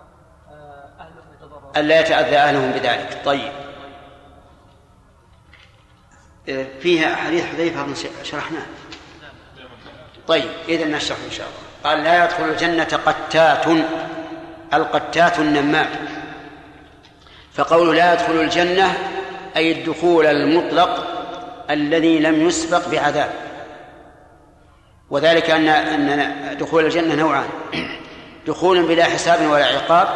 آه، 0.50 0.90
أهلهم 1.00 1.34
يتضررون 1.34 1.76
ألا 1.76 2.00
يتأذى 2.00 2.36
أهلهم 2.36 2.72
بذلك. 2.72 3.22
طيب. 3.24 3.52
آه، 6.48 6.66
فيها 6.80 7.14
حديث 7.14 7.44
حذيفة 7.44 7.94
شرحناه 8.22 8.66
طيب 10.28 10.50
إذا 10.68 10.84
نشرح 10.84 11.18
إن 11.26 11.30
شاء 11.30 11.46
الله. 11.46 11.90
قال 11.90 12.04
لا 12.04 12.24
يدخل 12.24 12.44
الجنة 12.44 13.00
قتات 13.06 13.66
القتات 14.74 15.38
النمام 15.38 15.86
فقول 17.54 17.96
لا 17.96 18.12
يدخل 18.12 18.40
الجنة 18.40 18.98
أي 19.56 19.72
الدخول 19.72 20.26
المطلق 20.26 21.06
الذي 21.70 22.18
لم 22.18 22.48
يسبق 22.48 22.88
بعذاب. 22.88 23.30
وذلك 25.10 25.50
أن 25.50 25.68
أن 25.68 26.58
دخول 26.58 26.84
الجنة 26.84 27.14
نوعان. 27.14 27.48
دخول 28.46 28.82
بلا 28.82 29.04
حساب 29.04 29.50
ولا 29.50 29.64
عقاب 29.64 30.08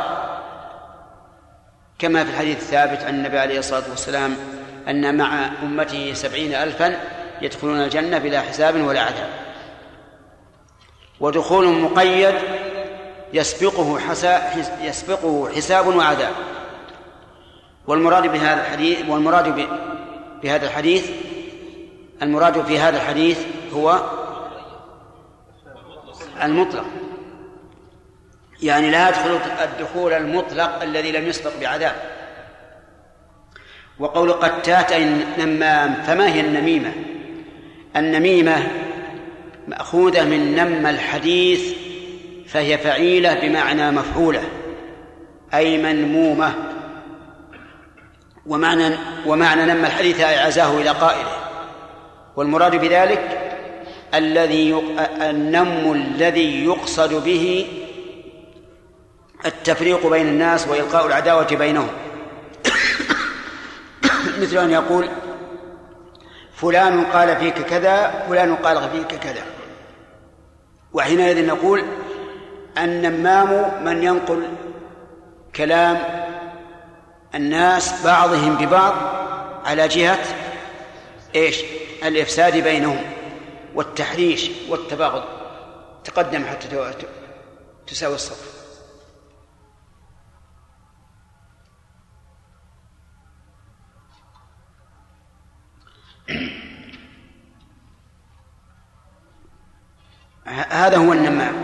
كما 1.98 2.24
في 2.24 2.30
الحديث 2.30 2.56
الثابت 2.56 3.02
عن 3.02 3.14
النبي 3.14 3.38
عليه 3.38 3.59
الصلاة 3.59 3.90
والسلام 3.90 4.36
أن 4.88 5.16
مع 5.16 5.50
أمته 5.62 6.12
سبعين 6.14 6.54
ألفا 6.54 6.96
يدخلون 7.42 7.80
الجنة 7.80 8.18
بلا 8.18 8.40
حساب 8.40 8.80
ولا 8.80 9.00
عذاب. 9.00 9.47
ودخول 11.21 11.69
مقيد 11.69 12.35
يسبقه 13.33 13.99
يسبقه 14.83 15.51
حساب 15.57 15.87
وعذاب 15.87 16.33
والمراد 17.87 18.33
بهذا 18.33 18.61
الحديث 18.61 19.09
والمراد 19.09 19.69
بهذا 20.43 20.66
الحديث 20.66 21.11
المراد 22.23 22.64
في 22.64 22.79
هذا 22.79 22.97
الحديث 22.97 23.39
هو 23.73 24.03
المطلق. 26.43 26.85
يعني 28.62 28.91
لا 28.91 29.09
يدخل 29.09 29.39
الدخول 29.64 30.12
المطلق 30.12 30.83
الذي 30.83 31.12
لم 31.12 31.27
يسبق 31.27 31.53
بعذاب. 31.61 31.95
وقول 33.99 34.33
قتات 34.33 34.93
أي 34.93 35.05
نمام 35.39 35.95
فما 35.95 36.29
هي 36.29 36.41
النميمة؟ 36.41 36.93
النميمة 37.97 38.69
مأخوذة 39.69 40.25
من 40.25 40.55
نم 40.55 40.87
الحديث 40.87 41.75
فهي 42.47 42.79
فعيلة 42.79 43.35
بمعنى 43.35 43.91
مفعولة 43.91 44.43
أي 45.55 45.83
منمومة. 45.83 46.55
ومعنى 48.47 48.97
ومعنى 49.27 49.66
نم 49.66 49.85
الحديث 49.85 50.21
أي 50.21 50.39
عزاه 50.39 50.81
إلى 50.81 50.91
قائله. 50.91 51.31
والمراد 52.37 52.77
بذلك 52.77 53.53
الذي 54.14 54.83
النم 55.21 55.93
الذي 55.93 56.64
يقصد 56.64 57.25
به 57.25 57.66
التفريق 59.47 60.07
بين 60.07 60.29
الناس 60.29 60.69
وإلقاء 60.69 61.07
العداوة 61.07 61.57
بينهم. 61.57 61.91
مثل 64.41 64.59
أن 64.59 64.71
يقول 64.71 65.09
فلان 66.55 67.05
قال 67.05 67.37
فيك 67.37 67.55
كذا 67.55 68.25
فلان 68.29 68.57
قال 68.57 68.91
فيك 68.91 69.21
كذا. 69.21 69.57
وحينئذ 70.99 71.46
نقول 71.46 71.84
النمام 72.78 73.84
من 73.84 74.03
ينقل 74.03 74.49
كلام 75.57 75.99
الناس 77.34 78.05
بعضهم 78.05 78.55
ببعض 78.55 78.94
على 79.64 79.88
جهة 79.88 80.24
إيش؟ 81.34 81.62
الإفساد 82.05 82.57
بينهم 82.57 82.99
والتحريش 83.74 84.51
والتباغض 84.68 85.24
تقدم 86.05 86.44
حتى 86.44 86.94
تساوي 87.86 88.14
الصف 88.14 88.59
هذا 100.68 100.96
هو 100.96 101.12
النمام. 101.12 101.55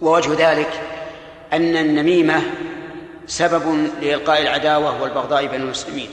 ووجه 0.00 0.50
ذلك 0.50 0.80
أن 1.52 1.76
النميمة 1.76 2.42
سبب 3.26 3.88
لإلقاء 4.02 4.42
العداوة 4.42 5.02
والبغضاء 5.02 5.46
بين 5.46 5.60
المسلمين. 5.60 6.08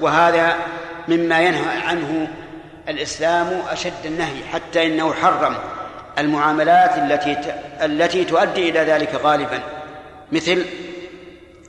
وهذا 0.00 0.56
مما 1.08 1.40
ينهى 1.40 1.82
عنه 1.82 2.28
الإسلام 2.88 3.62
أشد 3.68 4.06
النهي 4.06 4.44
حتى 4.52 4.86
إنه 4.86 5.12
حرم 5.12 5.56
المعاملات 6.18 6.98
التي 6.98 7.54
التي 7.84 8.24
تؤدي 8.24 8.70
إلى 8.70 8.80
ذلك 8.80 9.14
غالبا 9.14 9.62
مثل 10.32 10.64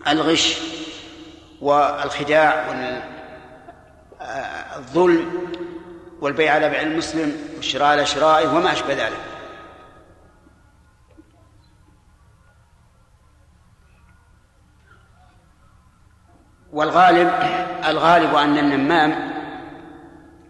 الغش 0.07 0.57
والخداع 1.61 2.65
والظلم 4.77 5.47
والبيع 6.21 6.53
على 6.53 6.69
بيع 6.69 6.81
المسلم 6.81 7.37
والشراء 7.55 7.87
على 7.87 8.05
شرائه 8.05 8.47
وما 8.47 8.71
أشبه 8.71 8.93
ذلك. 8.93 9.17
والغالب 16.73 17.31
الغالب 17.87 18.35
أن 18.35 18.57
النمام 18.57 19.33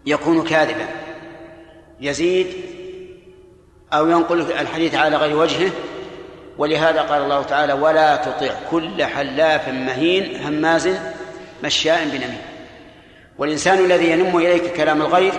يكون 0.06 0.44
كاذبا. 0.44 0.88
يزيد 2.00 2.48
أو 3.94 4.08
ينقل 4.08 4.42
الحديث 4.42 4.96
على 4.96 5.16
غير 5.16 5.38
وجهه 5.38 5.72
ولهذا 6.58 7.02
قال 7.02 7.22
الله 7.22 7.44
تعالى 7.44 7.74
ولا 7.74 8.16
تطع 8.16 8.50
كل 8.72 9.04
حلاف 9.04 9.70
مهين 9.70 10.44
هماز 10.44 10.90
مشاء 11.64 12.06
بنميم. 12.06 12.42
والإنسان 13.38 13.86
الذي 13.86 14.12
ينم 14.12 14.38
إليك 14.38 14.74
كلام 14.74 15.02
الغير 15.02 15.34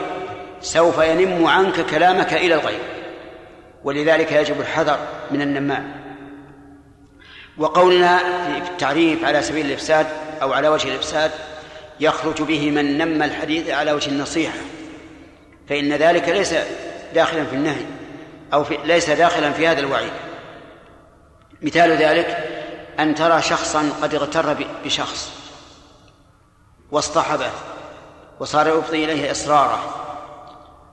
سوف 0.61 0.99
ينم 0.99 1.47
عنك 1.47 1.87
كلامك 1.87 2.35
إلى 2.35 2.55
الغير 2.55 2.81
ولذلك 3.85 4.33
يجب 4.33 4.61
الحذر 4.61 4.99
من 5.31 5.43
النمام 5.43 5.93
وقولنا 7.59 8.19
في 8.63 8.71
التعريف 8.71 9.25
على 9.25 9.43
سبيل 9.43 9.67
الإفساد 9.67 10.07
أو 10.43 10.53
على 10.53 10.69
وجه 10.69 10.89
الإفساد 10.89 11.31
يخرج 12.01 12.43
به 12.43 12.71
من 12.71 12.99
نم 12.99 13.23
الحديث 13.23 13.71
على 13.71 13.93
وجه 13.93 14.11
النصيحة. 14.11 14.59
فإن 15.69 15.93
ذلك 15.93 16.29
ليس 16.29 16.55
داخلا 17.15 17.45
في 17.45 17.57
النهي 17.57 17.85
أو 18.53 18.65
في 18.65 18.79
ليس 18.85 19.11
داخلا 19.11 19.53
في 19.53 19.67
هذا 19.67 19.81
الوعيد. 19.81 20.13
مثال 21.63 21.91
ذلك 21.91 22.49
أن 23.01 23.15
ترى 23.15 23.43
شخصا 23.43 23.93
قد 24.03 24.15
اغتر 24.15 24.57
بشخص 24.85 25.33
واصطحبه 26.91 27.51
وصار 28.41 28.69
يفضي 28.69 29.05
إليه 29.05 29.31
إصراره 29.31 30.08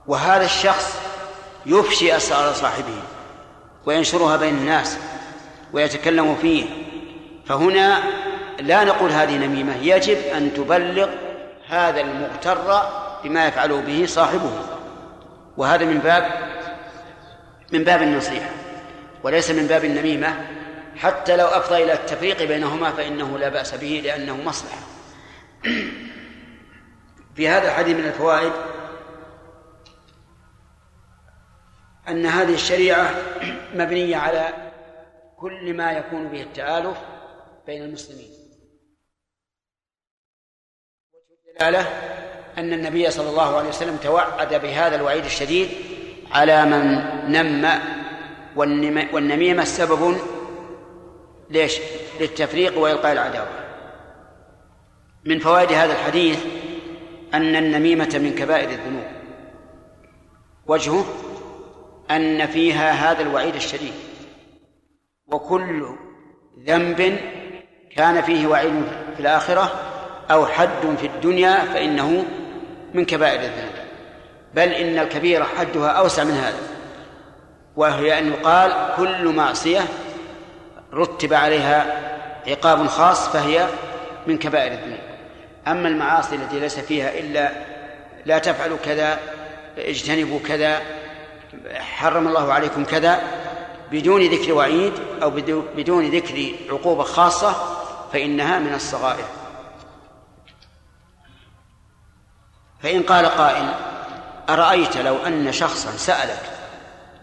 وهذا 0.08 0.44
الشخص 0.44 0.98
يفشي 1.66 2.16
أسرار 2.16 2.52
صاحبه 2.52 3.02
وينشرها 3.86 4.36
بين 4.36 4.54
الناس 4.54 4.98
ويتكلم 5.72 6.34
فيه. 6.34 6.64
فهنا 7.46 8.02
لا 8.60 8.84
نقول 8.84 9.10
هذه 9.10 9.36
نميمة 9.36 9.76
يجب 9.76 10.18
أن 10.18 10.54
تبلغ 10.54 11.08
هذا 11.68 12.00
المغتر 12.00 12.82
بما 13.24 13.46
يفعله 13.46 13.80
به 13.80 14.06
صاحبه. 14.06 14.52
وهذا 15.56 15.84
من 15.84 15.98
باب 15.98 16.28
من 17.72 17.84
باب 17.84 18.02
النصيحة 18.02 18.50
وليس 19.22 19.50
من 19.50 19.66
باب 19.66 19.84
النميمة. 19.84 20.46
حتى 20.96 21.36
لو 21.36 21.46
أفضى 21.46 21.82
إلى 21.82 21.92
التفريق 21.92 22.42
بينهما 22.42 22.90
فإنه 22.90 23.38
لا 23.38 23.48
بأس 23.48 23.74
به 23.74 24.02
لأنه 24.04 24.36
مصلحة. 24.44 24.78
في 27.36 27.48
هذا 27.48 27.68
الحديث 27.68 27.96
من 27.96 28.04
الفوائد 28.04 28.52
أن 32.08 32.26
هذه 32.26 32.54
الشريعة 32.54 33.14
مبنية 33.74 34.16
على 34.16 34.48
كل 35.36 35.74
ما 35.74 35.92
يكون 35.92 36.28
به 36.28 36.42
التآلف 36.42 36.98
بين 37.66 37.82
المسلمين. 37.82 38.30
الدلالة 41.52 41.80
أن 42.58 42.72
النبي 42.72 43.10
صلى 43.10 43.30
الله 43.30 43.56
عليه 43.56 43.68
وسلم 43.68 43.96
توعد 43.96 44.54
بهذا 44.54 44.96
الوعيد 44.96 45.24
الشديد 45.24 45.68
على 46.30 46.64
من 46.64 46.82
نم 47.32 47.80
والنميمة 49.12 49.64
سبب 49.64 50.16
ليش؟ 51.50 51.78
للتفريق 52.20 52.78
وإلقاء 52.78 53.12
العداوة. 53.12 53.48
من 55.24 55.38
فوائد 55.38 55.72
هذا 55.72 55.92
الحديث 55.92 56.44
أن 57.34 57.56
النميمة 57.56 58.18
من 58.22 58.34
كبائر 58.34 58.70
الذنوب. 58.70 59.06
وجهه 60.66 61.04
أن 62.10 62.46
فيها 62.46 62.90
هذا 62.90 63.22
الوعيد 63.22 63.54
الشديد. 63.54 63.92
وكل 65.26 65.86
ذنب 66.66 67.18
كان 67.96 68.22
فيه 68.22 68.46
وعيد 68.46 68.82
في 69.14 69.20
الآخرة 69.20 69.72
أو 70.30 70.46
حد 70.46 70.96
في 70.98 71.06
الدنيا 71.06 71.64
فإنه 71.64 72.24
من 72.94 73.04
كبائر 73.04 73.40
الذنوب. 73.40 73.72
بل 74.54 74.68
إن 74.68 74.98
الكبيرة 74.98 75.44
حدها 75.44 75.88
أوسع 75.88 76.24
من 76.24 76.34
هذا 76.34 76.58
وهي 77.76 78.18
أن 78.18 78.28
يقال 78.28 78.94
كل 78.96 79.28
معصية 79.28 79.80
رتب 80.94 81.34
عليها 81.34 82.02
عقاب 82.46 82.86
خاص 82.86 83.28
فهي 83.28 83.66
من 84.26 84.38
كبائر 84.38 84.72
الذنوب. 84.72 84.98
أما 85.68 85.88
المعاصي 85.88 86.36
التي 86.36 86.60
ليس 86.60 86.78
فيها 86.78 87.18
إلا 87.18 87.50
لا 88.26 88.38
تفعلوا 88.38 88.78
كذا 88.84 89.18
اجتنبوا 89.78 90.40
كذا 90.40 90.82
حرم 91.74 92.28
الله 92.28 92.52
عليكم 92.52 92.84
كذا 92.84 93.20
بدون 93.92 94.22
ذكر 94.22 94.52
وعيد 94.52 94.92
أو 95.22 95.30
بدون 95.76 96.10
ذكر 96.10 96.52
عقوبة 96.70 97.02
خاصة 97.02 97.54
فإنها 98.12 98.58
من 98.58 98.74
الصغائر. 98.74 99.24
فإن 102.82 103.02
قال 103.02 103.26
قائل 103.26 103.74
أرأيت 104.48 104.96
لو 104.96 105.16
أن 105.16 105.52
شخصا 105.52 105.90
سألك 105.90 106.42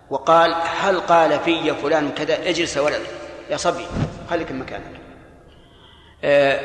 وقال 0.09 0.55
هل 0.81 0.99
قال 0.99 1.39
في 1.39 1.73
فلان 1.73 2.11
كذا؟ 2.11 2.49
اجلس 2.49 2.77
ولد 2.77 3.01
يا 3.49 3.57
صبي 3.57 3.85
خليك 4.29 4.51
مكانك. 4.51 4.99
آه 6.23 6.59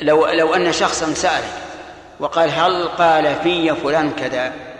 لو 0.00 0.26
لو 0.26 0.54
أن 0.54 0.72
شخصا 0.72 1.14
سألك 1.14 1.52
وقال 2.20 2.50
هل 2.50 2.88
قال 2.88 3.36
في 3.42 3.74
فلان 3.74 4.10
كذا؟ 4.10 4.71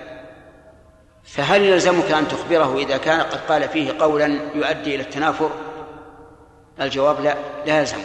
فهل 1.25 1.63
يلزمك 1.63 2.11
أن 2.11 2.29
تخبره 2.29 2.79
إذا 2.79 2.97
كان 2.97 3.21
قد 3.21 3.41
قال 3.49 3.69
فيه 3.69 3.93
قولا 3.99 4.27
يؤدي 4.55 4.95
إلى 4.95 5.03
التنافر؟ 5.03 5.51
الجواب 6.81 7.21
لا 7.21 7.35
لا 7.67 7.81
يلزمك. 7.81 8.05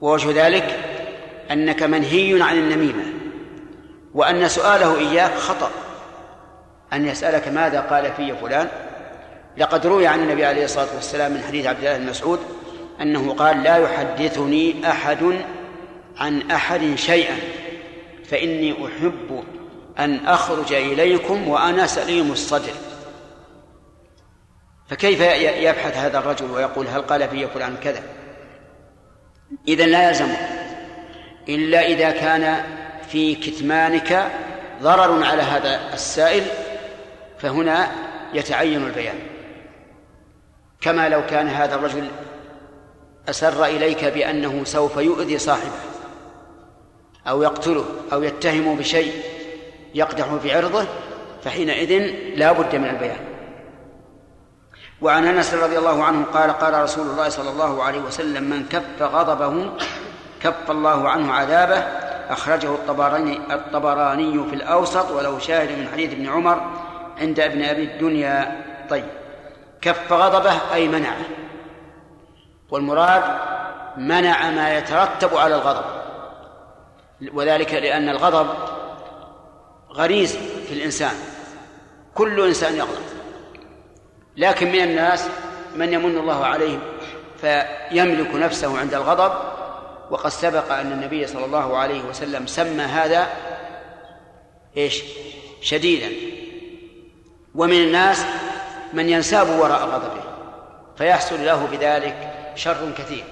ووجه 0.00 0.46
ذلك 0.46 0.78
أنك 1.50 1.82
منهي 1.82 2.42
عن 2.42 2.58
النميمة 2.58 3.04
وأن 4.14 4.48
سؤاله 4.48 4.98
إياك 4.98 5.34
خطأ 5.34 5.70
أن 6.92 7.06
يسألك 7.06 7.48
ماذا 7.48 7.80
قال 7.80 8.12
في 8.12 8.36
فلان. 8.36 8.68
لقد 9.56 9.86
روي 9.86 10.06
عن 10.06 10.22
النبي 10.22 10.44
عليه 10.44 10.64
الصلاة 10.64 10.94
والسلام 10.94 11.32
من 11.32 11.42
حديث 11.42 11.66
عبد 11.66 11.78
الله 11.78 11.98
بن 11.98 12.06
مسعود 12.06 12.40
أنه 13.00 13.34
قال 13.34 13.62
لا 13.62 13.76
يحدثني 13.76 14.90
أحد 14.90 15.40
عن 16.16 16.50
أحد 16.50 16.94
شيئا 16.94 17.36
فإني 18.24 18.72
أحب 18.86 19.44
أن 19.98 20.26
أخرج 20.26 20.72
إليكم 20.72 21.48
وأنا 21.48 21.86
سليم 21.86 22.32
الصدر. 22.32 22.72
فكيف 24.88 25.20
يبحث 25.40 25.96
هذا 25.96 26.18
الرجل 26.18 26.50
ويقول 26.50 26.86
هل 26.86 27.02
قال 27.02 27.28
في 27.28 27.48
فلان 27.48 27.76
كذا؟ 27.76 28.02
إذا 29.68 29.86
لا 29.86 30.08
يلزم. 30.08 30.28
إلا 31.48 31.86
إذا 31.86 32.10
كان 32.10 32.64
في 33.08 33.34
كتمانك 33.34 34.30
ضرر 34.82 35.24
على 35.24 35.42
هذا 35.42 35.94
السائل 35.94 36.44
فهنا 37.38 37.90
يتعين 38.34 38.86
البيان. 38.86 39.18
كما 40.80 41.08
لو 41.08 41.26
كان 41.26 41.48
هذا 41.48 41.74
الرجل 41.74 42.08
أسر 43.28 43.64
إليك 43.64 44.04
بأنه 44.04 44.64
سوف 44.64 44.96
يؤذي 44.96 45.38
صاحبه 45.38 45.78
أو 47.28 47.42
يقتله 47.42 47.84
أو 48.12 48.22
يتهم 48.22 48.76
بشيء 48.76 49.35
يقدح 49.96 50.34
في 50.42 50.56
عرضه 50.56 50.84
فحينئذ 51.44 51.92
لا 52.36 52.52
بد 52.52 52.76
من 52.76 52.88
البيان. 52.88 53.18
وعن 55.00 55.26
أنس 55.26 55.54
رضي 55.54 55.78
الله 55.78 56.04
عنه 56.04 56.24
قال 56.24 56.50
قال 56.50 56.82
رسول 56.82 57.06
الله 57.06 57.28
صلى 57.28 57.50
الله 57.50 57.82
عليه 57.82 58.00
وسلم 58.00 58.44
من 58.44 58.66
كف 58.68 59.02
غضبه 59.02 59.70
كف 60.42 60.70
الله 60.70 61.08
عنه 61.08 61.32
عذابه 61.32 61.78
أخرجه 62.28 62.74
الطبراني 62.74 63.54
الطبراني 63.54 64.44
في 64.50 64.54
الأوسط 64.54 65.10
ولو 65.10 65.38
شاهد 65.38 65.78
من 65.78 65.88
حديث 65.92 66.12
ابن 66.12 66.28
عمر 66.28 66.60
عند 67.18 67.40
ابن 67.40 67.62
أبي 67.62 67.84
الدنيا. 67.84 68.64
طيب 68.90 69.04
كف 69.80 70.12
غضبه 70.12 70.52
أي 70.74 70.88
منعه؟ 70.88 71.26
والمراد 72.70 73.22
منع 73.96 74.50
ما 74.50 74.78
يترتب 74.78 75.36
على 75.36 75.54
الغضب 75.54 75.84
وذلك 77.32 77.74
لأن 77.74 78.08
الغضب 78.08 78.46
غريز 79.96 80.36
في 80.68 80.72
الإنسان. 80.72 81.14
كل 82.14 82.46
إنسان 82.46 82.76
يغضب 82.76 83.06
لكن 84.36 84.72
من 84.72 84.80
الناس 84.80 85.28
من 85.76 85.92
يمن 85.92 86.18
الله 86.18 86.44
عليه 86.44 86.78
فيملك 87.40 88.34
نفسه 88.34 88.78
عند 88.78 88.94
الغضب. 88.94 89.32
وقد 90.10 90.30
سبق 90.30 90.72
أن 90.72 90.92
النبي 90.92 91.26
صلى 91.26 91.44
الله 91.44 91.76
عليه 91.76 92.02
وسلم 92.04 92.46
سمى 92.46 92.82
هذا 92.82 93.28
إيش؟ 94.76 95.02
شديدا. 95.60 96.12
ومن 97.54 97.76
الناس 97.76 98.24
من 98.92 99.08
ينساب 99.08 99.48
وراء 99.48 99.84
غضبه 99.84 100.22
فيحصل 100.98 101.44
له 101.44 101.66
بذلك 101.66 102.34
شر 102.54 102.92
كثير. 102.98 103.24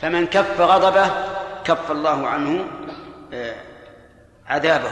فمن 0.00 0.26
كف 0.26 0.60
غضبه 0.60 1.10
كف 1.64 1.90
الله 1.90 2.26
عنه 2.26 2.64
آه، 3.32 3.56
عذابه. 4.46 4.90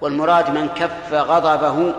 والمراد 0.00 0.50
من 0.50 0.68
كف 0.68 1.12
غضبه 1.12 1.94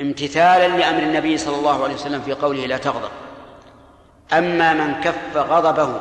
امتثالا 0.00 0.68
لأمر 0.76 1.02
النبي 1.02 1.38
صلى 1.38 1.56
الله 1.56 1.84
عليه 1.84 1.94
وسلم 1.94 2.20
في 2.20 2.32
قوله 2.32 2.66
لا 2.66 2.76
تغضب. 2.76 3.10
أما 4.32 4.72
من 4.72 5.00
كف 5.00 5.36
غضبه 5.36 6.00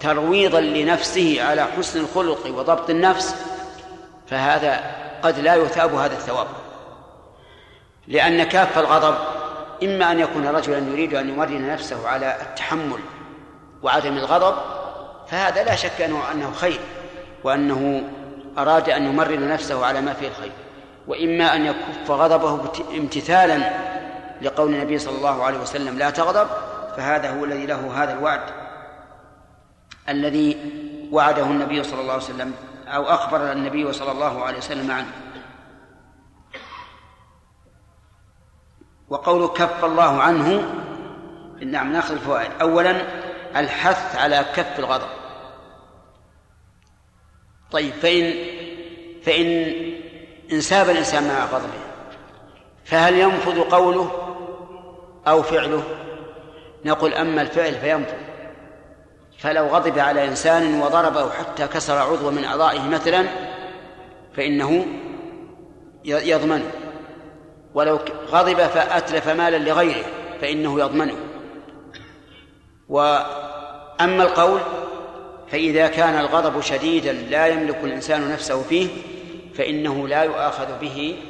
ترويضا 0.00 0.60
لنفسه 0.60 1.38
على 1.42 1.64
حسن 1.64 2.00
الخلق 2.00 2.46
وضبط 2.46 2.90
النفس 2.90 3.34
فهذا 4.26 4.80
قد 5.22 5.38
لا 5.38 5.54
يثاب 5.54 5.94
هذا 5.94 6.14
الثواب. 6.14 6.46
لأن 8.08 8.42
كاف 8.44 8.78
الغضب 8.78 9.14
إما 9.82 10.12
أن 10.12 10.20
يكون 10.20 10.46
رجلا 10.46 10.78
يريد 10.78 11.14
أن 11.14 11.28
يمرن 11.28 11.68
نفسه 11.68 12.08
على 12.08 12.36
التحمل 12.42 13.00
وعدم 13.82 14.16
الغضب 14.16 14.54
فهذا 15.28 15.64
لا 15.64 15.76
شك 15.76 16.00
أنه 16.00 16.32
أنه 16.32 16.52
خير 16.52 16.80
وأنه 17.44 18.02
أراد 18.58 18.90
أن 18.90 19.06
يمرن 19.06 19.48
نفسه 19.48 19.86
على 19.86 20.00
ما 20.00 20.12
فيه 20.12 20.28
الخير 20.28 20.52
وإما 21.06 21.54
أن 21.54 21.66
يكف 21.66 22.10
غضبه 22.10 22.70
امتثالا 22.96 23.70
لقول 24.42 24.74
النبي 24.74 24.98
صلى 24.98 25.16
الله 25.16 25.44
عليه 25.44 25.58
وسلم 25.58 25.98
لا 25.98 26.10
تغضب 26.10 26.48
فهذا 26.96 27.30
هو 27.30 27.44
الذي 27.44 27.66
له 27.66 28.02
هذا 28.02 28.12
الوعد. 28.12 28.40
الذي 30.08 30.56
وعده 31.12 31.42
النبي 31.42 31.82
صلى 31.82 32.00
الله 32.00 32.12
عليه 32.12 32.22
وسلم 32.22 32.54
أو 32.86 33.04
أخبر 33.04 33.52
النبي 33.52 33.92
صلى 33.92 34.12
الله 34.12 34.44
عليه 34.44 34.58
وسلم 34.58 34.90
عنه. 34.90 35.12
وقول 39.08 39.48
كف 39.48 39.84
الله 39.84 40.22
عنه 40.22 40.74
نعم 41.66 41.92
ناخذ 41.92 42.14
الفوائد. 42.14 42.50
أولا 42.60 43.02
الحث 43.56 44.16
على 44.16 44.44
كف 44.54 44.78
الغضب. 44.78 45.17
طيب 47.70 47.92
فإن 47.92 48.34
فإن 49.22 49.74
انساب 50.52 50.90
الإنسان 50.90 51.28
مع 51.28 51.44
غضبه 51.44 51.88
فهل 52.84 53.18
ينفذ 53.18 53.60
قوله 53.60 54.10
أو 55.28 55.42
فعله؟ 55.42 55.82
نقول 56.84 57.14
أما 57.14 57.42
الفعل 57.42 57.74
فينفذ. 57.74 58.14
فلو 59.38 59.66
غضب 59.66 59.98
على 59.98 60.24
إنسان 60.24 60.80
وضربه 60.80 61.30
حتى 61.30 61.66
كسر 61.66 61.98
عضو 61.98 62.30
من 62.30 62.44
أعضائه 62.44 62.88
مثلا 62.88 63.24
فإنه 64.36 64.86
يضمنه 66.04 66.70
ولو 67.74 67.98
غضب 68.28 68.56
فأتلف 68.56 69.28
مالا 69.28 69.56
لغيره 69.56 70.04
فإنه 70.40 70.80
يضمنه. 70.80 71.16
وأما 72.88 74.22
القول 74.22 74.60
فإذا 75.50 75.88
كان 75.88 76.18
الغضب 76.18 76.60
شديدا 76.60 77.12
لا 77.12 77.46
يملك 77.46 77.76
الإنسان 77.84 78.32
نفسه 78.32 78.62
فيه 78.62 78.88
فإنه 79.54 80.08
لا 80.08 80.22
يؤاخذ 80.22 80.78
به 80.78 81.22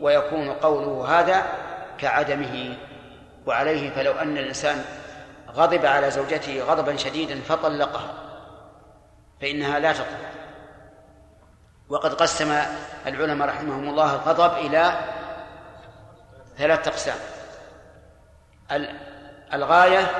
ويكون 0.00 0.50
قوله 0.50 1.20
هذا 1.20 1.42
كعدمه. 1.98 2.76
وعليه 3.46 3.90
فلو 3.90 4.12
أن 4.12 4.38
الإنسان 4.38 4.84
غضب 5.52 5.86
على 5.86 6.10
زوجته 6.10 6.62
غضبا 6.62 6.96
شديدا 6.96 7.40
فطلقها 7.40 8.14
فإنها 9.40 9.78
لا 9.78 9.92
تطلق. 9.92 10.30
وقد 11.88 12.14
قسم 12.14 12.62
العلماء 13.06 13.48
رحمهم 13.48 13.88
الله 13.88 14.14
الغضب 14.14 14.58
إلى 14.66 15.00
ثلاثة 16.58 16.90
أقسام. 16.90 17.16
الغاية 19.52 20.10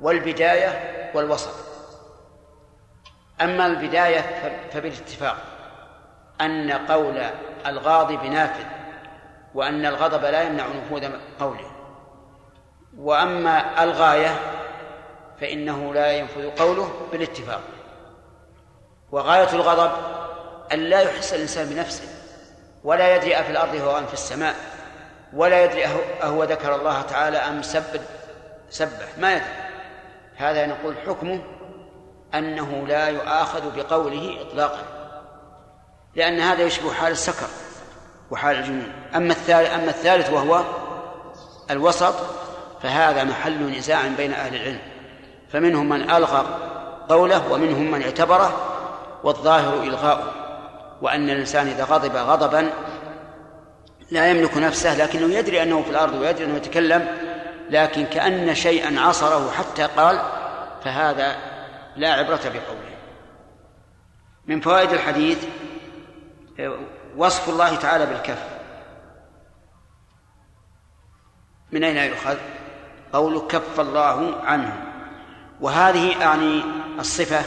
والبداية 0.00 1.10
والوسط. 1.14 1.67
أما 3.40 3.66
البداية 3.66 4.52
فبالاتفاق 4.72 5.36
أن 6.40 6.72
قول 6.72 7.22
الغاضب 7.66 8.24
نافذ 8.24 8.64
وأن 9.54 9.86
الغضب 9.86 10.24
لا 10.24 10.42
يمنع 10.42 10.64
نفوذ 10.66 11.10
قوله. 11.40 11.70
وأما 12.98 13.82
الغاية 13.82 14.40
فإنه 15.40 15.94
لا 15.94 16.12
ينفذ 16.12 16.50
قوله 16.50 16.92
بالاتفاق. 17.12 17.60
وغاية 19.12 19.52
الغضب 19.52 19.90
أن 20.72 20.78
لا 20.78 21.00
يحس 21.00 21.34
الإنسان 21.34 21.68
بنفسه 21.68 22.08
ولا 22.84 23.16
يدري 23.16 23.40
أفي 23.40 23.50
الأرض 23.50 23.74
هو 23.74 23.98
أم 23.98 24.06
في 24.06 24.14
السماء 24.14 24.54
ولا 25.32 25.64
يدري 25.64 25.84
أهو 26.22 26.44
ذكر 26.44 26.74
الله 26.74 27.02
تعالى 27.02 27.36
أم 27.36 27.62
سب 27.62 28.00
سبح 28.70 29.18
ما 29.18 29.32
يدري. 29.32 29.46
هذا 30.36 30.66
نقول 30.66 30.94
حكمه 31.06 31.40
أنه 32.34 32.84
لا 32.88 33.08
يؤاخذ 33.08 33.76
بقوله 33.76 34.36
إطلاقا 34.40 34.82
لأن 36.16 36.40
هذا 36.40 36.62
يشبه 36.62 36.92
حال 36.92 37.12
السكر 37.12 37.46
وحال 38.30 38.56
الجنون. 38.56 38.92
أما 39.16 39.32
الثالث 39.32 39.70
أما 39.70 39.90
الثالث 39.90 40.30
وهو 40.30 40.64
الوسط 41.70 42.14
فهذا 42.82 43.24
محل 43.24 43.78
نزاع 43.78 44.06
بين 44.16 44.32
أهل 44.32 44.54
العلم. 44.54 44.80
فمنهم 45.52 45.88
من 45.88 46.10
ألغى 46.10 46.46
قوله 47.08 47.52
ومنهم 47.52 47.90
من 47.90 48.02
اعتبره 48.02 48.56
والظاهر 49.24 49.82
إلغاؤه. 49.82 50.32
وأن 51.02 51.30
الإنسان 51.30 51.66
إذا 51.66 51.84
غضب 51.84 52.16
غضبا 52.16 52.70
لا 54.10 54.30
يملك 54.30 54.56
نفسه 54.56 54.96
لكنه 54.96 55.34
يدري 55.34 55.62
أنه 55.62 55.82
في 55.82 55.90
الأرض 55.90 56.14
ويدري 56.14 56.44
أنه 56.44 56.56
يتكلم 56.56 57.08
لكن 57.70 58.04
كأن 58.04 58.54
شيئا 58.54 59.00
عصره 59.00 59.50
حتى 59.50 59.82
قال 59.96 60.20
فهذا 60.84 61.36
لا 61.98 62.12
عبرة 62.12 62.40
بقوله. 62.44 62.96
من 64.46 64.60
فوائد 64.60 64.92
الحديث 64.92 65.44
وصف 67.16 67.48
الله 67.48 67.76
تعالى 67.76 68.06
بالكف. 68.06 68.42
من 71.72 71.84
أين 71.84 71.96
يؤخذ؟ 71.96 72.36
قول 73.12 73.38
كف 73.48 73.80
الله 73.80 74.40
عنه. 74.44 74.82
وهذه 75.60 76.24
أعني 76.24 76.64
الصفة 76.98 77.42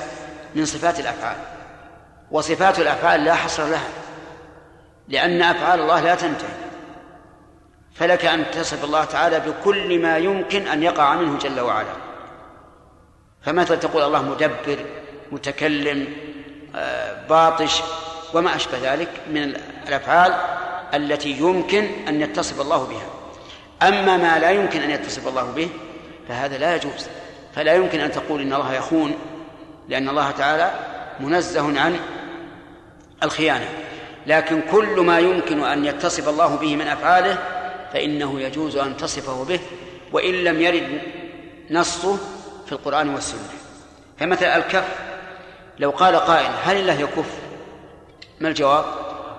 من 0.56 0.66
صفات 0.66 1.00
الأفعال. 1.00 1.38
وصفات 2.32 2.80
الأفعال 2.80 3.24
لا 3.24 3.36
حصر 3.36 3.66
لها 3.66 3.90
لأن 5.08 5.42
أفعال 5.42 5.80
الله 5.80 6.02
لا 6.02 6.16
تنتهي. 6.16 6.62
فلك 7.94 8.26
أن 8.26 8.52
تصف 8.52 8.84
الله 8.84 9.06
تعالى 9.06 9.40
بكل 9.40 10.02
ما 10.02 10.18
يمكن 10.18 10.68
أن 10.68 10.84
يقع 10.84 11.16
منه 11.16 11.38
جل 11.38 11.60
وعلا. 11.60 12.11
فمثلا 13.46 13.78
تقول 13.78 14.04
الله 14.04 14.22
مدبر 14.22 14.78
متكلم 15.32 16.08
آه، 16.76 17.28
باطش 17.28 17.82
وما 18.34 18.56
أشبه 18.56 18.94
ذلك 18.94 19.10
من 19.34 19.56
الأفعال 19.88 20.34
التي 20.94 21.32
يمكن 21.32 21.88
أن 22.08 22.22
يتصف 22.22 22.62
الله 22.62 22.84
بها. 22.84 23.08
أما 23.90 24.18
ما 24.18 24.40
لا 24.40 24.52
يمكن 24.52 24.82
أن 24.82 24.92
يتصف 24.92 25.28
الله 25.28 25.52
به 25.52 25.70
فهذا 26.28 26.58
لا 26.58 26.76
يجوز. 26.76 27.08
فلا 27.56 27.74
يمكن 27.74 28.00
أن 28.00 28.12
تقول 28.12 28.42
إن 28.42 28.54
الله 28.54 28.74
يخون 28.74 29.16
لأن 29.90 30.10
الله 30.10 30.32
تعالى 30.32 30.72
منزه 31.20 31.80
عن 31.80 32.00
الخيانة. 33.24 33.68
لكن 34.28 34.62
كل 34.72 35.00
ما 35.00 35.20
يمكن 35.20 35.64
أن 35.64 35.86
يتصف 35.86 36.30
الله 36.30 36.56
به 36.56 36.76
من 36.76 36.88
أفعاله 36.88 37.38
فإنه 37.94 38.42
يجوز 38.42 38.76
أن 38.76 38.98
تصفه 38.98 39.44
به 39.44 39.60
وإن 40.12 40.34
لم 40.34 40.62
يرد 40.62 41.02
نصه 41.72 42.18
في 42.72 42.78
القرآن 42.78 43.10
والسنة. 43.10 43.50
فمثل 44.20 44.46
الكف. 44.46 45.00
لو 45.80 45.90
قال 45.90 46.16
قائل 46.16 46.52
هل 46.64 46.78
الله 46.78 46.94
يكف؟ 46.94 47.40
ما 48.40 48.48
الجواب؟ 48.48 48.86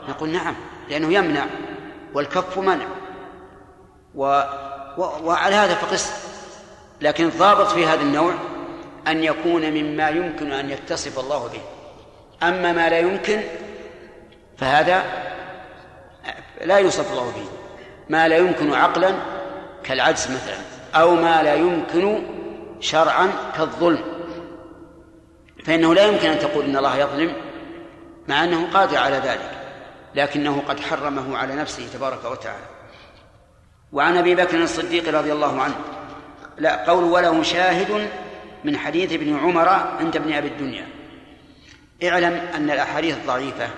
نقول 0.09 0.29
نعم 0.29 0.55
لأنه 0.89 1.13
يمنع 1.15 1.47
والكف 2.15 2.59
منع. 2.59 2.87
و... 4.15 4.43
و... 4.99 5.03
وعلى 5.23 5.55
هذا 5.55 5.75
فقس. 5.75 6.13
لكن 7.01 7.25
الضابط 7.25 7.67
في 7.67 7.87
هذا 7.87 8.01
النوع 8.03 8.35
أن 9.09 9.25
يكون 9.25 9.71
مما 9.71 10.09
يمكن 10.09 10.53
أن 10.53 10.71
يتصف 10.71 11.19
الله 11.19 11.49
به. 11.49 11.61
أما 12.49 12.73
ما 12.73 12.89
لا 12.89 12.99
يمكن 12.99 13.41
فهذا 14.59 15.05
لا 16.61 16.79
يوصف 16.79 17.13
الله 17.13 17.33
به. 17.37 17.47
ما 18.09 18.29
لا 18.29 18.37
يمكن 18.37 18.75
عقلا 18.75 19.15
كالعجز 19.85 20.31
مثلا 20.31 20.59
أو 20.95 21.15
ما 21.15 21.43
لا 21.43 21.55
يمكن 21.55 22.42
شرعا 22.83 23.31
كالظلم. 23.57 24.05
فإنه 25.65 25.95
لا 25.95 26.05
يمكن 26.07 26.31
أن 26.31 26.39
تقول 26.39 26.65
إن 26.65 26.77
الله 26.77 26.97
يظلم 26.97 27.33
مع 28.29 28.45
أنه 28.45 28.71
قادر 28.71 28.99
على 28.99 29.17
ذلك 29.17 29.51
لكنه 30.15 30.63
قد 30.69 30.81
حرمه 30.81 31.39
على 31.39 31.55
نفسه 31.55 31.89
تبارك 31.93 32.25
وتعالى. 32.25 32.67
وعن 33.93 34.17
أبي 34.17 34.35
بكر 34.35 34.63
الصديق 34.63 35.19
رضي 35.19 35.33
الله 35.33 35.63
عنه 35.63 35.75
لا 36.59 36.91
قول 36.91 37.05
وله 37.05 37.43
شاهد 37.43 38.09
من 38.65 38.77
حديث 38.77 39.13
ابن 39.13 39.39
عمر 39.39 39.69
عند 39.69 40.17
ابن 40.17 40.33
أبي 40.33 40.49
الدنيا. 40.49 40.89
اعلم 42.05 42.33
أن 42.55 42.71
الأحاديث 42.71 43.17
الضعيفة 43.17 43.69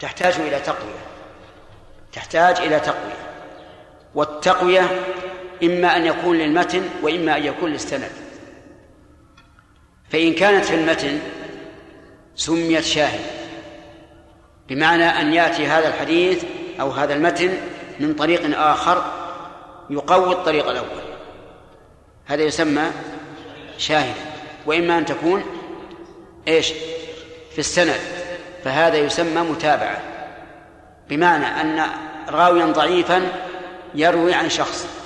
تحتاج 0.00 0.34
إلى 0.34 0.60
تقوية 0.60 1.06
تحتاج 2.12 2.60
إلى 2.60 2.80
تقوية. 2.80 3.26
والتقوية 4.14 5.04
إما 5.62 5.96
أن 5.96 6.06
يكون 6.06 6.36
للمتن 6.36 6.82
وإما 7.02 7.36
أن 7.36 7.44
يكون 7.44 7.70
للسند. 7.70 8.10
فإن 10.10 10.32
كانت 10.34 10.64
في 10.64 10.74
المتن 10.74 11.18
سميت 12.36 12.84
شاهد 12.84 13.20
بمعنى 14.68 15.04
أن 15.04 15.34
يأتي 15.34 15.66
هذا 15.66 15.88
الحديث 15.88 16.44
أو 16.80 16.90
هذا 16.90 17.14
المتن 17.14 17.58
من 18.00 18.14
طريق 18.14 18.58
آخر 18.60 19.04
يقوي 19.90 20.32
الطريق 20.32 20.68
الأول. 20.68 21.02
هذا 22.26 22.42
يسمى 22.42 22.90
شاهدا 23.78 24.20
وإما 24.66 24.98
أن 24.98 25.04
تكون 25.04 25.44
إيش؟ 26.48 26.72
في 27.52 27.58
السند. 27.58 28.00
فهذا 28.64 28.96
يسمى 28.96 29.40
متابعة. 29.40 30.00
بمعنى 31.08 31.46
أن 31.46 31.86
راويا 32.28 32.66
ضعيفا 32.66 33.22
يروي 33.94 34.34
عن 34.34 34.50
شخص. 34.50 35.05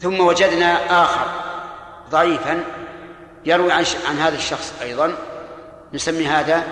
ثم 0.00 0.20
وجدنا 0.20 1.02
آخر 1.02 1.26
ضعيفا 2.10 2.64
يروي 3.44 3.72
عن, 3.72 3.84
عن 4.08 4.18
هذا 4.18 4.36
الشخص 4.36 4.74
أيضا 4.82 5.14
نسمي 5.92 6.26
هذا 6.26 6.62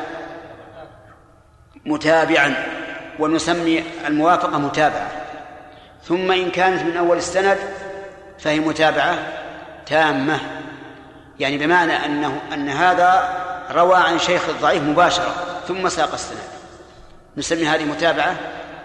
متابعا 1.87 2.67
ونسمي 3.19 3.85
الموافقة 4.07 4.59
متابعة. 4.59 5.11
ثم 6.05 6.33
إن 6.33 6.51
كانت 6.51 6.83
من 6.83 6.97
أول 6.97 7.17
السند 7.17 7.59
فهي 8.39 8.61
متابعة 8.61 9.19
تامة. 9.87 10.41
يعني 11.41 11.59
بمعنى 11.59 12.05
أنه 12.05 12.41
أن 12.53 12.69
هذا 12.69 13.39
روى 13.71 13.97
عن 13.97 14.19
شيخ 14.19 14.49
الضعيف 14.49 14.83
مباشرة 14.83 15.35
ثم 15.69 15.89
ساق 15.89 16.13
السند. 16.13 16.39
نسمي 17.37 17.67
هذه 17.67 17.85
متابعة 17.85 18.37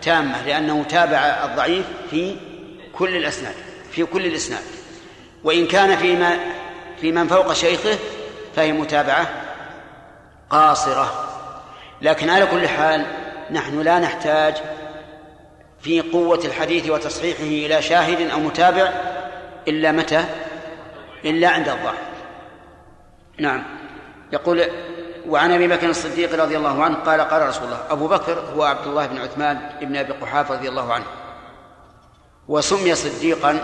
تامة 0.01 0.41
لأنه 0.45 0.83
تابع 0.83 1.17
الضعيف 1.17 1.85
في 2.09 2.35
كل 2.93 3.15
الأسناد. 3.15 3.72
في 3.93 4.05
كل 4.05 4.25
الإسناد. 4.25 4.63
وإن 5.43 5.67
كان 5.67 5.97
فيما 5.97 6.37
في 7.01 7.11
من 7.11 7.27
فوق 7.27 7.53
شيخه 7.53 7.97
فهي 8.55 8.71
متابعة 8.71 9.27
قاصرة. 10.49 11.29
لكن 12.01 12.29
على 12.29 12.45
كل 12.45 12.67
حال 12.67 13.05
نحن 13.51 13.81
لا 13.81 13.99
نحتاج 13.99 14.55
في 15.81 16.01
قوة 16.01 16.39
الحديث 16.45 16.89
وتصحيحه 16.89 17.43
إلى 17.43 17.81
شاهد 17.81 18.29
أو 18.29 18.39
متابع 18.39 18.91
إلا 19.67 19.91
متى؟ 19.91 20.25
إلا 21.25 21.49
عند 21.49 21.69
الضعف. 21.69 21.99
نعم. 23.39 23.63
يقول 24.33 24.63
وعن 25.27 25.51
أبي 25.51 25.67
بكر 25.67 25.89
الصديق 25.89 26.43
رضي 26.43 26.57
الله 26.57 26.83
عنه 26.83 26.95
قال 26.95 27.21
قال 27.21 27.47
رسول 27.47 27.63
الله 27.63 27.79
أبو 27.89 28.07
بكر 28.07 28.39
هو 28.55 28.63
عبد 28.63 28.87
الله 28.87 29.05
بن 29.05 29.17
عثمان 29.17 29.69
بن 29.81 29.95
أبي 29.95 30.13
قحافة 30.13 30.55
رضي 30.55 30.69
الله 30.69 30.93
عنه. 30.93 31.05
وسمي 32.47 32.95
صديقا 32.95 33.59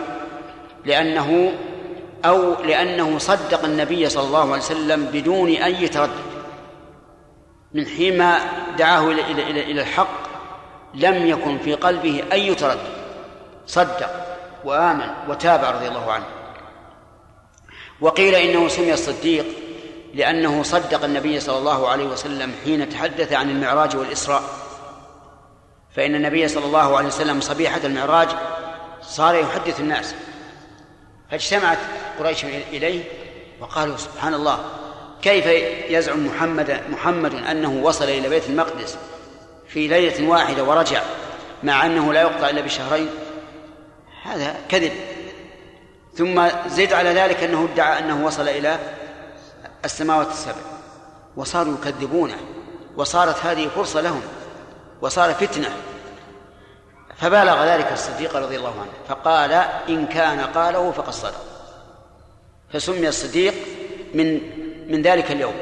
لأنه 0.86 1.54
أو 2.26 2.64
لأنه 2.64 3.18
صدق 3.18 3.64
النبي 3.64 4.10
صلى 4.10 4.24
الله 4.24 4.42
عليه 4.42 4.64
وسلم 4.64 5.06
بدون 5.06 5.50
أي 5.50 5.88
تردد. 5.88 6.30
من 7.74 7.86
حين 7.86 8.18
ما 8.18 8.40
دعاه 8.78 9.08
إلى 9.08 9.22
إلى, 9.32 9.64
إلى 9.72 9.82
الحق 9.82 10.30
لم 10.94 11.28
يكن 11.28 11.58
في 11.58 11.74
قلبه 11.74 12.24
أي 12.32 12.56
تردد. 12.56 12.80
صدق 13.68 14.10
وآمن 14.66 15.08
وتابع 15.30 15.72
رضي 15.72 15.88
الله 15.88 16.12
عنه. 16.12 16.26
وقيل 18.02 18.36
إنه 18.36 18.68
سمي 18.68 18.94
الصديق 18.94 19.46
لأنه 20.14 20.64
صدق 20.64 21.04
النبي 21.04 21.40
صلى 21.40 21.58
الله 21.58 21.88
عليه 21.88 22.06
وسلم 22.06 22.54
حين 22.64 22.90
تحدث 22.90 23.34
عن 23.34 23.50
المعراج 23.50 23.96
والإسراء. 23.96 24.44
فإن 25.96 26.16
النبي 26.16 26.48
صلى 26.48 26.66
الله 26.66 26.98
عليه 26.98 27.08
وسلم 27.08 27.42
صبيحة 27.42 27.80
المعراج 27.84 28.28
صار 29.02 29.36
يحدث 29.36 29.80
الناس. 29.80 30.16
فاجتمعت 31.32 31.78
قريش 32.20 32.46
إليه 32.46 33.04
وقالوا 33.60 33.98
سبحان 33.98 34.34
الله 34.34 34.66
كيف 35.22 35.46
يزعم 35.90 36.28
محمد 36.28 36.82
محمد 36.90 37.34
أنه 37.34 37.72
وصل 37.84 38.06
إلى 38.06 38.30
بيت 38.30 38.50
المقدس 38.50 38.98
في 39.68 39.88
ليلة 39.88 40.30
واحدة 40.30 40.64
ورجع 40.64 41.02
مع 41.64 41.86
أنه 41.86 42.14
لا 42.14 42.22
يقطع 42.22 42.50
إلا 42.50 42.62
بشهرين؟ 42.62 43.10
هذا 44.24 44.56
كذب. 44.70 44.92
ثم 46.14 46.48
زد 46.68 46.94
على 46.94 47.10
ذلك 47.10 47.44
أنه 47.44 47.70
ادعى 47.74 48.00
أنه 48.00 48.26
وصل 48.26 48.48
إلى 48.48 48.80
السماوات 49.86 50.28
السبع 50.28 50.62
وصاروا 51.36 51.74
يكذبونه 51.74 52.38
وصارت 52.98 53.46
هذه 53.46 53.68
فرصة 53.76 54.02
لهم 54.02 54.22
وصار 55.02 55.34
فتنة. 55.34 55.70
فبالغ 57.20 57.64
ذلك 57.66 57.92
الصديق 57.92 58.36
رضي 58.36 58.56
الله 58.56 58.74
عنه 58.82 58.92
فقال 59.08 59.52
إن 59.90 60.06
كان 60.06 60.40
قاله 60.40 60.92
فقد 60.92 61.14
صدق. 61.14 61.42
فسمي 62.74 63.08
الصديق 63.08 63.54
من 64.14 64.40
من 64.92 65.02
ذلك 65.02 65.32
اليوم. 65.32 65.54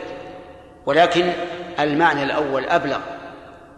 ولكن 0.86 1.34
المعنى 1.80 2.24
الأول 2.24 2.66
أبلغ 2.66 3.00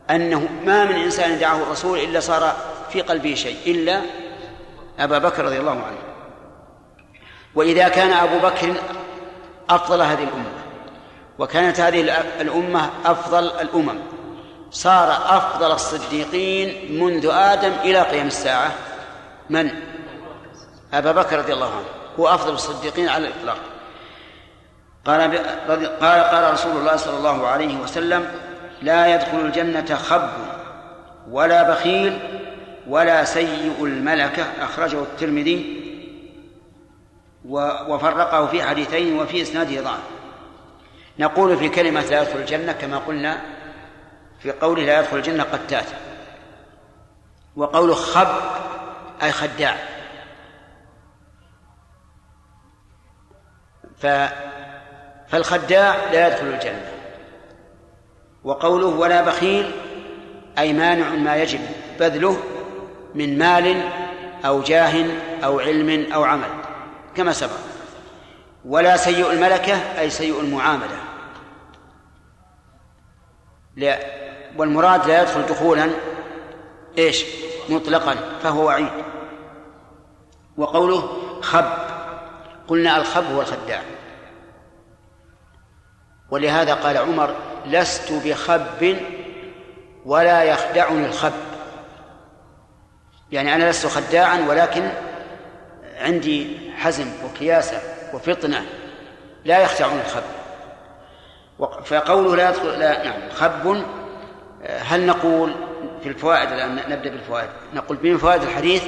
أنه 0.09 0.47
ما 0.65 0.85
من 0.85 0.95
إنسان 0.95 1.39
دعاه 1.39 1.57
الرسول 1.57 1.99
إلا 1.99 2.19
صار 2.19 2.55
في 2.89 3.01
قلبه 3.01 3.33
شيء 3.33 3.57
إلا 3.67 4.01
أبا 4.99 5.17
بكر 5.17 5.45
رضي 5.45 5.59
الله 5.59 5.71
عنه. 5.71 5.97
وإذا 7.55 7.87
كان 7.87 8.11
أبو 8.11 8.39
بكر 8.39 8.73
أفضل 9.69 10.01
هذه 10.01 10.23
الأمة 10.23 10.51
وكانت 11.39 11.79
هذه 11.79 12.01
الأمة 12.41 12.89
أفضل 13.05 13.43
الأمم. 13.43 13.99
صار 14.71 15.11
أفضل 15.11 15.71
الصديقين 15.71 16.99
منذ 17.03 17.29
آدم 17.31 17.71
إلى 17.83 18.01
قيام 18.01 18.27
الساعة. 18.27 18.71
من؟ 19.49 19.69
أبا 20.93 21.11
بكر 21.11 21.37
رضي 21.39 21.53
الله 21.53 21.71
عنه. 21.71 21.85
هو 22.19 22.27
أفضل 22.27 22.53
الصديقين 22.53 23.09
على 23.09 23.27
الإطلاق. 23.27 23.57
قال 25.05 25.37
قال 26.01 26.23
قال 26.23 26.53
رسول 26.53 26.77
الله 26.77 26.95
صلى 26.95 27.17
الله 27.17 27.47
عليه 27.47 27.77
وسلم 27.77 28.31
لا 28.81 29.15
يدخل 29.15 29.39
الجنة 29.39 29.95
خب 29.95 30.29
ولا 31.31 31.63
بخيل 31.63 32.19
ولا 32.87 33.23
سيء 33.23 33.75
الملكة. 33.81 34.43
أخرجه 34.61 35.01
الترمذي 35.01 35.79
وفرقه 37.87 38.47
في 38.47 38.63
حديثين 38.63 39.19
وفي 39.19 39.41
إسناده 39.41 39.81
ضعف. 39.81 39.99
نقول 41.19 41.57
في 41.57 41.69
كلمة 41.69 42.01
لا 42.01 42.21
يدخل 42.21 42.39
الجنة 42.39 42.71
كما 42.71 42.97
قلنا 42.97 43.41
في 44.39 44.51
قوله 44.51 44.83
لا 44.83 44.99
يدخل 44.99 45.17
الجنة 45.17 45.43
قتات. 45.43 45.85
وقوله 47.55 47.93
خب 47.93 48.27
أي 49.23 49.31
خداع. 49.31 49.77
ف 53.97 54.07
فالخداع 55.27 55.95
لا 56.11 56.27
يدخل 56.27 56.45
الجنة. 56.47 56.91
وقوله 58.43 58.87
ولا 58.87 59.21
بخيل 59.21 59.71
أي 60.57 60.73
مانع 60.73 61.09
ما 61.09 61.35
يجب 61.35 61.59
بذله 61.99 62.37
من 63.15 63.37
مال 63.37 63.89
أو 64.45 64.61
جاه 64.61 65.05
أو 65.43 65.59
علم 65.59 66.13
أو 66.13 66.23
عمل 66.23 66.49
كما 67.15 67.33
سبق. 67.33 67.59
ولا 68.65 68.97
سيء 68.97 69.31
الملكة 69.31 69.99
أي 69.99 70.09
سيء 70.09 70.39
المعاملة. 70.39 70.97
لا. 73.75 74.28
والمراد 74.57 75.07
لا 75.07 75.21
يدخل 75.21 75.45
دخولا 75.45 75.89
إيش؟ 76.97 77.25
مطلقا 77.69 78.15
فهو 78.43 78.65
وعيد. 78.65 78.89
وقوله 80.57 81.09
خب 81.41 81.65
قلنا 82.67 82.97
الخب 82.97 83.23
هو 83.33 83.41
الخداع. 83.41 83.81
ولهذا 86.31 86.73
قال 86.73 86.97
عمر 86.97 87.35
لست 87.65 88.13
بخب 88.25 88.97
ولا 90.05 90.43
يخدعني 90.43 91.05
الخب. 91.05 91.33
يعني 93.31 93.55
أنا 93.55 93.69
لست 93.69 93.87
خداعا 93.87 94.45
ولكن 94.49 94.89
عندي 95.97 96.57
حزم 96.77 97.11
وكياسة 97.25 97.81
وفطنة 98.13 98.65
لا 99.45 99.59
يخدعني 99.59 100.01
الخب. 100.01 100.23
فقوله 101.85 102.35
لا 102.35 102.49
يدخل 102.49 102.79
لا 102.79 103.03
نعم 103.03 103.29
خب 103.29 103.83
هل 104.65 105.05
نقول 105.05 105.55
في 106.03 106.09
الفوائد 106.09 106.51
الآن 106.51 106.75
نبدأ 106.75 107.09
بالفوائد. 107.09 107.49
نقول 107.73 107.97
من 108.03 108.17
فوائد 108.17 108.41
الحديث 108.41 108.83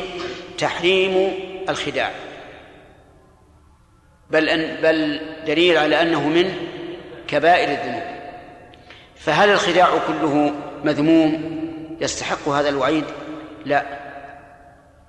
تحريم 0.57 1.34
الخداع. 1.69 2.11
بل 4.30 4.49
أن 4.49 4.82
بل 4.82 5.22
دليل 5.47 5.78
على 5.78 6.01
أنه 6.01 6.28
من 6.28 6.55
كبائر 7.28 7.69
الذنوب. 7.72 8.03
فهل 9.15 9.49
الخداع 9.49 9.89
كله 10.07 10.53
مذموم؟ 10.84 11.61
يستحق 12.01 12.49
هذا 12.49 12.69
الوعيد؟ 12.69 13.05
لا. 13.65 13.86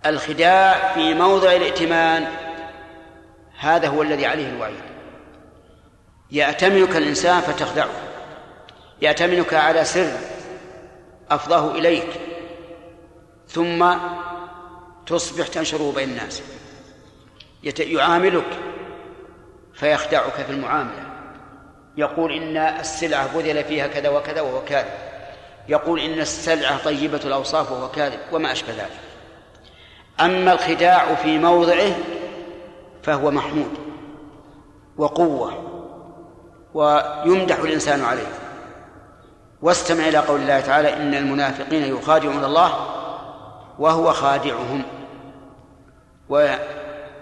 الخداع 0.06 0.92
في 0.94 1.14
موضع 1.14 1.52
الائتمان 1.52 2.24
هذا 3.58 3.88
هو 3.88 4.02
الذي 4.02 4.26
عليه 4.26 4.48
الوعيد. 4.48 4.82
يأتمنك 6.30 6.96
الإنسان 6.96 7.40
فتخدعه. 7.40 7.90
يأتمنك 9.02 9.54
على 9.54 9.84
سر 9.84 10.12
أفضاه 11.34 11.70
إليك 11.70 12.20
ثم 13.48 13.94
تصبح 15.06 15.46
تنشره 15.46 15.92
بين 15.92 16.08
الناس 16.08 16.42
يعاملك 17.78 18.58
فيخدعك 19.74 20.32
في 20.32 20.52
المعاملة. 20.52 21.12
يقول 21.96 22.32
إن 22.32 22.56
السلعة 22.56 23.36
بذل 23.36 23.64
فيها 23.64 23.86
كذا 23.86 24.08
وكذا 24.08 24.40
وهو 24.40 24.64
كاذب. 24.64 24.90
يقول 25.68 26.00
إن 26.00 26.20
السلعة 26.20 26.84
طيبة 26.84 27.20
الأوصاف 27.24 27.72
وهو 27.72 27.90
كاذب 27.90 28.18
وما 28.32 28.52
أشبه 28.52 28.72
ذلك. 28.72 29.00
أما 30.20 30.52
الخداع 30.52 31.14
في 31.14 31.38
موضعه 31.38 31.92
فهو 33.02 33.30
محمود 33.30 33.78
وقوة 34.96 35.68
ويمدح 36.74 37.58
الإنسان 37.58 38.04
عليه. 38.04 38.41
واستمع 39.62 40.08
إلى 40.08 40.18
قول 40.18 40.40
الله 40.40 40.60
تعالى 40.60 40.96
إن 40.96 41.14
المنافقين 41.14 41.96
يخادعون 41.96 42.44
الله 42.44 42.72
وهو 43.78 44.12
خادعهم 44.12 44.82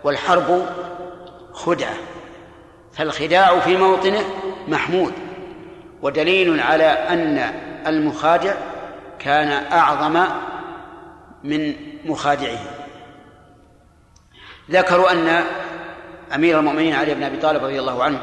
والحرب 0.04 0.66
خدعة 1.52 1.94
فالخداع 2.92 3.60
في 3.60 3.76
موطنه 3.76 4.24
محمود 4.68 5.12
ودليل 6.02 6.60
على 6.60 6.84
أن 6.84 7.38
المخادع 7.86 8.54
كان 9.18 9.72
أعظم 9.72 10.24
من 11.44 11.74
مخادعه. 12.04 12.58
ذكروا 14.70 15.12
أن 15.12 15.44
أمير 16.34 16.58
المؤمنين 16.58 16.94
علي 16.94 17.14
بن 17.14 17.22
أبي 17.22 17.36
طالب 17.36 17.64
رضي 17.64 17.80
الله 17.80 18.04
عنه 18.04 18.18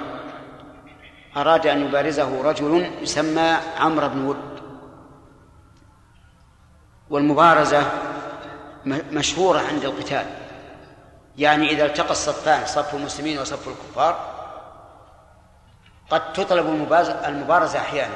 أراد 1.38 1.68
أن 1.68 1.86
يبارزه 1.86 2.42
رجل 2.42 2.92
يسمى 3.02 3.58
عمرو 3.80 4.08
بن 4.08 4.26
ود. 4.26 4.62
والمبارزة 7.10 7.84
مشهورة 8.86 9.60
عند 9.60 9.86
القتال. 9.86 10.26
يعني 11.38 11.70
إذا 11.70 11.86
التقى 11.86 12.12
الصفان 12.12 12.66
صف 12.66 12.96
المسلمين 12.96 13.40
وصف 13.40 13.68
الكفار 13.68 14.20
قد 16.10 16.34
تطلب 16.34 16.68
المبارزة 17.26 17.80
أحيانا. 17.80 18.16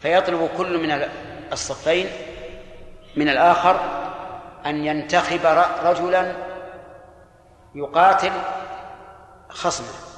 فيطلب 0.00 0.50
كل 0.56 0.86
من 0.86 1.08
الصفين 1.52 2.06
من 3.16 3.28
الآخر 3.28 3.80
أن 4.66 4.84
ينتخب 4.84 5.64
رجلا 5.84 6.36
يقاتل 7.74 8.32
خصمه. 9.48 10.09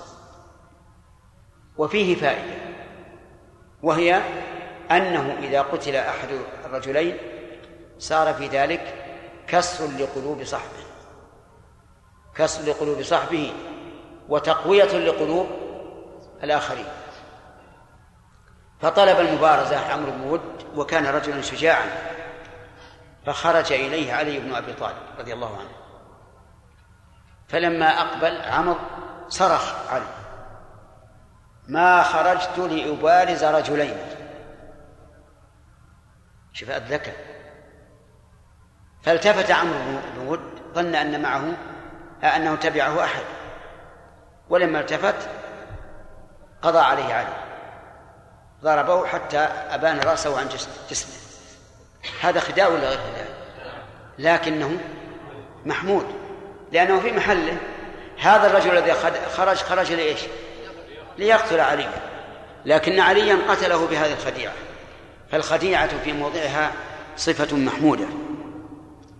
وفيه 1.78 2.14
فائدة 2.16 2.54
وهي 3.82 4.22
أنه 4.90 5.38
إذا 5.38 5.62
قتل 5.62 5.96
أحد 5.96 6.28
الرجلين 6.64 7.16
صار 7.98 8.34
في 8.34 8.46
ذلك 8.46 8.94
كسر 9.46 9.86
لقلوب 9.86 10.44
صاحبه 10.44 10.82
كسر 12.34 12.62
لقلوب 12.70 13.02
صاحبه 13.02 13.52
وتقوية 14.28 14.84
لقلوب 14.84 15.46
الآخرين. 16.42 16.88
فطلب 18.80 19.20
المبارزة 19.20 19.92
عمرو 19.92 20.12
بن 20.12 20.20
ود 20.20 20.66
وكان 20.76 21.06
رجلا 21.06 21.42
شجاعا 21.42 21.90
فخرج 23.26 23.72
إليه 23.72 24.12
علي 24.12 24.40
بن 24.40 24.54
أبي 24.54 24.72
طالب 24.72 24.96
رضي 25.18 25.32
الله 25.32 25.58
عنه. 25.58 25.70
فلما 27.48 28.00
أقبل 28.00 28.40
عمرو 28.40 28.76
صرخ 29.28 29.74
علي 29.90 30.21
ما 31.72 32.02
خرجت 32.02 32.58
لأبارز 32.58 33.44
رجلين. 33.44 33.96
شوف 36.52 36.70
الذكاء 36.70 37.16
فالتفت 39.02 39.50
عمرو 39.50 39.78
بن 39.78 40.26
ود 40.26 40.40
ظن 40.74 40.94
أن 40.94 41.22
معه 41.22 41.44
أنه 42.36 42.54
تبعه 42.54 43.04
أحد. 43.04 43.22
ولما 44.48 44.80
التفت 44.80 45.28
قضى 46.62 46.78
عليه 46.78 47.14
علي. 47.14 47.34
ضربه 48.62 49.06
حتى 49.06 49.38
أبان 49.70 50.00
رأسه 50.00 50.38
عن 50.38 50.48
جسمه. 50.90 51.14
هذا 52.22 52.40
خداع 52.40 52.68
ولا 52.68 52.88
غير 52.88 52.98
خداع؟ 52.98 53.26
لكنه 54.18 54.80
محمود. 55.66 56.06
لأنه 56.72 57.00
في 57.00 57.12
محله 57.12 57.56
هذا 58.20 58.46
الرجل 58.46 58.78
الذي 58.78 58.92
خرج 59.36 59.56
خرج 59.56 59.92
لإيش؟ 59.92 60.20
ليقتل 61.18 61.60
علي. 61.60 61.88
لكن 62.66 63.00
عليا 63.00 63.38
قتله 63.48 63.86
بهذه 63.86 64.12
الخديعة. 64.12 64.52
فالخديعة 65.30 66.02
في 66.04 66.12
موضعها 66.12 66.72
صفة 67.16 67.56
محمودة. 67.56 68.06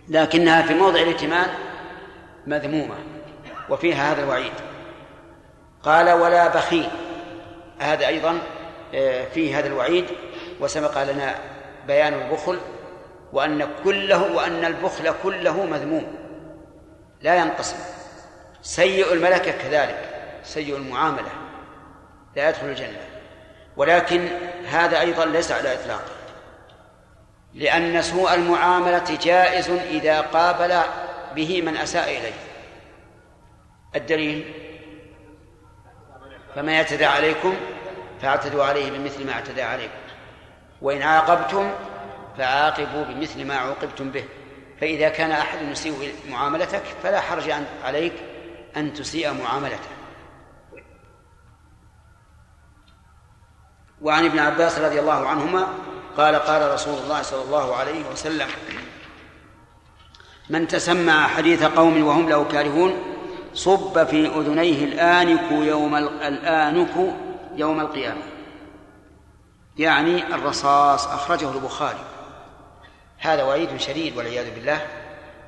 لكنها 0.09 0.61
في 0.61 0.73
موضع 0.73 0.99
الائتمان 0.99 1.47
مذمومة 2.47 2.95
وفيها 3.69 4.11
هذا 4.11 4.23
الوعيد. 4.23 4.53
قال 5.83 6.11
ولا 6.11 6.47
بخيل. 6.47 6.89
هذا 7.79 8.07
أيضا 8.07 8.39
آه، 8.95 9.25
فيه 9.25 9.59
هذا 9.59 9.67
الوعيد 9.67 10.05
وسبق 10.59 11.03
لنا 11.03 11.35
بيان 11.87 12.13
البخل 12.13 12.59
وأن 13.33 13.67
كله 13.83 14.33
وأن 14.33 14.65
البخل 14.65 15.13
كله 15.23 15.65
مذموم. 15.65 16.15
لا 17.21 17.35
ينقسم. 17.35 17.77
سيء 18.61 19.13
الملكة 19.13 19.51
كذلك 19.51 20.09
سيء 20.43 20.77
المعاملة. 20.77 21.42
لا 22.35 22.49
يدخل 22.49 22.65
الجنة. 22.65 22.99
ولكن 23.77 24.27
هذا 24.65 24.99
أيضا 24.99 25.25
ليس 25.25 25.51
على 25.51 25.73
إطلاقه 25.73 26.11
لأن 27.53 28.01
سوء 28.01 28.33
المعاملة 28.33 29.17
جائز 29.23 29.69
إذا 29.69 30.21
قابل 30.21 30.79
به 31.35 31.61
من 31.61 31.77
أساء 31.77 32.09
إليه. 32.09 32.33
الدليل؟ 33.95 34.53
فما 36.55 36.71
يعتدى 36.71 37.05
عليكم 37.05 37.55
فاعتدوا 38.21 38.63
عليه 38.63 38.91
بمثل 38.91 39.25
ما 39.25 39.33
اعتدى 39.33 39.61
عليكم. 39.61 39.93
وإن 40.81 41.01
عاقبتم 41.01 41.71
فعاقبوا 42.37 43.03
بمثل 43.03 43.45
ما 43.45 43.55
عوقبتم 43.55 44.11
به. 44.11 44.23
فإذا 44.81 45.09
كان 45.09 45.31
أحد 45.31 45.61
يسيء 45.61 46.15
معاملتك 46.29 46.83
فلا 47.03 47.21
حرج 47.21 47.53
عليك 47.83 48.13
أن 48.77 48.93
تسيء 48.93 49.33
معاملته. 49.33 49.89
وعن 54.03 54.25
ابن 54.25 54.39
عباس 54.39 54.79
رضي 54.79 54.99
الله 54.99 55.27
عنهما 55.27 55.67
قال 56.17 56.35
قال 56.35 56.73
رسول 56.73 56.99
الله 57.03 57.21
صلى 57.21 57.41
الله 57.41 57.75
عليه 57.75 58.09
وسلم 58.11 58.47
من 60.49 60.67
تسمع 60.67 61.27
حديث 61.27 61.63
قوم 61.63 62.07
وهم 62.07 62.29
له 62.29 62.43
كارهون 62.43 62.93
صب 63.53 64.03
في 64.03 64.27
أذنيه 64.27 64.85
الآنك 64.85 65.51
يوم 65.51 65.95
الآنك 65.95 67.15
يوم 67.55 67.79
القيامة. 67.79 68.21
يعني 69.77 70.35
الرصاص 70.35 71.07
أخرجه 71.07 71.51
البخاري. 71.51 72.03
هذا 73.17 73.43
وعيد 73.43 73.77
شديد 73.77 74.17
والعياذ 74.17 74.55
بالله 74.55 74.81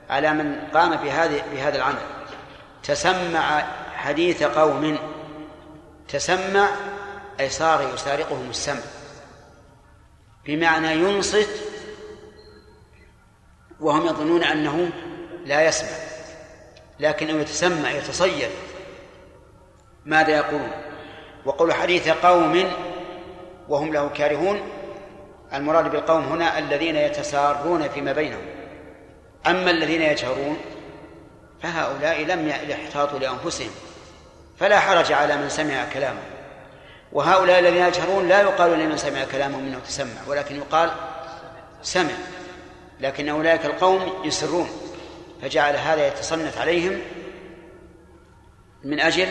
على 0.09 0.33
من 0.33 0.55
قام 0.73 0.95
بهذه 0.95 1.43
بهذا 1.53 1.77
العمل. 1.77 2.01
تسمع 2.83 3.63
حديث 3.95 4.43
قوم 4.43 4.97
تسمع 6.07 6.67
أي 7.39 7.49
صار 7.49 7.93
يسارقهم 7.93 8.49
السمع. 8.49 8.81
بمعنى 10.45 10.93
ينصت 10.93 11.49
وهم 13.79 14.05
يظنون 14.05 14.43
أنه 14.43 14.89
لا 15.45 15.67
يسمع 15.67 15.89
لكنه 16.99 17.41
يتسمع 17.41 17.91
يتصيد 17.91 18.49
ماذا 20.05 20.37
يقولون؟ 20.37 20.71
وقول 21.45 21.73
حديث 21.73 22.09
قوم 22.09 22.71
وهم 23.69 23.93
له 23.93 24.09
كارهون 24.09 24.61
المراد 25.53 25.91
بالقوم 25.91 26.23
هنا 26.23 26.59
الذين 26.59 26.95
يتسارون 26.95 27.89
فيما 27.89 28.13
بينهم. 28.13 28.45
أما 29.47 29.71
الذين 29.71 30.01
يجهرون 30.01 30.57
فهؤلاء 31.61 32.23
لم 32.23 32.47
يحتاطوا 32.47 33.19
لأنفسهم 33.19 33.71
فلا 34.57 34.79
حرج 34.79 35.11
على 35.11 35.37
من 35.37 35.49
سمع 35.49 35.85
كلامه 35.93 36.34
وهؤلاء 37.15 37.59
الذين 37.59 37.85
يجهرون 37.85 38.27
لا 38.27 38.41
يقال 38.41 38.79
لمن 38.79 38.97
سمع 38.97 39.23
كلامهم 39.31 39.65
إنه 39.65 39.79
تسمع 39.79 40.21
ولكن 40.27 40.55
يقال 40.55 40.91
سمع 41.81 42.11
لكن 42.99 43.29
أولئك 43.29 43.65
القوم 43.65 44.13
يسرون. 44.23 44.69
فجعل 45.41 45.75
هذا 45.75 46.07
يتصنت 46.07 46.57
عليهم 46.57 46.99
من 48.83 48.99
أجل 48.99 49.27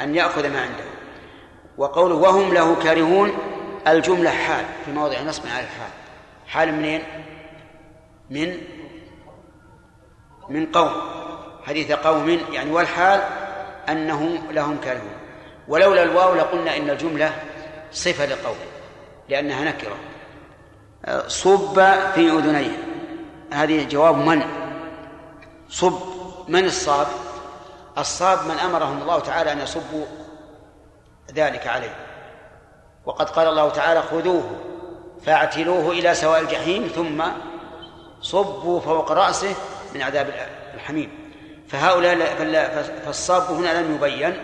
أن 0.00 0.14
يأخذ 0.14 0.48
ما 0.48 0.60
عنده. 0.60 0.84
وقوله 1.78 2.14
وهم 2.14 2.54
له 2.54 2.82
كارهون 2.82 3.38
الجملة 3.86 4.30
حال 4.30 4.64
في 4.84 4.92
موضع 4.92 5.20
نصب 5.20 5.42
على 5.46 5.64
الحال. 5.64 5.90
حال 6.46 6.74
منين؟ 6.74 7.02
من 8.30 8.58
من 10.48 10.66
قوم. 10.66 10.92
حديث 11.66 11.92
قوم 11.92 12.40
يعني 12.52 12.70
والحال 12.70 13.20
أنهم 13.88 14.38
لهم 14.50 14.80
كارهون. 14.84 15.21
ولولا 15.68 16.02
الواو 16.02 16.34
لقلنا 16.34 16.76
إن 16.76 16.90
الجملة 16.90 17.32
صفة 17.92 18.26
لقول 18.26 18.56
لأنها 19.28 19.64
نكرة. 19.64 19.96
صب 21.28 21.74
في 22.14 22.30
أذنيه 22.30 22.78
هذه 23.52 23.84
جواب 23.84 24.16
من؟ 24.16 24.42
صب. 25.68 26.00
من 26.48 26.64
الصاب؟ 26.64 27.06
الصاب 27.98 28.46
من 28.46 28.58
أمرهم 28.58 29.02
الله 29.02 29.18
تعالى 29.18 29.52
أن 29.52 29.60
يصبوا 29.60 30.04
ذلك 31.34 31.66
عليه. 31.66 31.94
وقد 33.04 33.30
قال 33.30 33.48
الله 33.48 33.68
تعالى 33.68 34.02
خذوه 34.02 34.50
فاعتلوه 35.26 35.90
إلى 35.90 36.14
سواء 36.14 36.40
الجحيم 36.40 36.86
ثم 36.86 37.24
صبوا 38.20 38.80
فوق 38.80 39.12
رأسه 39.12 39.54
من 39.94 40.02
عذاب 40.02 40.48
الحميم. 40.74 41.32
فهؤلاء 41.68 42.34
فالصاب 43.04 43.42
هنا 43.42 43.80
لم 43.80 43.94
يبين. 43.94 44.42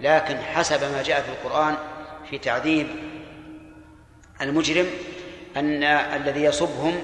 لكن 0.00 0.38
حسب 0.38 0.82
ما 0.92 1.02
جاء 1.02 1.22
في 1.22 1.28
القرآن 1.28 1.76
في 2.30 2.38
تعذيب 2.38 2.88
المجرم 4.40 4.86
أن 5.56 5.82
الذي 5.82 6.42
يصبهم 6.42 7.02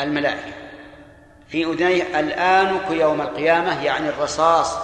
الملائكة. 0.00 0.52
في 1.48 1.64
أذنيه 1.64 2.20
الآنك 2.20 2.90
يوم 2.90 3.20
القيامة 3.20 3.84
يعني 3.84 4.08
الرصاص 4.08 4.78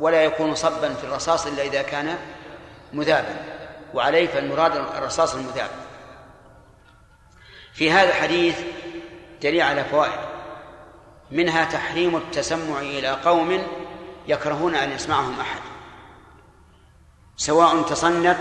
ولا 0.00 0.24
يكون 0.24 0.54
صبا 0.54 0.94
في 0.94 1.04
الرصاص 1.04 1.46
إلا 1.46 1.62
إذا 1.62 1.82
كان 1.82 2.18
مذابا. 2.92 3.36
وعليه 3.94 4.26
فالمراد 4.26 4.76
الرصاص 4.76 5.34
المذاب. 5.34 5.70
في 7.72 7.90
هذا 7.90 8.08
الحديث 8.08 8.60
دليل 9.42 9.62
على 9.62 9.84
فوائد. 9.84 10.20
منها 11.30 11.64
تحريم 11.64 12.16
التسمع 12.16 12.80
إلى 12.80 13.08
قوم 13.08 13.62
يكرهون 14.28 14.74
أن 14.74 14.92
يسمعهم 14.92 15.40
أحد. 15.40 15.71
سواء 17.36 17.82
تصنت 17.82 18.38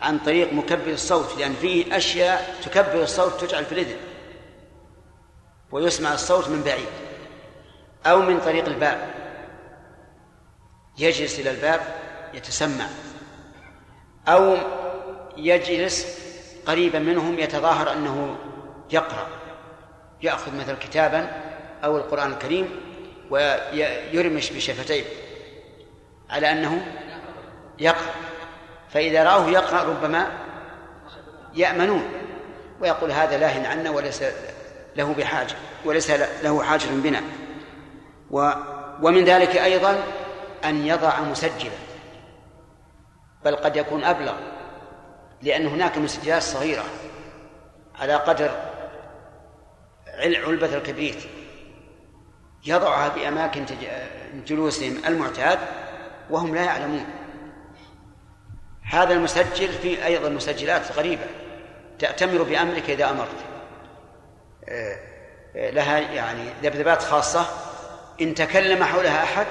عن 0.00 0.18
طريق 0.18 0.52
مكبر 0.52 0.90
الصوت 0.92 1.38
لأن 1.38 1.54
فيه 1.54 1.96
أشياء 1.96 2.54
تكبر 2.62 3.02
الصوت 3.02 3.44
تجعل 3.44 3.64
في 3.64 3.72
الإذن 3.72 3.96
ويسمع 5.72 6.14
الصوت 6.14 6.48
من 6.48 6.62
بعيد 6.62 6.88
أو 8.06 8.22
من 8.22 8.40
طريق 8.40 8.66
الباب. 8.66 9.10
يجلس 10.98 11.40
إلى 11.40 11.50
الباب 11.50 11.80
يتسمع 12.34 12.86
أو 14.28 14.56
يجلس 15.36 16.18
قريبا 16.66 16.98
منهم 16.98 17.38
يتظاهر 17.38 17.92
أنه 17.92 18.36
يقرأ 18.92 19.26
يأخذ 20.22 20.56
مثل 20.56 20.74
كتابا 20.76 21.30
أو 21.84 21.96
القرآن 21.96 22.32
الكريم 22.32 22.80
ويرمش 23.30 24.52
بشفتيه 24.52 25.04
على 26.30 26.52
أنه 26.52 26.86
يقرأ. 27.80 28.10
فإذا 28.90 29.24
رأوه 29.24 29.50
يقرأ 29.50 29.82
ربما 29.82 30.26
يأمنون 31.54 32.04
ويقول 32.80 33.12
هذا 33.12 33.38
لاهن 33.38 33.66
عنا 33.66 33.90
وليس 33.90 34.24
له 34.96 35.14
بحاجة 35.14 35.54
وليس 35.84 36.10
له 36.42 36.62
حاجة 36.62 36.86
بنا. 36.90 37.22
و 38.30 38.50
ومن 39.02 39.24
ذلك 39.24 39.56
أيضا 39.56 40.02
أن 40.64 40.86
يضع 40.86 41.20
مسجلا. 41.20 41.72
بل 43.44 43.56
قد 43.56 43.76
يكون 43.76 44.04
أبلغ 44.04 44.34
لأن 45.42 45.66
هناك 45.66 45.98
مسجلات 45.98 46.42
صغيرة 46.42 46.84
على 47.98 48.14
قدر 48.14 48.50
علبة 50.18 50.76
الكبريت 50.76 51.22
يضعها 52.66 53.10
في 53.10 53.28
أماكن 53.28 53.64
جلوسهم 54.46 54.96
المعتاد 55.06 55.58
وهم 56.30 56.54
لا 56.54 56.64
يعلمون. 56.64 57.19
هذا 58.90 59.12
المسجل 59.12 59.72
في 59.72 60.06
أيضا 60.06 60.28
مسجلات 60.28 60.92
غريبة 60.92 61.26
تأتمر 61.98 62.42
بأمرك 62.42 62.90
إذا 62.90 63.10
أمرت. 63.10 63.28
آه، 64.68 64.98
آه، 65.56 65.70
لها 65.70 65.98
يعني 65.98 66.44
ذبذبات 66.62 67.02
خاصة. 67.02 67.46
إن 68.20 68.34
تكلم 68.34 68.84
حولها 68.84 69.22
أحد 69.22 69.46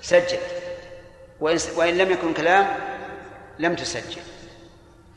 سجل. 0.00 0.38
وإن 1.40 1.98
لم 1.98 2.10
يكن 2.10 2.34
كلام 2.34 2.66
لم 3.58 3.74
تسجل. 3.74 4.22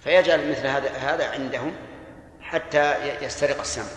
فيجعل 0.03 0.51
مثل 0.51 0.67
هذا 0.67 0.89
هذا 0.89 1.29
عندهم 1.29 1.73
حتى 2.41 2.95
يسترق 3.21 3.59
السمع. 3.59 3.91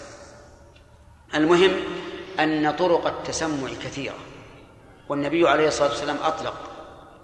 المهم 1.34 1.72
أن 2.40 2.70
طرق 2.70 3.06
التسمع 3.06 3.68
كثيرة 3.84 4.18
والنبي 5.08 5.48
عليه 5.48 5.68
الصلاة 5.68 5.88
والسلام 5.88 6.16
أطلق 6.16 6.69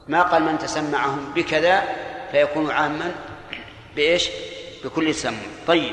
ما 0.09 0.23
قال 0.23 0.43
من 0.43 0.59
تسمعهم 0.59 1.33
بكذا 1.35 1.83
فيكون 2.31 2.71
عاما 2.71 3.15
بإيش؟ 3.97 4.29
بكل 4.85 5.15
تسمع 5.15 5.37
طيب. 5.67 5.93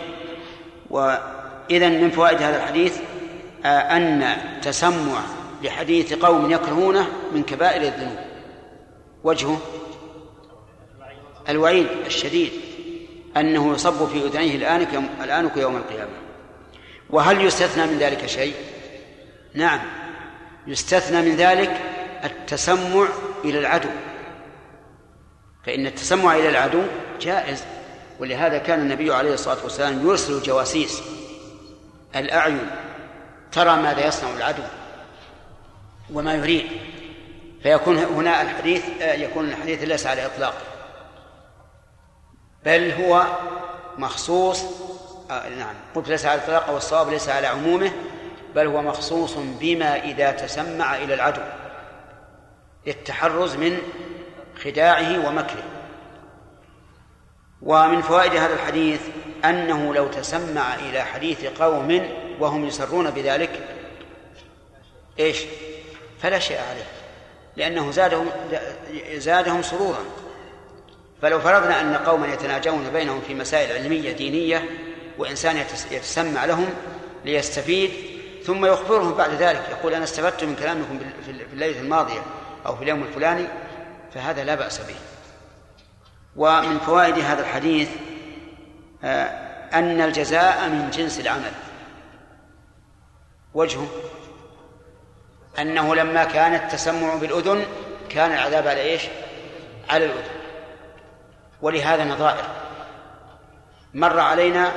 وإذا 0.89 1.89
من 1.89 2.11
فوائد 2.11 2.41
هذا 2.41 2.57
الحديث 2.57 2.97
آه، 3.65 3.67
أن 3.67 4.37
تسمع 4.61 5.19
لحديث 5.63 6.13
قوم 6.13 6.51
يكرهونه 6.51 7.07
من 7.33 7.43
كبائر 7.43 7.81
الذنوب. 7.81 8.17
وجهه؟ 9.23 9.61
الوعيد 11.49 11.87
الشديد. 12.05 12.51
أنه 13.37 13.73
يصب 13.73 14.07
في 14.07 14.17
أذنيه 14.17 14.55
الآنك 14.55 14.93
يوم, 14.93 15.09
الآنك 15.23 15.57
يوم 15.57 15.75
القيامة. 15.75 16.11
وهل 17.09 17.45
يستثنى 17.45 17.85
من 17.85 17.97
ذلك 17.97 18.25
شيء؟ 18.25 18.53
نعم. 19.53 19.79
يستثنى 20.67 21.21
من 21.21 21.35
ذلك 21.35 21.81
التسمع 22.23 23.07
إلى 23.43 23.59
العدو. 23.59 23.89
فإن 25.65 25.87
التسمع 25.87 26.35
إلى 26.35 26.49
العدو 26.49 26.81
جائز 27.21 27.63
ولهذا 28.19 28.57
كان 28.57 28.79
النبي 28.79 29.13
عليه 29.13 29.33
الصلاة 29.33 29.63
والسلام 29.63 30.07
يرسل 30.07 30.33
الجواسيس. 30.33 31.01
الأعين 32.15 32.69
ترى 33.51 33.75
ماذا 33.75 34.07
يصنع 34.07 34.29
العدو 34.37 34.63
وما 36.13 36.33
يريد. 36.33 36.65
فيكون 37.63 37.97
هنا 37.97 38.41
الحديث 38.41 38.83
يكون 39.01 39.49
الحديث 39.49 39.83
ليس 39.83 40.07
على 40.07 40.25
إطلاق. 40.25 40.53
بل 42.65 42.91
هو 42.91 43.25
مخصوص 43.97 44.63
نعم 45.29 45.75
قلت 45.95 46.07
ليس 46.07 46.25
على 46.25 46.39
الإطلاق 46.39 46.69
والصواب 46.69 47.09
ليس 47.09 47.29
على 47.29 47.47
عمومه 47.47 47.91
بل 48.55 48.67
هو 48.67 48.81
مخصوص 48.81 49.33
بما 49.37 50.03
إذا 50.03 50.31
تسمع 50.31 50.95
إلى 50.95 51.13
العدو. 51.13 51.41
للتحرز 52.87 53.55
من 53.55 53.77
خداعه 54.63 55.27
ومكره 55.27 55.63
ومن 57.61 58.01
فوائد 58.01 58.35
هذا 58.35 58.53
الحديث 58.53 59.01
أنه 59.45 59.93
لو 59.93 60.07
تسمع 60.07 60.75
إلى 60.75 61.01
حديث 61.01 61.45
قوم 61.45 62.09
وهم 62.39 62.65
يسرون 62.65 63.09
بذلك 63.09 63.67
إيش؟ 65.19 65.37
فلا 66.21 66.39
شيء 66.39 66.57
عليه 66.57 66.85
لأنه 67.55 67.91
زادهم 67.91 68.29
زادهم 69.15 69.61
سرورا 69.61 70.05
فلو 71.21 71.39
فرضنا 71.39 71.81
أن 71.81 71.95
قوما 71.95 72.27
يتناجون 72.27 72.89
بينهم 72.93 73.21
في 73.27 73.35
مسائل 73.35 73.71
علمية 73.71 74.11
دينية 74.11 74.69
وإنسان 75.17 75.65
يتسمع 75.91 76.45
لهم 76.45 76.69
ليستفيد 77.25 77.91
ثم 78.45 78.65
يخبرهم 78.65 79.13
بعد 79.13 79.33
ذلك 79.33 79.61
يقول 79.71 79.93
أنا 79.93 80.03
استفدت 80.03 80.43
من 80.43 80.55
كلامكم 80.55 80.99
في 81.25 81.31
الليلة 81.53 81.79
الماضية 81.79 82.21
أو 82.65 82.75
في 82.75 82.83
اليوم 82.83 83.03
الفلاني 83.03 83.47
فهذا 84.13 84.43
لا 84.43 84.55
بأس 84.55 84.79
به. 84.79 84.95
ومن 86.35 86.79
فوائد 86.79 87.19
هذا 87.19 87.41
الحديث 87.41 87.89
آه، 89.03 89.25
أن 89.73 90.01
الجزاء 90.01 90.69
من 90.69 90.89
جنس 90.89 91.19
العمل. 91.19 91.51
وجهه 93.53 93.87
أنه 95.59 95.95
لما 95.95 96.23
كان 96.23 96.53
التسمع 96.53 97.15
بالأذن 97.15 97.65
كان 98.09 98.31
العذاب 98.31 98.67
على 98.67 98.81
إيش؟ 98.81 99.01
على 99.89 100.05
الأذن. 100.05 100.33
ولهذا 101.61 102.03
نظائر. 102.03 102.45
مر 103.93 104.19
علينا 104.19 104.71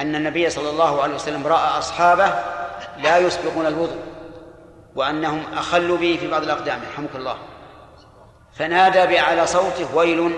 أن 0.00 0.14
النبي 0.14 0.50
صلى 0.50 0.70
الله 0.70 1.02
عليه 1.02 1.14
وسلم 1.14 1.46
رأى 1.46 1.78
أصحابه 1.78 2.34
لا 3.02 3.18
يسبقون 3.18 3.66
الوضوء. 3.66 4.09
وأنهم 4.94 5.42
أخلوا 5.56 5.98
به 5.98 6.16
في 6.20 6.28
بعض 6.28 6.42
الأقدام 6.42 6.80
يرحمك 6.82 7.14
الله. 7.14 7.36
فنادى 8.54 9.06
بأعلى 9.06 9.46
صوته 9.46 9.94
ويل 9.94 10.32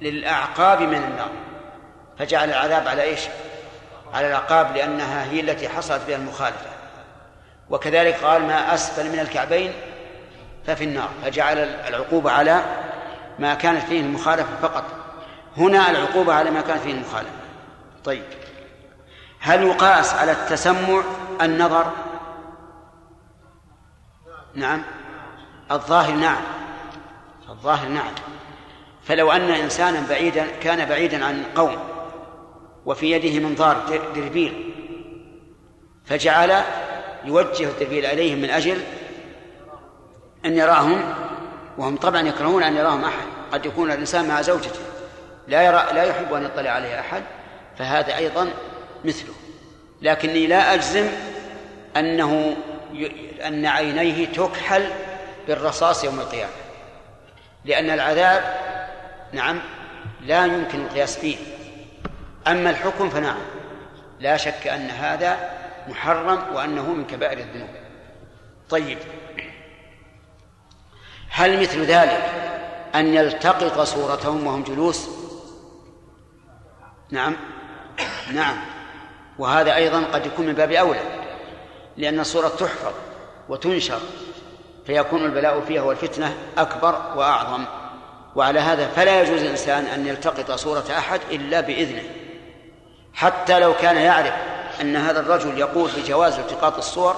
للأعقاب 0.00 0.80
من 0.80 0.94
النار 0.94 1.30
فجعل 2.18 2.48
العذاب 2.48 2.88
على 2.88 3.02
إيش؟ 3.02 3.20
على 4.14 4.26
الأعقاب 4.26 4.76
لأنها 4.76 5.24
هي 5.24 5.40
التي 5.40 5.68
حصلت 5.68 6.02
بها 6.08 6.16
المخالفة. 6.16 6.70
وكذلك 7.70 8.14
قال 8.24 8.42
ما 8.42 8.74
أسفل 8.74 9.12
من 9.12 9.18
الكعبين 9.18 9.72
ففي 10.66 10.84
النار. 10.84 11.08
فجعل 11.24 11.58
العقوبة 11.58 12.30
على 12.30 12.60
ما 13.38 13.54
كانت 13.54 13.82
فيه 13.82 14.00
المخالفة 14.00 14.56
فقط. 14.62 14.84
هنا 15.56 15.90
العقوبة 15.90 16.34
على 16.34 16.50
ما 16.50 16.60
كانت 16.60 16.80
فيه 16.80 16.92
المخالفة. 16.92 17.30
طيب. 18.04 18.22
هل 19.40 19.62
يقاس 19.62 20.14
على 20.14 20.32
التسمع 20.32 21.02
النظر؟ 21.42 21.92
نعم. 24.54 24.82
الظاهر 25.70 26.14
نعم. 26.14 26.42
الظاهر 27.48 27.88
نعم. 27.88 28.12
فلو 29.02 29.32
أن 29.32 29.50
إنسانا 29.50 30.06
بعيدا 30.08 30.46
كان 30.62 30.88
بعيدا 30.88 31.24
عن 31.24 31.44
قوم 31.54 31.76
وفي 32.86 33.10
يده 33.10 33.48
منظار 33.48 34.00
دربيل 34.14 34.74
فجعل 36.04 36.62
يوجه 37.24 37.68
الدربيل 37.68 38.06
إليهم 38.06 38.38
من 38.38 38.50
أجل 38.50 38.80
أن 40.44 40.56
يراهم 40.56 41.14
وهم 41.78 41.96
طبعا 41.96 42.20
يكرهون 42.20 42.62
أن 42.62 42.76
يراهم 42.76 43.04
أحد. 43.04 43.26
قد 43.52 43.66
يكون 43.66 43.90
الإنسان 43.90 44.28
مع 44.28 44.42
زوجته. 44.42 44.80
لا 45.48 45.62
يرى 45.62 45.86
لا 45.94 46.02
يحب 46.02 46.34
أن 46.34 46.44
يطلع 46.44 46.70
عليه 46.70 47.00
أحد 47.00 47.22
فهذا 47.78 48.16
أيضا 48.16 48.50
مثله. 49.04 49.34
لكني 50.02 50.46
لا 50.46 50.74
أجزم 50.74 51.08
أنه 51.96 52.56
أن 53.40 53.66
عينيه 53.66 54.26
تكحل 54.26 54.90
بالرصاص 55.46 56.04
يوم 56.04 56.20
القيامة. 56.20 56.52
لأن 57.64 57.90
العذاب 57.90 58.54
نعم 59.32 59.60
لا 60.20 60.46
يمكن 60.46 60.80
القياس 60.80 61.18
فيه. 61.18 61.36
أما 62.46 62.70
الحكم 62.70 63.10
فنعم. 63.10 63.40
لا 64.20 64.36
شك 64.36 64.66
أن 64.66 64.90
هذا 64.90 65.50
محرم 65.88 66.54
وأنه 66.54 66.92
من 66.92 67.04
كبائر 67.04 67.38
الذنوب. 67.38 67.68
طيب. 68.70 68.98
هل 71.30 71.60
مثل 71.60 71.82
ذلك 71.82 72.30
أن 72.94 73.14
يلتقط 73.14 73.80
صورتهم 73.80 74.46
وهم 74.46 74.62
جلوس؟ 74.62 75.08
نعم. 77.10 77.36
نعم. 78.32 78.56
وهذا 79.38 79.74
أيضا 79.74 80.04
قد 80.04 80.26
يكون 80.26 80.46
من 80.46 80.52
باب 80.52 80.72
أولى 80.72 81.00
لأن 81.96 82.20
الصورة 82.20 82.48
تحفظ. 82.48 83.09
وتنشر 83.48 84.00
فيكون 84.86 85.24
البلاء 85.24 85.60
فيها 85.60 85.82
والفتنة 85.82 86.36
أكبر 86.58 86.94
وأعظم. 87.16 87.64
وعلى 88.36 88.60
هذا 88.60 88.86
فلا 88.86 89.22
يجوز 89.22 89.42
الإنسان 89.42 89.84
أن 89.84 90.06
يلتقط 90.06 90.50
صورة 90.50 90.84
أحد 90.98 91.20
إلا 91.30 91.60
بإذنه. 91.60 92.02
حتى 93.14 93.58
لو 93.58 93.74
كان 93.74 93.96
يعرف 93.96 94.34
أن 94.80 94.96
هذا 94.96 95.20
الرجل 95.20 95.58
يقول 95.58 95.90
بجواز 95.96 96.38
التقاط 96.38 96.76
الصور 96.76 97.16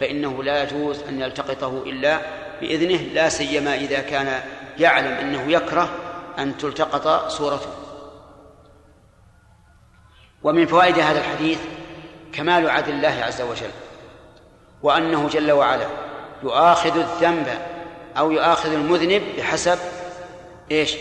فإنه 0.00 0.42
لا 0.42 0.62
يجوز 0.62 1.02
أن 1.02 1.20
يلتقطه 1.20 1.82
إلا 1.86 2.20
بإذنه 2.60 2.96
لا 2.96 3.28
سيما 3.28 3.74
إذا 3.74 4.00
كان 4.00 4.40
يعلم 4.78 5.12
أنه 5.12 5.52
يكره 5.52 5.88
أن 6.38 6.56
تلتقط 6.56 7.28
صورته. 7.28 7.70
ومن 10.42 10.66
فوائد 10.66 10.98
هذا 10.98 11.18
الحديث 11.18 11.58
كمال 12.32 12.70
عدل 12.70 12.92
الله 12.92 13.24
عز 13.24 13.40
وجل. 13.40 13.70
وأنه 14.86 15.28
جل 15.28 15.52
وعلا 15.52 15.86
يؤاخذ 16.42 16.98
الذنب 16.98 17.58
أو 18.18 18.30
يؤاخذ 18.30 18.72
المذنب 18.72 19.22
بحسب 19.38 19.78
إيش؟ 20.70 20.96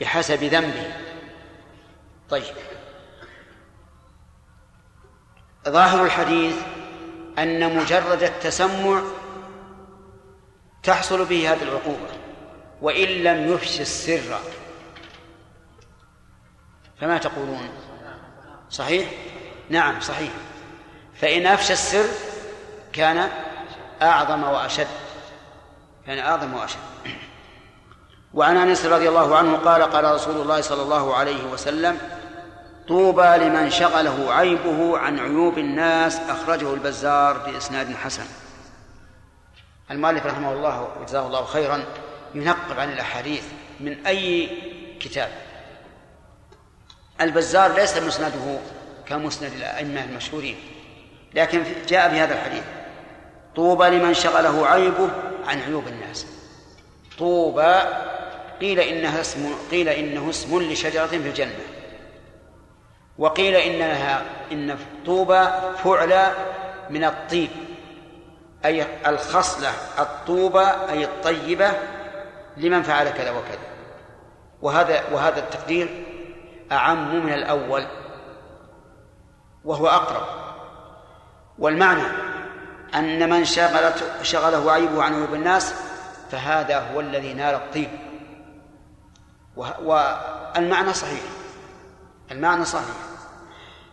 بحسب 0.00 0.44
ذنبه. 0.44 0.92
طيب. 2.30 2.54
ظاهر 5.68 6.04
الحديث 6.04 6.56
أن 7.38 7.76
مجرد 7.76 8.22
التسمع 8.22 9.02
تحصل 10.82 11.24
به 11.24 11.52
هذه 11.52 11.62
العقوبة 11.62 12.08
وإن 12.82 13.08
لم 13.08 13.52
يفش 13.52 13.80
السر. 13.80 14.38
فما 17.00 17.18
تقولون؟ 17.18 17.68
صحيح؟ 18.70 19.10
نعم 19.70 20.00
صحيح. 20.00 20.32
فإن 21.14 21.46
أفشى 21.46 21.72
السر 21.72 22.33
كان 22.94 23.28
أعظم 24.02 24.42
وأشد. 24.42 24.86
كان 26.06 26.18
أعظم 26.18 26.54
وأشد. 26.54 26.78
وعن 28.34 28.56
أنس 28.56 28.86
رضي 28.86 29.08
الله 29.08 29.36
عنه 29.36 29.56
قال 29.56 29.82
قال 29.82 30.14
رسول 30.14 30.36
الله 30.36 30.60
صلى 30.60 30.82
الله 30.82 31.14
عليه 31.14 31.44
وسلم 31.44 31.98
طوبى 32.88 33.36
لمن 33.36 33.70
شغله 33.70 34.34
عيبه 34.34 34.98
عن 34.98 35.18
عيوب 35.18 35.58
الناس 35.58 36.20
أخرجه 36.20 36.74
البزار 36.74 37.38
بإسناد 37.38 37.94
حسن. 37.96 38.24
المؤلف 39.90 40.26
رحمه 40.26 40.52
الله 40.52 40.88
وجزاه 41.00 41.26
الله 41.26 41.44
خيرا 41.44 41.84
ينقب 42.34 42.80
عن 42.80 42.92
الأحاديث 42.92 43.44
من 43.80 44.06
أي 44.06 44.50
كتاب. 45.00 45.30
البزار 47.20 47.74
ليس 47.74 47.96
مسنده 47.96 48.58
كمسند 49.06 49.52
الأئمة 49.52 50.04
المشهورين 50.04 50.56
لكن 51.34 51.64
جاء 51.88 52.08
بهذا 52.08 52.34
الحديث. 52.34 52.64
طوبى 53.56 53.84
لمن 53.84 54.14
شغله 54.14 54.66
عيبه 54.66 55.10
عن 55.46 55.60
عيوب 55.60 55.88
الناس. 55.88 56.26
طوبى 57.18 57.74
قيل 58.60 58.80
إنها 58.80 59.20
اسم 59.20 59.54
قيل 59.70 59.88
إنه 59.88 60.30
اسم 60.30 60.62
لشجرة 60.62 61.06
في 61.06 61.16
الجنة. 61.16 61.60
وقيل 63.18 63.54
إنها 63.54 64.22
إن 64.52 64.78
طوبى 65.06 65.44
فعل 65.84 66.32
من 66.90 67.04
الطيب 67.04 67.50
أي 68.64 68.86
الخصلة 69.06 69.70
الطوبة 69.98 70.90
أي 70.90 71.04
الطيبة 71.04 71.72
لمن 72.56 72.82
فعل 72.82 73.08
كذا 73.10 73.30
وكذا. 73.30 73.58
وهذا 74.62 75.02
وهذا 75.12 75.38
التقدير 75.38 76.04
أعم 76.72 77.26
من 77.26 77.32
الأول 77.32 77.86
وهو 79.64 79.88
أقرب. 79.88 80.26
والمعنى 81.58 82.33
أن 82.94 83.30
من 83.30 83.44
شغلت 83.44 84.04
شغله 84.22 84.72
عيبه 84.72 85.02
عن 85.02 85.14
عيوب 85.14 85.34
الناس 85.34 85.74
فهذا 86.30 86.78
هو 86.78 87.00
الذي 87.00 87.34
نال 87.34 87.54
الطيب. 87.54 87.90
والمعنى 89.56 90.92
صحيح. 90.92 91.22
المعنى 92.30 92.64
صحيح. 92.64 92.96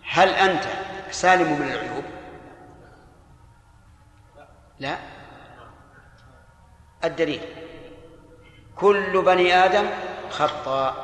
هل 0.10 0.30
أنت 0.30 0.64
سالم 1.12 1.60
من 1.60 1.72
العيوب؟ 1.72 2.04
لا. 4.80 4.98
الدليل. 7.04 7.42
كل 8.76 9.22
بني 9.22 9.66
آدم 9.66 9.90
خطاء 10.30 10.96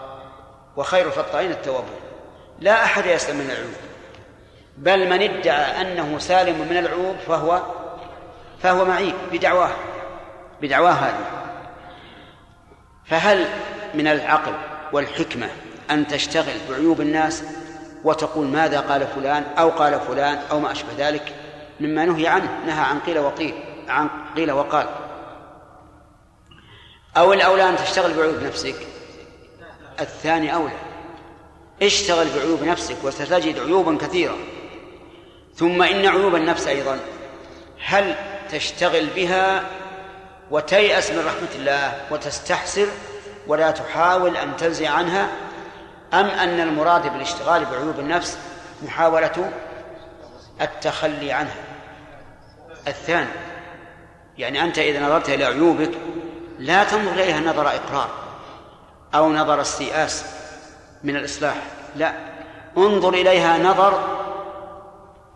وخير 0.77 1.07
الخطائين 1.07 1.51
التوابون. 1.51 1.99
لا 2.59 2.83
أحد 2.83 3.05
يسلم 3.05 3.37
من 3.37 3.51
العيوب. 3.51 3.75
بل 4.77 5.09
من 5.09 5.21
ادعى 5.21 5.81
أنه 5.81 6.19
سالم 6.19 6.67
من 6.69 6.77
العيوب 6.77 7.15
فهو 7.17 7.76
فهو 8.63 8.85
معيب 8.85 9.13
بدعواه 9.31 9.71
بدعواه 10.61 10.91
هذه. 10.91 11.25
فهل 13.05 13.45
من 13.93 14.07
العقل 14.07 14.53
والحكمة 14.93 15.49
أن 15.91 16.07
تشتغل 16.07 16.55
بعيوب 16.69 17.01
الناس 17.01 17.43
وتقول 18.03 18.47
ماذا 18.47 18.79
قال 18.79 19.07
فلان 19.07 19.43
أو 19.57 19.69
قال 19.69 19.99
فلان 19.99 20.39
أو 20.51 20.59
ما 20.59 20.71
أشبه 20.71 20.89
ذلك؟ 20.97 21.35
مما 21.79 22.05
نهي 22.05 22.27
عنه 22.27 22.59
نهى 22.65 22.85
عن 22.85 22.99
قيل 22.99 23.19
وقيل 23.19 23.53
عن 23.87 24.09
قيل 24.35 24.51
وقال. 24.51 24.87
أو 27.17 27.33
الأولى 27.33 27.69
أن 27.69 27.75
تشتغل 27.75 28.13
بعيوب 28.13 28.43
نفسك؟ 28.43 28.75
الثاني 29.99 30.53
أولى. 30.53 30.77
اشتغل 31.81 32.27
بعيوب 32.35 32.63
نفسك 32.63 32.97
وستجد 33.03 33.59
عيوبا 33.59 33.97
كثيرة. 33.97 34.37
ثم 35.55 35.81
إن 35.81 36.05
عيوب 36.05 36.35
النفس 36.35 36.67
أيضا. 36.67 36.99
هل 37.85 38.15
تشتغل 38.51 39.07
بها 39.15 39.63
وتيأس 40.51 41.11
من 41.11 41.19
رحمة 41.25 41.55
الله 41.55 42.01
وتستحسر 42.11 42.87
ولا 43.47 43.71
تحاول 43.71 44.37
أن 44.37 44.57
تنزع 44.57 44.89
عنها 44.89 45.29
أم 46.13 46.25
أن 46.25 46.59
المراد 46.59 47.13
بالاشتغال 47.13 47.65
بعيوب 47.65 47.99
النفس 47.99 48.37
محاولة 48.83 49.51
التخلي 50.61 51.31
عنها 51.31 51.55
الثاني 52.87 53.29
يعني 54.37 54.63
أنت 54.63 54.79
إذا 54.79 55.05
نظرت 55.05 55.29
إلى 55.29 55.45
عيوبك 55.45 55.91
لا 56.59 56.83
تنظر 56.83 57.11
إليها 57.11 57.39
نظر 57.39 57.67
إقرار 57.67 58.09
أو 59.15 59.33
نظر 59.33 59.61
استيئاس 59.61 60.25
من 61.03 61.15
الإصلاح 61.15 61.55
لا 61.95 62.13
انظر 62.77 63.13
إليها 63.13 63.57
نظر 63.57 64.17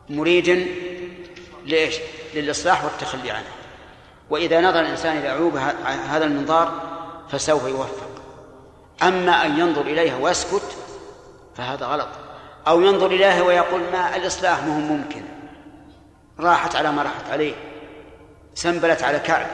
مريد 0.10 0.68
لإيش؟ 1.66 1.96
للإصلاح 2.36 2.84
والتخلي 2.84 3.32
عنه. 3.32 3.48
وإذا 4.30 4.62
نظر 4.62 4.80
الإنسان 4.80 5.18
إلى 5.18 5.30
عيوب 5.30 5.58
هذا 6.10 6.26
المنظار 6.26 6.82
فسوف 7.32 7.68
يوفق. 7.68 8.10
أما 9.04 9.46
أن 9.46 9.60
ينظر 9.60 9.82
إليها 9.82 10.18
ويسكت 10.18 10.78
فهذا 11.58 11.86
غلط. 11.86 12.08
أو 12.68 12.82
ينظر 12.82 13.08
إليها 13.08 13.42
ويقول 13.42 13.82
ما 13.92 14.16
الإصلاح 14.16 14.64
ما 14.64 14.76
هو 14.76 14.80
ممكن. 14.80 15.24
راحت 16.40 16.76
على 16.76 16.92
ما 16.92 17.04
راحت 17.04 17.30
عليه. 17.32 17.54
سنبلت 18.54 19.04
على 19.04 19.20
كعب. 19.20 19.48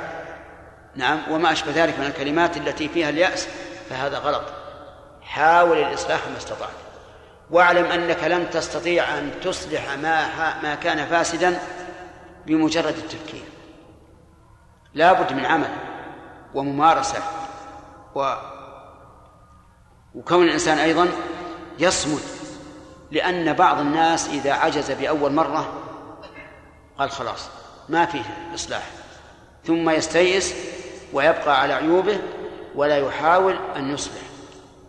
نعم 0.96 1.20
وما 1.32 1.52
أشبه 1.52 1.72
ذلك 1.76 2.00
من 2.00 2.06
الكلمات 2.06 2.58
التي 2.58 2.90
فيها 2.90 3.10
اليأس 3.10 3.48
فهذا 3.90 4.18
غلط. 4.18 4.44
حاول 5.22 5.78
الإصلاح 5.78 6.20
ما 6.32 6.38
استطعت. 6.38 6.70
واعلم 7.52 7.86
أنك 7.86 8.24
لن 8.24 8.50
تستطيع 8.50 9.18
أن 9.18 9.32
تصلح 9.44 9.98
ما 9.98 10.28
ما 10.64 10.76
كان 10.76 11.06
فاسدا 11.06 11.60
بمجرد 12.48 12.98
التفكير. 12.98 13.44
لا 14.94 15.14
بد 15.14 15.34
من 15.34 15.46
عمل 15.46 15.70
وممارسة 16.54 17.24
و 18.16 18.34
وكون 20.16 20.44
الإنسان 20.44 20.78
أيضا 20.78 21.08
يصمد 21.80 22.22
لأن 23.12 23.54
بعض 23.54 23.80
الناس 23.80 24.30
إذا 24.30 24.54
عجز 24.54 24.92
بأول 24.92 25.34
مرة 25.34 25.74
قال 27.00 27.12
خلاص 27.12 27.50
ما 27.90 28.06
فيه 28.06 28.24
إصلاح. 28.56 28.90
ثم 29.66 29.90
يستيئس 29.90 30.56
ويبقى 31.14 31.62
على 31.62 31.74
عيوبه 31.74 32.20
ولا 32.76 32.98
يحاول 32.98 33.58
أن 33.76 33.94
يصلح 33.94 34.22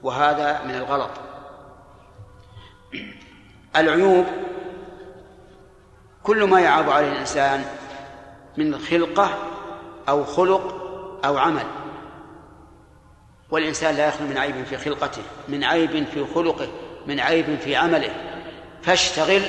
وهذا 0.03 0.63
من 0.65 0.75
الغلط. 0.75 1.11
العيوب 3.77 4.27
كل 6.29 6.45
ما 6.45 6.61
يعاب 6.61 6.91
عليه 6.91 7.13
الإنسان 7.13 7.65
من 8.57 8.79
خلقة 8.79 9.39
أو 10.09 10.25
خلق 10.25 10.75
أو 11.25 11.39
عمل. 11.39 11.67
والإنسان 13.51 13.95
لا 13.95 14.09
يخلو 14.09 14.27
من 14.27 14.39
عيب 14.39 14.65
في 14.65 14.77
خلقته 14.77 15.23
من 15.49 15.65
عيب 15.65 16.07
في 16.07 16.27
خلقه 16.35 16.69
من 17.07 17.21
عيب 17.21 17.59
في 17.61 17.77
عمله. 17.77 18.15
فاشتغل 18.83 19.43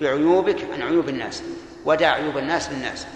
بعيوبك 0.00 0.56
عن 0.74 0.82
عيوب 0.82 1.08
الناس 1.08 1.42
ودع 1.84 2.10
عيوب 2.10 2.38
الناس 2.38 2.70
للناس 2.72 3.06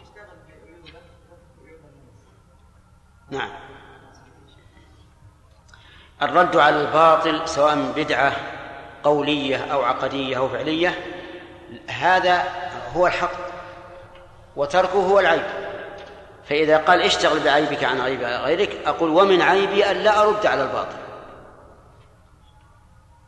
اشتغل 0.00 0.36
بعيوبك 0.48 0.94
عيوب 1.64 1.80
الناس 1.80 2.20
نعم. 3.30 3.50
الرد 6.22 6.56
على 6.56 6.80
الباطل 6.80 7.48
سواء 7.48 7.74
من 7.76 7.92
بدعة 7.92 8.36
قولية 9.04 9.56
أو 9.56 9.82
عقدية 9.82 10.38
أو 10.38 10.48
فعلية 10.48 10.94
هذا 11.88 12.44
هو 12.94 13.06
الحق. 13.06 13.43
وتركه 14.56 14.98
هو 15.10 15.20
العيب. 15.20 15.46
فإذا 16.44 16.78
قال 16.78 17.02
اشتغل 17.02 17.44
بعيبك 17.44 17.84
عن 17.84 18.00
عيب 18.00 18.20
غيرك 18.20 18.86
أقول 18.86 19.10
ومن 19.10 19.42
عيبي 19.42 19.84
أن 19.90 19.96
لا 19.96 20.22
أرد 20.22 20.46
على 20.46 20.62
الباطل. 20.62 20.96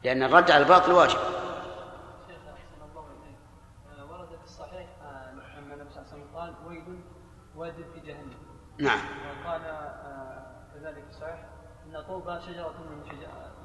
لأن 0.05 0.23
الرد 0.23 0.51
على 0.51 0.63
الباطل 0.63 0.93
واجب. 0.93 1.19
ورد 4.11 4.29
في 4.29 4.45
الصحيح 4.45 4.89
أن 5.59 5.73
النبي 5.73 5.91
صلى 5.91 6.03
الله 6.03 6.13
عليه 6.13 6.23
وسلم 6.23 6.37
قال 6.37 6.55
ويل 6.67 7.01
واد 7.57 7.75
في 7.95 8.01
جهنم 8.01 8.37
نعم 8.79 8.99
وقال 9.45 9.63
كذلك 10.75 11.05
في 11.05 11.11
الصحيح 11.11 11.45
أن 11.87 12.05
طوبى 12.09 12.41
شجرة 12.41 12.75
من 12.91 13.03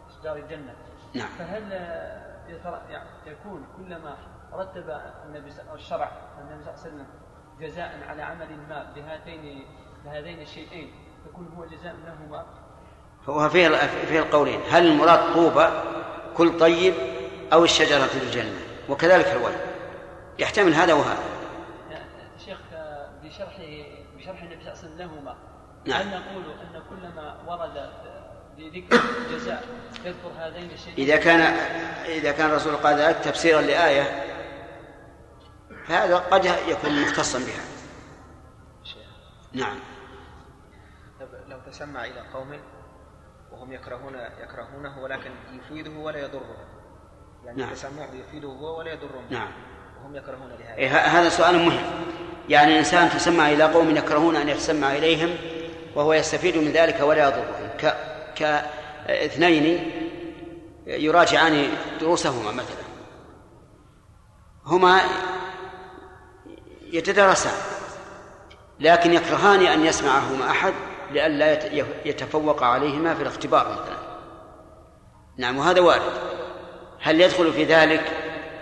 أشجار 0.10 0.36
الجنة 0.36 0.76
نعم 1.14 1.28
فهل 1.28 1.72
يكون 3.26 3.68
كلما 3.78 4.18
رتب 4.54 5.02
النبي 5.26 5.52
الشرع 5.74 6.12
النبي 6.42 6.64
صلى 6.64 6.74
الله 6.74 6.82
عليه 6.82 6.96
وسلم 6.96 7.08
جزاء 7.62 8.00
على 8.08 8.22
عمل 8.22 8.48
ما 8.70 8.92
بهاتين 8.96 9.66
بهذين 10.06 10.42
الشيئين 10.42 10.92
يكون 11.30 11.54
هو 11.58 11.66
جزاء 11.66 11.96
لهما 12.06 12.46
هو 13.30 13.50
فيه 13.50 13.70
فيه 14.10 14.20
القولين 14.20 14.60
هل 14.72 14.88
المراد 14.88 15.34
طوبى 15.34 15.68
كل 16.38 16.60
طيب 16.60 16.94
أو 17.54 17.64
الشجرة 17.64 18.06
في 18.06 18.24
الجنة؟ 18.24 18.62
وكذلك 18.90 19.28
الولد. 19.28 19.62
يحتمل 20.40 20.74
هذا 20.74 20.94
وهذا. 20.94 21.24
شيخ 22.46 22.58
بشرح 23.24 23.58
بشرح 24.18 24.42
النبي 24.44 24.64
صلى 24.64 24.74
الله 24.74 24.82
عليه 24.84 24.96
وسلم 24.96 24.98
لهما 24.98 25.36
نعم. 25.86 26.02
هل 26.02 26.08
نقول 26.08 26.44
أن 26.52 26.82
كلما 26.90 27.36
ورد 27.48 27.90
بذكر 28.58 29.00
جزاء 29.32 29.64
يذكر 30.06 30.32
هذين 30.38 30.72
الشيئين؟ 30.72 30.98
إذا 30.98 31.18
كان 31.18 31.40
إذا 32.06 32.32
كان 32.32 32.50
الرسول 32.50 32.76
قال 32.76 32.96
ذلك 32.96 33.18
تفسيرا 33.18 33.62
لآية 33.62 34.31
فهذا 35.92 36.18
قد 36.18 36.46
يكون 36.46 37.02
مختصا 37.02 37.40
بها. 37.40 37.64
نعم. 39.54 39.80
لو 41.48 41.60
تسمع 41.72 42.06
إلى 42.06 42.22
قوم 42.34 42.60
وهم 43.52 43.74
يكرهون 43.74 44.14
يكرهونه 44.16 45.04
ولكن 45.04 45.32
يفيده 45.54 45.92
ولا 45.92 46.20
يضره. 46.20 46.56
يعني 47.46 47.62
نعم. 47.62 47.74
تسمعه 47.74 48.10
يفيده 48.14 48.48
هو 48.48 48.80
ولا 48.80 48.94
يضره. 48.94 49.24
نعم. 49.30 49.52
وهم 50.02 50.16
يكرهون 50.16 50.50
لهذا. 50.50 50.76
إيه 50.76 50.98
هذا 50.98 51.30
سؤال 51.30 51.56
مهم. 51.58 51.84
يعني 52.50 52.72
الإنسان 52.72 53.10
تسمع 53.10 53.50
إلى 53.50 53.64
قوم 53.64 53.96
يكرهون 53.96 54.36
أن 54.36 54.50
يتسمع 54.50 54.92
إليهم 54.92 55.38
وهو 55.96 56.14
يستفيد 56.14 56.58
من 56.58 56.72
ذلك 56.72 57.00
ولا 57.00 57.28
يضرهم 57.28 57.70
ك 57.80 57.96
كاثنين 58.36 59.92
يراجعان 60.88 61.68
دروسهما 62.00 62.52
مثلا. 62.52 62.82
هما 64.66 65.02
يتدرسان 66.92 67.54
لكن 68.80 69.14
يكرهان 69.14 69.66
أن 69.66 69.86
يسمعهما 69.86 70.52
أحد 70.52 70.74
لئلا 71.12 71.76
يتفوق 72.06 72.64
عليهما 72.64 73.16
في 73.16 73.22
الاختبار 73.22 73.70
مثلا. 73.72 73.98
نعم 75.38 75.58
وهذا 75.58 75.82
وارد. 75.82 76.14
هل 77.02 77.22
يدخل 77.22 77.54
في 77.54 77.64
ذلك؟ 77.64 78.04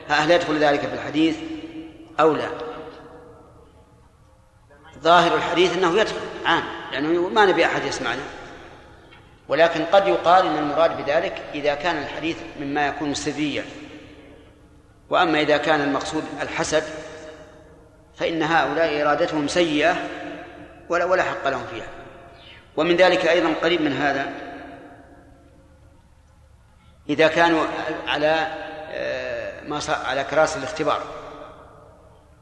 هل 0.10 0.32
يدخل 0.32 0.58
ذلك 0.58 0.80
في 0.80 0.94
الحديث 0.94 1.38
أو 2.20 2.34
لا؟ 2.34 2.50
ظاهر 5.00 5.36
الحديث 5.36 5.78
أنه 5.78 6.00
يدخل 6.00 6.16
عام 6.46 6.64
لأنه 6.92 7.30
ما 7.30 7.46
نبي 7.46 7.66
أحد 7.66 7.86
يسمعنا 7.86 8.22
ولكن 9.48 9.86
قد 9.86 10.08
يقال 10.08 10.46
أن 10.46 10.58
المراد 10.58 10.98
بذلك 10.98 11.42
إذا 11.54 11.76
كان 11.76 11.98
الحديث 11.98 12.38
مما 12.60 12.88
يكون 12.88 13.14
سريا 13.14 13.66
وأما 15.10 15.42
إذا 15.42 15.58
كان 15.58 15.82
المقصود 15.82 16.24
الحسد 16.42 16.84
فإن 18.20 18.44
هؤلاء 18.44 19.02
إرادتهم 19.02 19.48
سيئة 19.48 19.96
ولا 20.90 21.06
ولا 21.06 21.24
حق 21.24 21.48
لهم 21.48 21.66
فيها. 21.72 21.88
ومن 22.78 22.96
ذلك 22.96 23.28
أيضا 23.28 23.54
قريب 23.54 23.82
من 23.82 23.94
هذا 23.94 24.32
إذا 27.10 27.28
كانوا 27.28 27.66
على 28.08 28.48
آه، 28.92 29.64
ما 29.64 29.80
على 29.90 30.24
كراسي 30.24 30.60
الاختبار 30.60 31.04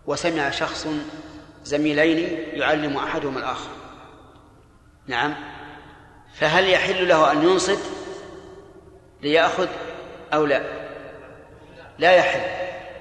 وسمع 0.05 0.49
شخص 0.49 0.87
زميلين 1.63 2.39
يعلم 2.53 2.97
أحدهما 2.97 3.39
الآخر. 3.39 3.69
نعم. 5.07 5.35
فهل 6.33 6.69
يحل 6.69 7.07
له 7.07 7.31
أن 7.31 7.43
ينصت 7.43 7.79
ليأخذ 9.21 9.67
أو 10.33 10.45
لا؟ 10.45 10.61
لا 11.99 12.11
يحل. 12.11 12.41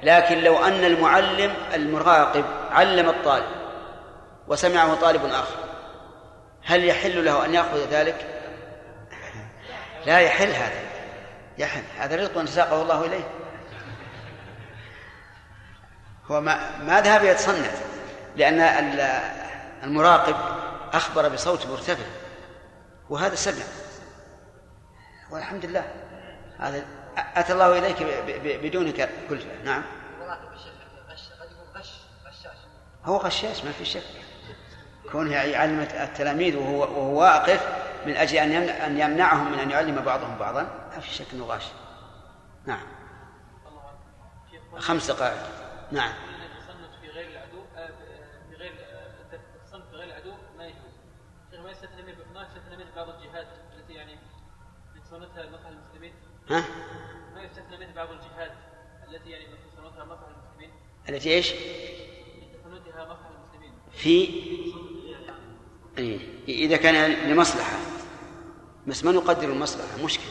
لكن 0.03 0.39
لو 0.39 0.57
أن 0.57 0.85
المعلم 0.85 1.55
المراقب 1.75 2.45
علم 2.77 3.09
الطالب 3.09 3.47
وسمعه 4.49 4.95
طالب 4.95 5.25
آخر. 5.25 5.57
هل 6.65 6.85
يحل 6.85 7.25
له 7.25 7.45
أن 7.45 7.55
يأخذ 7.55 7.89
ذلك؟ 7.91 8.43
لا 10.07 10.21
يحل 10.21 10.49
هذا. 10.49 10.81
يحل. 11.59 11.83
هذا 11.99 12.17
رزق 12.17 12.45
ساقه 12.45 12.83
الله 12.83 13.05
إليه. 13.05 13.29
هو 16.31 16.41
ما 16.41 16.79
ما 16.79 17.01
ذهب 17.01 17.25
يتصنف 17.25 17.83
لأن 18.37 18.61
المراقب 19.83 20.37
أخبر 20.93 21.29
بصوت 21.29 21.67
مرتفع 21.67 22.05
وهذا 23.11 23.35
سمع. 23.35 23.65
والحمد 25.31 25.67
لله. 25.67 25.85
هذا 26.59 26.85
أتى 27.17 27.53
الله 27.53 27.79
إليك 27.79 27.97
بدونك 28.63 29.09
كلفة. 29.29 29.63
نعم. 29.65 29.83
هو 33.07 33.17
غشاش 33.17 33.65
ما 33.65 33.73
في 33.73 33.85
شك. 33.85 34.03
كونه 35.13 35.35
يعلم 35.35 35.81
التلاميذ 35.81 36.57
وهو, 36.57 36.79
وهو 36.79 37.21
واقف 37.21 37.61
من 38.07 38.17
أجل 38.17 38.37
أن 38.37 38.53
أن 38.53 38.99
يمنعهم 38.99 39.53
من 39.53 39.59
أن 39.59 39.71
يعلم 39.71 40.01
بعضهم 40.01 40.39
بعضا 40.39 40.63
ما 40.95 41.01
في 41.01 41.15
شك 41.15 41.27
أنه 41.33 41.45
غاش. 41.45 41.65
نعم. 42.67 42.87
خمس 44.79 45.11
دقائق 45.11 45.39
نعم. 45.93 46.13
بعض 52.97 53.09
الجهات 53.09 53.47
التي 53.77 53.93
يعني 53.93 54.19
مصلحه 55.49 55.69
المسلمين 55.69 56.15
ها؟ 56.51 56.65
ما 57.35 57.43
يستثنى 57.43 57.77
منه 57.77 57.95
بعض 57.95 58.11
الجهات 58.11 58.53
التي 59.09 59.31
يعني 59.31 59.45
يتصنفها 59.45 60.05
مصلحه 60.05 60.31
المسلمين؟ 60.31 60.71
التي 61.09 61.31
إيش؟ 61.31 61.53
في 63.93 64.29
إيه؟ 65.99 66.19
إذا 66.49 66.77
كان 66.77 67.13
لمصلحة 67.31 67.77
بس 68.87 69.05
من 69.05 69.15
يقدر 69.15 69.49
المصلحة 69.49 70.05
مشكلة 70.05 70.31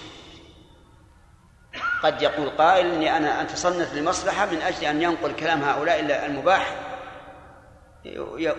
قد 2.03 2.21
يقول 2.21 2.49
قائل 2.49 2.85
إني 2.85 3.17
أنا 3.17 3.41
أتصنف 3.41 3.93
لمصلحة 3.93 4.45
من 4.45 4.57
أجل 4.57 4.85
أن 4.85 5.01
ينقل 5.01 5.35
كلام 5.35 5.61
هؤلاء 5.61 5.99
إلى 5.99 6.25
المباح 6.25 6.75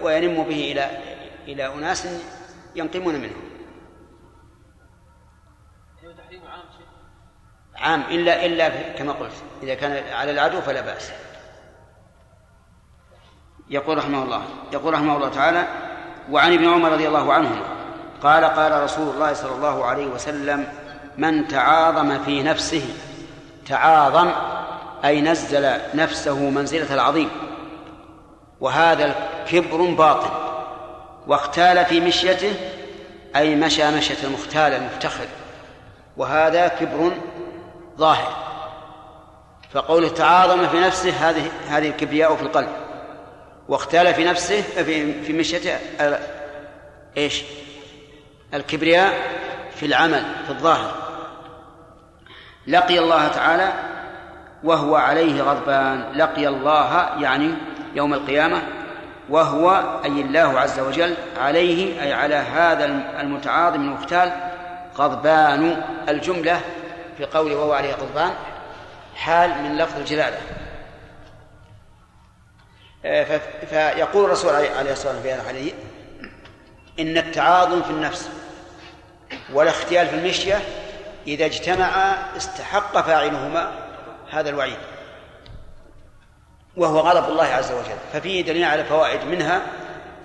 وينم 0.00 0.42
به 0.42 0.72
إلى 0.72 1.02
إلى 1.44 1.74
أناس 1.74 2.08
ينقمون 2.76 3.14
منه. 3.14 3.36
عام 7.74 8.00
إلا 8.00 8.46
إلا 8.46 8.92
كما 8.92 9.12
قلت 9.12 9.32
إذا 9.62 9.74
كان 9.74 10.12
على 10.12 10.30
العدو 10.30 10.60
فلا 10.60 10.80
بأس. 10.80 11.12
يقول 13.70 13.98
رحمه 13.98 14.22
الله 14.22 14.42
يقول 14.72 14.94
رحمه 14.94 15.16
الله 15.16 15.28
تعالى 15.28 15.66
وعن 16.30 16.52
ابن 16.52 16.68
عمر 16.68 16.92
رضي 16.92 17.08
الله 17.08 17.32
عنهما 17.32 17.62
قال 18.22 18.44
قال 18.44 18.82
رسول 18.82 19.14
الله 19.14 19.32
صلى 19.32 19.54
الله 19.54 19.84
عليه 19.84 20.06
وسلم 20.06 20.68
من 21.18 21.48
تعاظم 21.48 22.18
في 22.18 22.42
نفسه 22.42 22.82
تعاظم 23.68 24.30
أي 25.04 25.20
نزل 25.20 25.72
نفسه 25.94 26.50
منزلة 26.50 26.94
العظيم 26.94 27.30
وهذا 28.60 29.14
الكبر 29.44 29.76
باطن 29.76 30.30
واختال 31.26 31.84
في 31.84 32.00
مشيته 32.00 32.54
أي 33.36 33.54
مشى 33.54 33.90
مشية 33.90 34.26
المختال 34.26 34.72
المفتخر 34.72 35.26
وهذا 36.16 36.68
كبر 36.68 37.12
ظاهر. 37.98 38.32
فقوله 39.72 40.08
تعاظم 40.08 40.68
في 40.68 40.80
نفسه 40.80 41.10
هذه 41.10 41.50
هذه 41.68 41.88
الكبرياء 41.88 42.36
في 42.36 42.42
القلب. 42.42 42.68
واختال 43.68 44.14
في 44.14 44.24
نفسه 44.24 44.62
في 44.62 45.22
في 45.22 45.32
مشيته 45.32 45.78
إيش؟ 47.16 47.42
الكبرياء 48.54 49.12
في 49.76 49.86
العمل 49.86 50.22
في 50.44 50.50
الظاهر. 50.50 50.94
لقي 52.66 52.98
الله 52.98 53.28
تعالى 53.28 53.72
وهو 54.64 54.96
عليه 54.96 55.42
غضبان. 55.42 56.12
لقي 56.14 56.48
الله 56.48 57.20
يعني 57.22 57.54
يوم 57.94 58.14
القيامة 58.14 58.62
وهو 59.30 60.00
أي 60.04 60.20
الله 60.20 60.60
عز 60.60 60.80
وجل 60.80 61.14
عليه 61.40 62.02
أي 62.02 62.12
على 62.12 62.34
هذا 62.34 62.84
المتعاظم 63.20 63.80
المختال 63.80 64.32
غضبان. 64.96 65.82
الجملة 66.08 66.60
في 67.18 67.24
قوله 67.24 67.56
وهو 67.56 67.72
عليه 67.72 67.92
غضبان 67.92 68.30
حال 69.16 69.50
من 69.62 69.76
لفظ 69.76 69.98
الجلالة. 69.98 70.38
فيقول 73.70 74.24
الرسول 74.24 74.54
عليه 74.54 74.68
الصلاة 74.68 74.90
والسلام 74.90 75.22
في 75.22 75.32
هذا 75.32 75.42
الحديث 75.42 75.74
إن 77.00 77.18
التعاظم 77.18 77.82
في 77.82 77.90
النفس 77.90 78.28
والاختيال 79.52 80.06
في 80.06 80.14
المشية 80.14 80.60
إذا 81.26 81.44
اجتمعا 81.44 82.36
استحق 82.36 83.00
فاعلهما 83.00 83.72
هذا 84.30 84.48
الوعيد 84.48 84.78
وهو 86.76 86.98
غضب 86.98 87.28
الله 87.28 87.44
عز 87.44 87.72
وجل 87.72 87.96
ففيه 88.12 88.42
دليل 88.42 88.64
على 88.64 88.84
فوائد 88.84 89.24
منها 89.24 89.62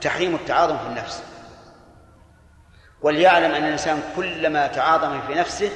تحريم 0.01 0.35
التعاظم 0.35 0.77
في 0.77 0.85
النفس. 0.85 1.23
وليعلم 3.01 3.51
أن 3.51 3.63
الإنسان 3.63 4.03
كلما 4.15 4.67
تعاظم 4.67 5.21
في 5.27 5.33
نفسه 5.33 5.71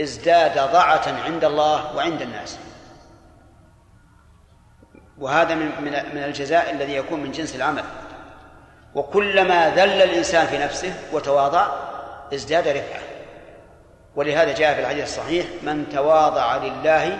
ازداد 0.00 0.54
ضعة 0.54 1.22
عند 1.24 1.44
الله 1.44 1.96
وعند 1.96 2.22
الناس. 2.22 2.58
وهذا 5.20 5.54
من 5.54 5.70
من 6.14 6.24
الجزاء 6.24 6.70
الذي 6.70 6.94
يكون 6.94 7.20
من 7.20 7.32
جنس 7.32 7.56
العمل. 7.56 7.84
وكلما 8.94 9.70
ذل 9.70 10.02
الإنسان 10.02 10.46
في 10.46 10.58
نفسه 10.58 10.92
وتواضع 11.12 11.68
ازداد 12.34 12.68
رفعة. 12.68 13.00
ولهذا 14.16 14.54
جاء 14.54 14.74
في 14.74 14.80
الحديث 14.80 15.04
الصحيح 15.04 15.46
من 15.62 15.88
تواضع 15.88 16.56
لله 16.56 17.18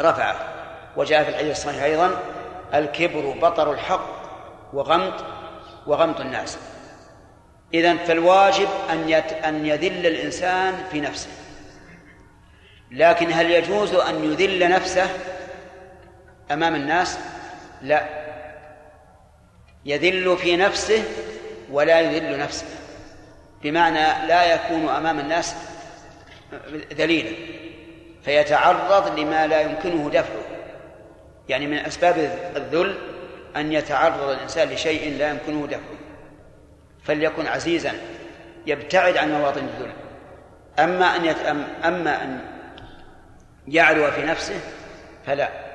رفعه. 0.00 0.36
وجاء 0.96 1.24
في 1.24 1.30
الحديث 1.30 1.50
الصحيح 1.50 1.82
أيضا 1.82 2.10
الكبر 2.74 3.34
بطر 3.42 3.72
الحق 3.72 4.06
وغمط 4.72 5.24
وغمط 5.86 6.20
الناس. 6.20 6.58
إذن 7.74 7.96
فالواجب 7.96 8.68
أن 8.90 9.12
أن 9.44 9.66
يذل 9.66 10.06
الإنسان 10.06 10.74
في 10.92 11.00
نفسه. 11.00 11.30
لكن 12.90 13.32
هل 13.32 13.50
يجوز 13.50 13.94
أن 13.94 14.24
يذل 14.24 14.68
نفسه 14.68 15.06
أمام 16.50 16.74
الناس؟ 16.74 17.18
لا. 17.82 18.04
يذل 19.84 20.36
في 20.36 20.56
نفسه 20.56 21.04
ولا 21.70 22.00
يذل 22.00 22.38
نفسه. 22.38 22.66
بمعنى 23.62 24.26
لا 24.26 24.54
يكون 24.54 24.88
أمام 24.88 25.18
الناس 25.18 25.54
ذليلا. 26.92 27.36
فيتعرض 28.24 29.18
لما 29.18 29.46
لا 29.46 29.60
يمكنه 29.60 30.10
دفعه. 30.10 30.44
يعني 31.48 31.66
من 31.66 31.78
أسباب 31.78 32.38
الذل 32.56 32.98
أن 33.56 33.72
يتعرض 33.72 34.28
الإنسان 34.28 34.68
لشيء 34.68 35.18
لا 35.18 35.30
يمكنه 35.30 35.66
دفعه. 35.66 35.98
فليكن 37.04 37.46
عزيزا. 37.46 37.92
يبتعد 38.66 39.16
عن 39.16 39.32
مواطن 39.32 39.60
الذل. 39.60 39.92
أما 40.78 41.16
أن 41.16 41.24
يتأم 41.24 41.64
أما 41.84 42.22
أن 42.22 42.40
يعلو 43.68 44.10
في 44.10 44.22
نفسه 44.22 44.60
فلا. 45.26 45.69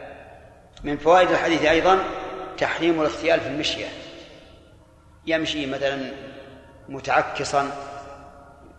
من 0.84 0.98
فوائد 0.98 1.30
الحديث 1.30 1.66
أيضا 1.66 2.00
تحريم 2.58 3.02
الاختيال 3.02 3.40
في 3.40 3.48
المشية. 3.48 3.86
يمشي 5.26 5.66
مثلا 5.66 6.12
متعكصا 6.90 7.72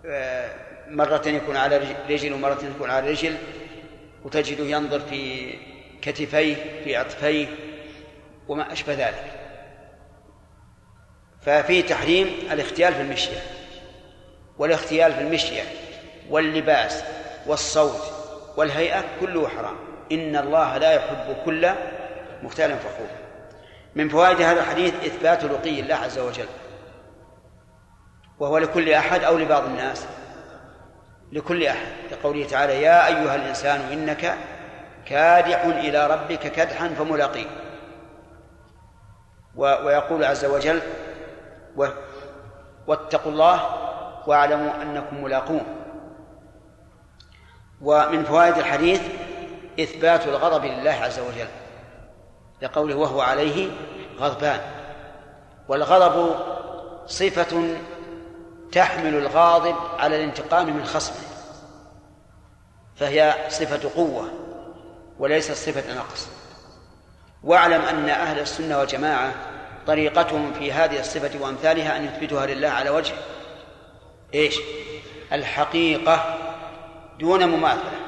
آه، 0.06 0.50
مرة 0.88 1.22
يكون 1.26 1.56
على 1.56 1.96
رجل 2.08 2.32
ومرة 2.32 2.58
يكون 2.76 2.90
على 2.90 3.10
رجل 3.10 3.34
وتجده 4.24 4.64
ينظر 4.64 5.00
في 5.00 5.52
كتفيه 6.02 6.56
في 6.84 6.96
عطفيه 6.96 7.46
وما 8.48 8.72
أشبه 8.72 8.94
ذلك. 8.94 9.24
ففي 11.42 11.82
تحريم 11.82 12.26
الاختيال 12.52 12.94
في 12.94 13.00
المشية 13.00 13.42
والاختيال 14.58 15.12
في 15.12 15.20
المشية 15.20 15.62
واللباس 16.30 17.02
والصوت 17.46 18.02
والهيئة 18.56 19.04
كله 19.20 19.48
حرام. 19.48 19.85
إن 20.12 20.36
الله 20.36 20.78
لا 20.78 20.92
يحب 20.92 21.36
كل 21.44 21.70
مختال 22.42 22.78
فخور. 22.78 23.08
من 23.94 24.08
فوائد 24.08 24.42
هذا 24.42 24.60
الحديث 24.60 24.94
إثبات 24.94 25.44
لقي 25.44 25.80
الله 25.80 25.94
عز 25.94 26.18
وجل. 26.18 26.48
وهو 28.38 28.58
لكل 28.58 28.92
أحد 28.92 29.24
أو 29.24 29.38
لبعض 29.38 29.64
الناس. 29.64 30.06
لكل 31.32 31.66
أحد. 31.66 31.86
لقوله 32.12 32.46
تعالى 32.46 32.82
يا 32.82 33.06
أيها 33.06 33.34
الإنسان 33.34 33.80
إنك 33.80 34.34
كادح 35.06 35.64
إلى 35.64 36.06
ربك 36.06 36.38
كدحا 36.38 36.88
فملاقيه 36.88 37.46
ويقول 39.56 40.24
عز 40.24 40.44
وجل 40.44 40.80
واتقوا 42.86 43.32
الله 43.32 43.60
واعلموا 44.26 44.82
أنكم 44.82 45.24
ملاقوه. 45.24 45.60
ومن 47.80 48.24
فوائد 48.24 48.58
الحديث 48.58 49.02
إثبات 49.80 50.26
الغضب 50.26 50.64
لله 50.64 50.90
عز 50.90 51.18
وجل 51.18 51.48
لقوله 52.62 52.94
وهو 52.94 53.20
عليه 53.20 53.70
غضبان. 54.18 54.60
والغضب 55.68 56.36
صفة 57.06 57.76
تحمل 58.72 59.14
الغاضب 59.14 59.76
على 59.98 60.16
الانتقام 60.16 60.76
من 60.76 60.84
خصمه 60.84 61.26
فهي 62.96 63.34
صفة 63.48 63.90
قوة 63.96 64.28
وليست 65.18 65.52
صفة 65.52 65.94
نقص. 65.94 66.28
واعلم 67.42 67.82
أن 67.82 68.08
أهل 68.08 68.38
السنة 68.38 68.78
والجماعة 68.78 69.34
طريقتهم 69.86 70.52
في 70.52 70.72
هذه 70.72 71.00
الصفة 71.00 71.40
وأمثالها 71.40 71.96
أن 71.96 72.04
يثبتها 72.04 72.46
لله 72.46 72.68
على 72.68 72.90
وجه 72.90 73.14
إيش؟ 74.34 74.58
الحقيقة 75.32 76.38
دون 77.18 77.46
مماثلة. 77.46 78.05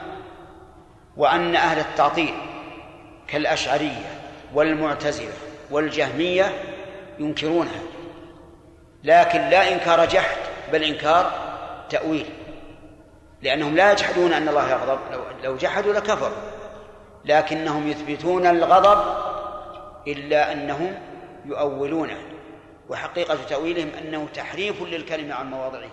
وأن 1.19 1.57
أهل 1.57 1.79
التعطيل 1.79 2.35
كالأشعرية 3.29 4.21
والمعتزلة 4.55 5.33
والجهمية 5.71 6.53
ينكرونها. 7.19 7.81
لكن 9.05 9.39
لا 9.39 9.73
إنكار 9.73 10.05
جحد 10.05 10.37
بل 10.73 10.83
إنكار 10.83 11.33
تأويل. 11.91 12.27
لأنهم 13.43 13.77
لا 13.77 13.93
يجحدون 13.93 14.33
أن 14.33 14.49
الله 14.49 14.71
يغضب. 14.71 14.99
لو, 15.13 15.21
لو 15.45 15.57
جحدوا 15.57 15.93
لكفروا. 15.93 16.37
لكنهم 17.25 17.89
يثبتون 17.89 18.47
الغضب 18.47 19.05
إلا 20.07 20.53
أنهم 20.53 20.95
يؤولونه. 21.45 22.19
وحقيقة 22.89 23.39
تأويلهم 23.49 23.91
أنه 23.99 24.27
تحريف 24.35 24.83
للكلمة 24.83 25.35
عن 25.35 25.51
مواضعه. 25.51 25.91